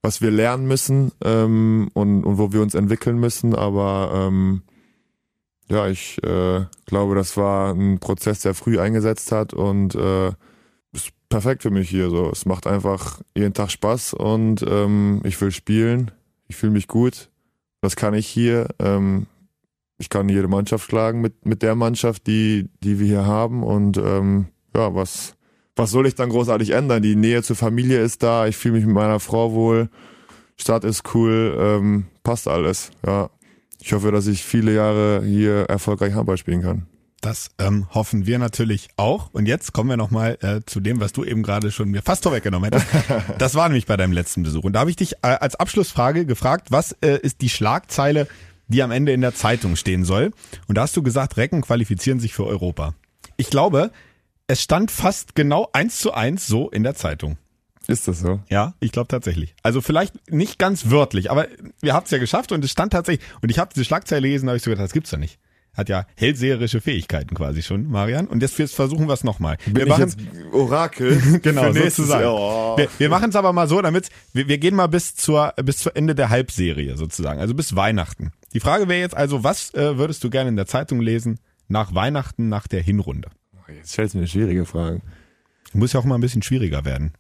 was 0.02 0.20
wir 0.20 0.30
lernen 0.30 0.66
müssen 0.66 1.12
ähm, 1.24 1.90
und, 1.94 2.24
und 2.24 2.38
wo 2.38 2.52
wir 2.52 2.62
uns 2.62 2.74
entwickeln 2.74 3.18
müssen. 3.18 3.54
Aber 3.54 4.12
ähm, 4.14 4.62
ja, 5.68 5.88
ich 5.88 6.22
äh, 6.22 6.64
glaube, 6.84 7.16
das 7.16 7.36
war 7.36 7.72
ein 7.74 7.98
Prozess, 7.98 8.40
der 8.40 8.54
früh 8.54 8.78
eingesetzt 8.78 9.32
hat 9.32 9.52
und 9.52 9.96
äh, 9.96 10.28
ist 10.92 11.10
perfekt 11.28 11.62
für 11.62 11.70
mich 11.70 11.90
hier. 11.90 12.08
So, 12.08 12.30
es 12.30 12.46
macht 12.46 12.68
einfach 12.68 13.20
jeden 13.34 13.52
Tag 13.52 13.72
Spaß 13.72 14.14
und 14.14 14.64
ähm, 14.68 15.22
ich 15.24 15.40
will 15.40 15.50
spielen. 15.50 16.12
Ich 16.46 16.54
fühle 16.54 16.72
mich 16.72 16.86
gut. 16.86 17.30
das 17.80 17.96
kann 17.96 18.14
ich 18.14 18.28
hier. 18.28 18.68
Ähm, 18.78 19.26
ich 19.98 20.08
kann 20.08 20.28
jede 20.28 20.48
Mannschaft 20.48 20.88
schlagen 20.88 21.20
mit, 21.20 21.46
mit 21.46 21.62
der 21.62 21.74
Mannschaft, 21.74 22.26
die, 22.26 22.68
die 22.82 22.98
wir 22.98 23.06
hier 23.06 23.26
haben. 23.26 23.62
Und 23.62 23.96
ähm, 23.96 24.46
ja, 24.74 24.94
was, 24.94 25.34
was 25.74 25.90
soll 25.90 26.06
ich 26.06 26.14
dann 26.14 26.28
großartig 26.28 26.70
ändern? 26.70 27.02
Die 27.02 27.16
Nähe 27.16 27.42
zur 27.42 27.56
Familie 27.56 28.00
ist 28.00 28.22
da, 28.22 28.46
ich 28.46 28.56
fühle 28.56 28.74
mich 28.74 28.86
mit 28.86 28.94
meiner 28.94 29.20
Frau 29.20 29.52
wohl, 29.52 29.88
Stadt 30.56 30.84
ist 30.84 31.14
cool, 31.14 31.56
ähm, 31.58 32.06
passt 32.22 32.48
alles. 32.48 32.90
Ja. 33.06 33.30
Ich 33.80 33.92
hoffe, 33.92 34.10
dass 34.10 34.26
ich 34.26 34.42
viele 34.42 34.74
Jahre 34.74 35.22
hier 35.24 35.66
erfolgreich 35.68 36.14
Handball 36.14 36.38
spielen 36.38 36.62
kann. 36.62 36.86
Das 37.20 37.50
ähm, 37.58 37.88
hoffen 37.92 38.26
wir 38.26 38.38
natürlich 38.38 38.88
auch. 38.96 39.30
Und 39.32 39.46
jetzt 39.46 39.72
kommen 39.72 39.90
wir 39.90 39.96
nochmal 39.96 40.38
äh, 40.42 40.60
zu 40.64 40.80
dem, 40.80 41.00
was 41.00 41.12
du 41.12 41.24
eben 41.24 41.42
gerade 41.42 41.70
schon 41.70 41.90
mir 41.90 42.02
fast 42.02 42.22
vorweggenommen 42.22 42.70
hättest. 42.70 42.86
Das 43.38 43.54
war 43.54 43.68
nämlich 43.68 43.86
bei 43.86 43.96
deinem 43.96 44.12
letzten 44.12 44.42
Besuch. 44.42 44.64
Und 44.64 44.74
da 44.74 44.80
habe 44.80 44.90
ich 44.90 44.96
dich 44.96 45.14
äh, 45.22 45.28
als 45.28 45.56
Abschlussfrage 45.56 46.26
gefragt, 46.26 46.68
was 46.70 46.92
äh, 47.00 47.18
ist 47.20 47.40
die 47.40 47.48
Schlagzeile, 47.48 48.28
die 48.68 48.82
am 48.82 48.90
Ende 48.90 49.12
in 49.12 49.20
der 49.20 49.34
Zeitung 49.34 49.76
stehen 49.76 50.04
soll? 50.04 50.32
Und 50.66 50.76
da 50.76 50.82
hast 50.82 50.96
du 50.96 51.02
gesagt, 51.02 51.36
Recken 51.36 51.62
qualifizieren 51.62 52.20
sich 52.20 52.34
für 52.34 52.46
Europa. 52.46 52.94
Ich 53.36 53.50
glaube, 53.50 53.90
es 54.46 54.62
stand 54.62 54.90
fast 54.90 55.34
genau 55.34 55.68
eins 55.72 55.98
zu 55.98 56.12
eins 56.12 56.46
so 56.46 56.70
in 56.70 56.82
der 56.82 56.94
Zeitung. 56.94 57.36
Ist 57.88 58.08
das 58.08 58.18
so? 58.18 58.40
Ja, 58.48 58.74
ich 58.80 58.90
glaube 58.90 59.08
tatsächlich. 59.08 59.54
Also 59.62 59.80
vielleicht 59.80 60.30
nicht 60.30 60.58
ganz 60.58 60.90
wörtlich, 60.90 61.30
aber 61.30 61.46
wir 61.80 61.94
haben 61.94 62.04
es 62.04 62.10
ja 62.10 62.18
geschafft 62.18 62.50
und 62.50 62.64
es 62.64 62.70
stand 62.72 62.92
tatsächlich. 62.92 63.26
Und 63.42 63.50
ich 63.50 63.58
habe 63.58 63.70
diese 63.72 63.84
Schlagzeile 63.84 64.22
gelesen, 64.22 64.46
da 64.46 64.50
habe 64.50 64.56
ich 64.56 64.64
so 64.64 64.70
gedacht, 64.70 64.84
das 64.84 64.92
gibt's 64.92 65.10
doch 65.10 65.18
nicht 65.18 65.38
hat 65.76 65.88
ja 65.88 66.06
hellseherische 66.16 66.80
Fähigkeiten 66.80 67.34
quasi 67.34 67.62
schon, 67.62 67.86
Marian. 67.88 68.26
Und 68.26 68.42
jetzt, 68.42 68.58
jetzt 68.58 68.74
versuchen 68.74 69.06
wir 69.08 69.12
es 69.12 69.24
nochmal. 69.24 69.58
Wir 69.66 69.86
machen 69.86 70.12
Orakel. 70.52 71.20
genau, 71.42 71.72
sozusagen. 71.72 72.26
Oh. 72.26 72.76
Wir, 72.78 72.88
wir 72.98 73.08
machen 73.10 73.28
es 73.28 73.36
aber 73.36 73.52
mal 73.52 73.68
so, 73.68 73.82
damit 73.82 74.08
wir, 74.32 74.48
wir 74.48 74.58
gehen 74.58 74.74
mal 74.74 74.86
bis 74.86 75.14
zur 75.14 75.52
bis 75.62 75.78
zur 75.78 75.94
Ende 75.94 76.14
der 76.14 76.30
Halbserie 76.30 76.96
sozusagen, 76.96 77.40
also 77.40 77.54
bis 77.54 77.76
Weihnachten. 77.76 78.32
Die 78.56 78.60
Frage 78.60 78.88
wäre 78.88 79.00
jetzt 79.00 79.14
also, 79.14 79.44
was 79.44 79.74
äh, 79.74 79.98
würdest 79.98 80.24
du 80.24 80.30
gerne 80.30 80.48
in 80.48 80.56
der 80.56 80.64
Zeitung 80.64 81.02
lesen 81.02 81.38
nach 81.68 81.94
Weihnachten, 81.94 82.48
nach 82.48 82.66
der 82.66 82.80
Hinrunde? 82.80 83.28
Jetzt 83.68 83.92
stellst 83.92 84.14
du 84.14 84.18
mir 84.18 84.26
schwierige 84.26 84.64
Fragen. 84.64 85.02
Muss 85.74 85.92
ja 85.92 86.00
auch 86.00 86.06
mal 86.06 86.14
ein 86.14 86.22
bisschen 86.22 86.40
schwieriger 86.40 86.86
werden. 86.86 87.12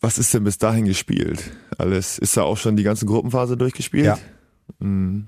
Was 0.00 0.18
ist 0.18 0.32
denn 0.34 0.44
bis 0.44 0.56
dahin 0.58 0.84
gespielt? 0.84 1.50
Alles 1.78 2.20
ist 2.20 2.36
da 2.36 2.44
auch 2.44 2.56
schon 2.56 2.76
die 2.76 2.84
ganze 2.84 3.06
Gruppenphase 3.06 3.56
durchgespielt? 3.56 4.04
Ja. 4.04 4.18
Mhm. 4.78 5.26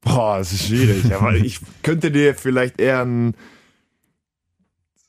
Boah, 0.00 0.38
das 0.38 0.52
ist 0.52 0.68
schwierig. 0.68 1.12
aber 1.12 1.34
ich 1.34 1.58
könnte 1.82 2.12
dir 2.12 2.36
vielleicht 2.36 2.80
eher 2.80 3.04
ein 3.04 3.34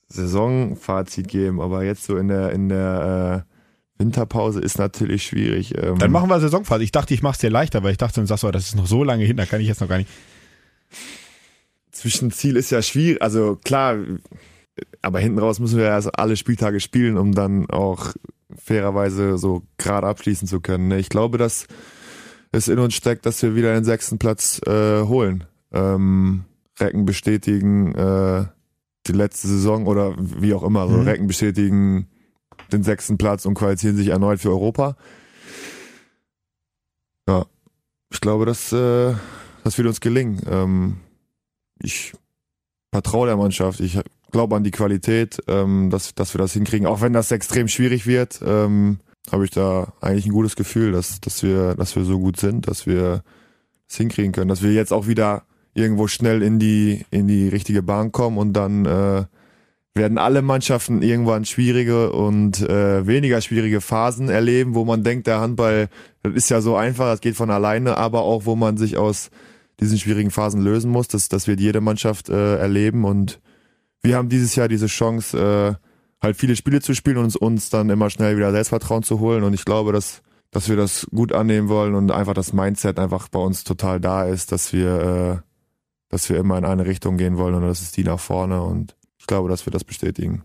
Saisonfazit 0.08 1.28
geben, 1.28 1.62
aber 1.62 1.84
jetzt 1.84 2.06
so 2.06 2.18
in 2.18 2.30
der 2.30 2.50
in 2.54 2.70
der 2.70 3.46
äh, 3.48 3.55
Winterpause 3.98 4.60
ist 4.60 4.78
natürlich 4.78 5.26
schwierig. 5.26 5.74
Ähm 5.78 5.98
Dann 5.98 6.12
machen 6.12 6.30
wir 6.30 6.40
Saisonphase. 6.40 6.84
Ich 6.84 6.92
dachte, 6.92 7.14
ich 7.14 7.22
mach's 7.22 7.40
dir 7.40 7.50
leichter, 7.50 7.84
weil 7.84 7.92
ich 7.92 7.98
dachte, 7.98 8.20
du 8.20 8.28
sagst, 8.28 8.44
oh, 8.44 8.52
das 8.52 8.68
ist 8.68 8.76
noch 8.76 8.88
so 8.88 9.04
lange 9.04 9.24
hin, 9.24 9.38
da 9.38 9.46
kann 9.46 9.62
ich 9.62 9.68
jetzt 9.68 9.82
noch 9.82 9.88
gar 9.88 9.98
nicht. 9.98 10.10
Zwischenziel 11.92 12.58
ist 12.58 12.72
ja 12.72 12.82
schwierig, 12.82 13.22
also 13.22 13.58
klar, 13.64 13.98
aber 15.02 15.20
hinten 15.20 15.40
raus 15.40 15.60
müssen 15.60 15.78
wir 15.78 15.86
ja 15.86 15.96
also 15.96 16.12
alle 16.12 16.36
Spieltage 16.36 16.82
spielen, 16.82 17.18
um 17.18 17.34
dann 17.34 17.70
auch 17.70 18.14
fairerweise 18.54 19.38
so 19.38 19.64
gerade 19.78 20.08
abschließen 20.08 20.48
zu 20.48 20.60
können. 20.60 20.90
Ne? 20.90 21.00
Ich 21.00 21.10
glaube, 21.10 21.38
dass 21.38 21.68
es 22.52 22.68
in 22.68 22.80
uns 22.80 22.96
steckt, 22.96 23.26
dass 23.26 23.42
wir 23.42 23.56
wieder 23.56 23.74
den 23.74 23.86
sechsten 23.86 24.18
Platz 24.18 24.62
äh, 24.66 25.04
holen. 25.04 25.46
Ähm, 25.72 26.44
Recken 26.80 27.06
bestätigen 27.06 27.96
äh, 27.96 28.46
die 29.08 29.12
letzte 29.14 29.48
Saison 29.48 29.88
oder 29.88 30.16
wie 30.18 30.54
auch 30.54 30.64
immer. 30.64 30.82
Also 30.82 30.98
mhm. 30.98 31.04
Recken 31.04 31.28
bestätigen 31.28 32.08
den 32.72 32.84
sechsten 32.84 33.18
Platz 33.18 33.46
und 33.46 33.56
qualifizieren 33.56 33.98
sich 33.98 34.10
erneut 34.10 34.40
für 34.40 34.50
Europa. 34.50 34.96
Ja, 37.28 37.46
ich 38.12 38.22
glaube, 38.22 38.46
dass 38.46 38.72
äh, 38.72 39.14
das 39.64 39.78
wird 39.78 39.88
uns 39.88 40.00
gelingen. 40.00 40.42
Ähm, 40.48 40.98
ich 41.82 42.14
vertraue 42.92 43.28
der 43.28 43.38
Mannschaft. 43.38 43.80
Ich 43.80 44.00
glaube 44.32 44.56
an 44.56 44.64
die 44.64 44.72
Qualität, 44.72 45.42
ähm, 45.48 45.90
dass, 45.90 46.14
dass 46.16 46.34
wir 46.34 46.40
das 46.40 46.54
hinkriegen, 46.54 46.88
auch 46.88 47.02
wenn 47.02 47.14
das 47.14 47.32
extrem 47.32 47.68
schwierig 47.68 48.06
wird. 48.06 48.42
Ähm, 48.46 49.00
habe 49.32 49.46
ich 49.46 49.52
da 49.52 49.94
eigentlich 50.02 50.28
ein 50.28 50.34
gutes 50.34 50.56
Gefühl, 50.56 50.92
dass, 50.92 51.20
dass 51.20 51.42
wir, 51.42 51.74
dass 51.76 51.96
wir 51.96 52.04
so 52.04 52.20
gut 52.20 52.40
sind, 52.40 52.68
dass 52.68 52.86
wir 52.86 53.24
es 53.90 53.98
hinkriegen 53.98 54.32
können, 54.32 54.50
dass 54.50 54.62
wir 54.62 54.72
jetzt 54.72 54.94
auch 54.94 55.08
wieder 55.08 55.44
irgendwo 55.74 56.08
schnell 56.08 56.42
in 56.42 56.60
die, 56.60 57.06
in 57.12 57.28
die 57.28 57.48
richtige 57.48 57.82
Bahn 57.82 58.12
kommen 58.12 58.38
und 58.38 58.54
dann 58.54 58.86
äh, 58.86 59.26
werden 59.96 60.18
alle 60.18 60.42
Mannschaften 60.42 61.02
irgendwann 61.02 61.46
schwierige 61.46 62.12
und 62.12 62.62
äh, 62.62 63.08
weniger 63.08 63.40
schwierige 63.40 63.80
Phasen 63.80 64.28
erleben, 64.28 64.76
wo 64.76 64.84
man 64.84 65.04
denkt, 65.04 65.26
der 65.26 65.40
Handball, 65.40 65.88
das 66.22 66.34
ist 66.34 66.50
ja 66.50 66.60
so 66.60 66.76
einfach, 66.76 67.06
das 67.06 67.22
geht 67.22 67.38
von 67.38 67.50
alleine, 67.50 67.98
aber 67.98 68.24
auch 68.24 68.46
wo 68.46 68.58
man 68.58 68.76
sich 68.76 68.98
aus 68.98 69.32
diesen 69.80 69.98
schwierigen 69.98 70.32
Phasen 70.32 70.62
lösen 70.62 70.92
muss. 70.92 71.08
Das, 71.08 71.30
das 71.30 71.48
wird 71.48 71.62
jede 71.62 71.80
Mannschaft 71.80 72.28
äh, 72.28 72.58
erleben 72.58 73.06
und 73.06 73.40
wir 74.02 74.18
haben 74.18 74.30
dieses 74.30 74.56
Jahr 74.56 74.68
diese 74.68 74.88
Chance, 74.88 75.80
äh, 75.82 75.86
halt 76.22 76.36
viele 76.36 76.56
Spiele 76.58 76.82
zu 76.82 76.94
spielen 76.94 77.18
und 77.18 77.26
uns, 77.26 77.36
uns 77.36 77.70
dann 77.70 77.90
immer 77.90 78.10
schnell 78.10 78.36
wieder 78.36 78.52
Selbstvertrauen 78.52 79.04
zu 79.04 79.20
holen. 79.20 79.44
Und 79.44 79.54
ich 79.54 79.66
glaube, 79.66 79.94
dass, 79.94 80.22
dass 80.52 80.70
wir 80.70 80.76
das 80.76 81.08
gut 81.12 81.32
annehmen 81.34 81.70
wollen 81.70 81.96
und 81.96 82.12
einfach 82.12 82.34
das 82.34 82.54
Mindset 82.54 83.00
einfach 83.00 83.30
bei 83.30 83.40
uns 83.40 83.64
total 83.64 84.00
da 84.00 84.26
ist, 84.26 84.52
dass 84.52 84.74
wir, 84.74 85.42
äh, 85.42 85.50
dass 86.10 86.30
wir 86.30 86.38
immer 86.38 86.58
in 86.58 86.66
eine 86.66 86.86
Richtung 86.86 87.18
gehen 87.18 87.38
wollen 87.38 87.56
und 87.56 87.64
das 87.64 87.82
ist 87.82 87.98
die 87.98 88.04
nach 88.04 88.20
vorne. 88.20 88.62
Und 88.62 88.96
ich 89.26 89.28
glaube, 89.28 89.50
dass 89.50 89.66
wir 89.66 89.72
das 89.72 89.84
bestätigen. 89.84 90.44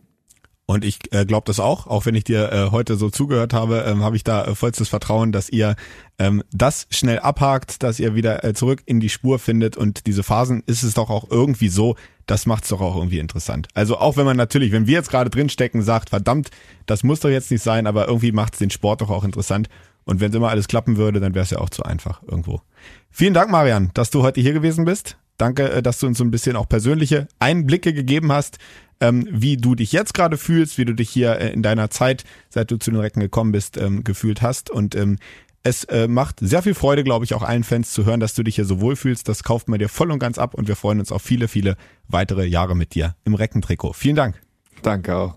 Und 0.64 0.86
ich 0.86 1.00
äh, 1.12 1.26
glaube 1.26 1.44
das 1.44 1.60
auch, 1.60 1.86
auch 1.86 2.06
wenn 2.06 2.14
ich 2.14 2.24
dir 2.24 2.50
äh, 2.50 2.70
heute 2.70 2.96
so 2.96 3.10
zugehört 3.10 3.52
habe, 3.52 3.84
ähm, 3.86 4.02
habe 4.02 4.16
ich 4.16 4.24
da 4.24 4.44
äh, 4.44 4.54
vollstes 4.54 4.88
Vertrauen, 4.88 5.32
dass 5.32 5.50
ihr 5.50 5.76
ähm, 6.18 6.42
das 6.50 6.86
schnell 6.90 7.18
abhakt, 7.18 7.82
dass 7.82 8.00
ihr 8.00 8.14
wieder 8.14 8.42
äh, 8.42 8.54
zurück 8.54 8.82
in 8.86 9.00
die 9.00 9.10
Spur 9.10 9.38
findet 9.38 9.76
und 9.76 10.06
diese 10.06 10.22
Phasen 10.22 10.62
ist 10.64 10.82
es 10.82 10.94
doch 10.94 11.10
auch 11.10 11.30
irgendwie 11.30 11.68
so, 11.68 11.96
das 12.24 12.46
macht's 12.46 12.68
doch 12.68 12.80
auch 12.80 12.96
irgendwie 12.96 13.18
interessant. 13.18 13.68
Also 13.74 13.98
auch 13.98 14.16
wenn 14.16 14.24
man 14.24 14.38
natürlich, 14.38 14.72
wenn 14.72 14.86
wir 14.86 14.94
jetzt 14.94 15.10
gerade 15.10 15.28
drinstecken, 15.28 15.82
sagt, 15.82 16.08
verdammt, 16.08 16.50
das 16.86 17.02
muss 17.02 17.20
doch 17.20 17.28
jetzt 17.30 17.50
nicht 17.50 17.62
sein, 17.62 17.86
aber 17.86 18.08
irgendwie 18.08 18.32
macht's 18.32 18.58
den 18.58 18.70
Sport 18.70 19.02
doch 19.02 19.10
auch 19.10 19.24
interessant. 19.24 19.68
Und 20.04 20.20
wenn 20.20 20.32
immer 20.32 20.48
alles 20.48 20.68
klappen 20.68 20.96
würde, 20.96 21.20
dann 21.20 21.34
wäre 21.34 21.42
es 21.42 21.50
ja 21.50 21.58
auch 21.58 21.68
zu 21.68 21.82
einfach 21.82 22.22
irgendwo. 22.22 22.62
Vielen 23.10 23.34
Dank, 23.34 23.50
Marian, 23.50 23.90
dass 23.92 24.08
du 24.08 24.22
heute 24.22 24.40
hier 24.40 24.54
gewesen 24.54 24.86
bist. 24.86 25.18
Danke, 25.40 25.70
äh, 25.70 25.82
dass 25.82 25.98
du 25.98 26.06
uns 26.06 26.18
so 26.18 26.24
ein 26.24 26.30
bisschen 26.30 26.56
auch 26.56 26.68
persönliche 26.68 27.28
Einblicke 27.38 27.92
gegeben 27.92 28.32
hast 28.32 28.58
ähm, 29.00 29.26
wie 29.30 29.56
du 29.56 29.74
dich 29.74 29.92
jetzt 29.92 30.14
gerade 30.14 30.36
fühlst, 30.36 30.78
wie 30.78 30.84
du 30.84 30.94
dich 30.94 31.10
hier 31.10 31.38
äh, 31.38 31.52
in 31.52 31.62
deiner 31.62 31.90
Zeit, 31.90 32.24
seit 32.50 32.70
du 32.70 32.76
zu 32.76 32.90
den 32.90 33.00
Recken 33.00 33.20
gekommen 33.20 33.52
bist, 33.52 33.76
ähm, 33.76 34.04
gefühlt 34.04 34.42
hast. 34.42 34.70
Und 34.70 34.94
ähm, 34.94 35.18
es 35.62 35.84
äh, 35.84 36.08
macht 36.08 36.40
sehr 36.40 36.62
viel 36.62 36.74
Freude, 36.74 37.04
glaube 37.04 37.24
ich, 37.24 37.34
auch 37.34 37.42
allen 37.42 37.64
Fans 37.64 37.92
zu 37.92 38.04
hören, 38.04 38.20
dass 38.20 38.34
du 38.34 38.42
dich 38.42 38.56
hier 38.56 38.64
so 38.64 38.80
wohlfühlst. 38.80 39.28
Das 39.28 39.42
kauft 39.42 39.68
man 39.68 39.78
dir 39.78 39.88
voll 39.88 40.10
und 40.10 40.18
ganz 40.18 40.38
ab 40.38 40.54
und 40.54 40.68
wir 40.68 40.76
freuen 40.76 41.00
uns 41.00 41.12
auf 41.12 41.22
viele, 41.22 41.48
viele 41.48 41.76
weitere 42.08 42.46
Jahre 42.46 42.76
mit 42.76 42.94
dir 42.94 43.14
im 43.24 43.34
Reckentrikot. 43.34 43.94
Vielen 43.94 44.16
Dank. 44.16 44.40
Danke 44.82 45.16
auch. 45.16 45.36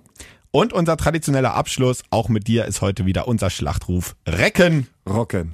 Und 0.51 0.71
unser 0.71 0.97
traditioneller 0.97 1.55
Abschluss, 1.55 2.03
auch 2.11 2.29
mit 2.29 2.47
dir, 2.47 2.65
ist 2.65 2.81
heute 2.81 3.05
wieder 3.05 3.27
unser 3.27 3.49
Schlachtruf 3.49 4.15
Recken. 4.27 4.87
Rocken. 5.09 5.53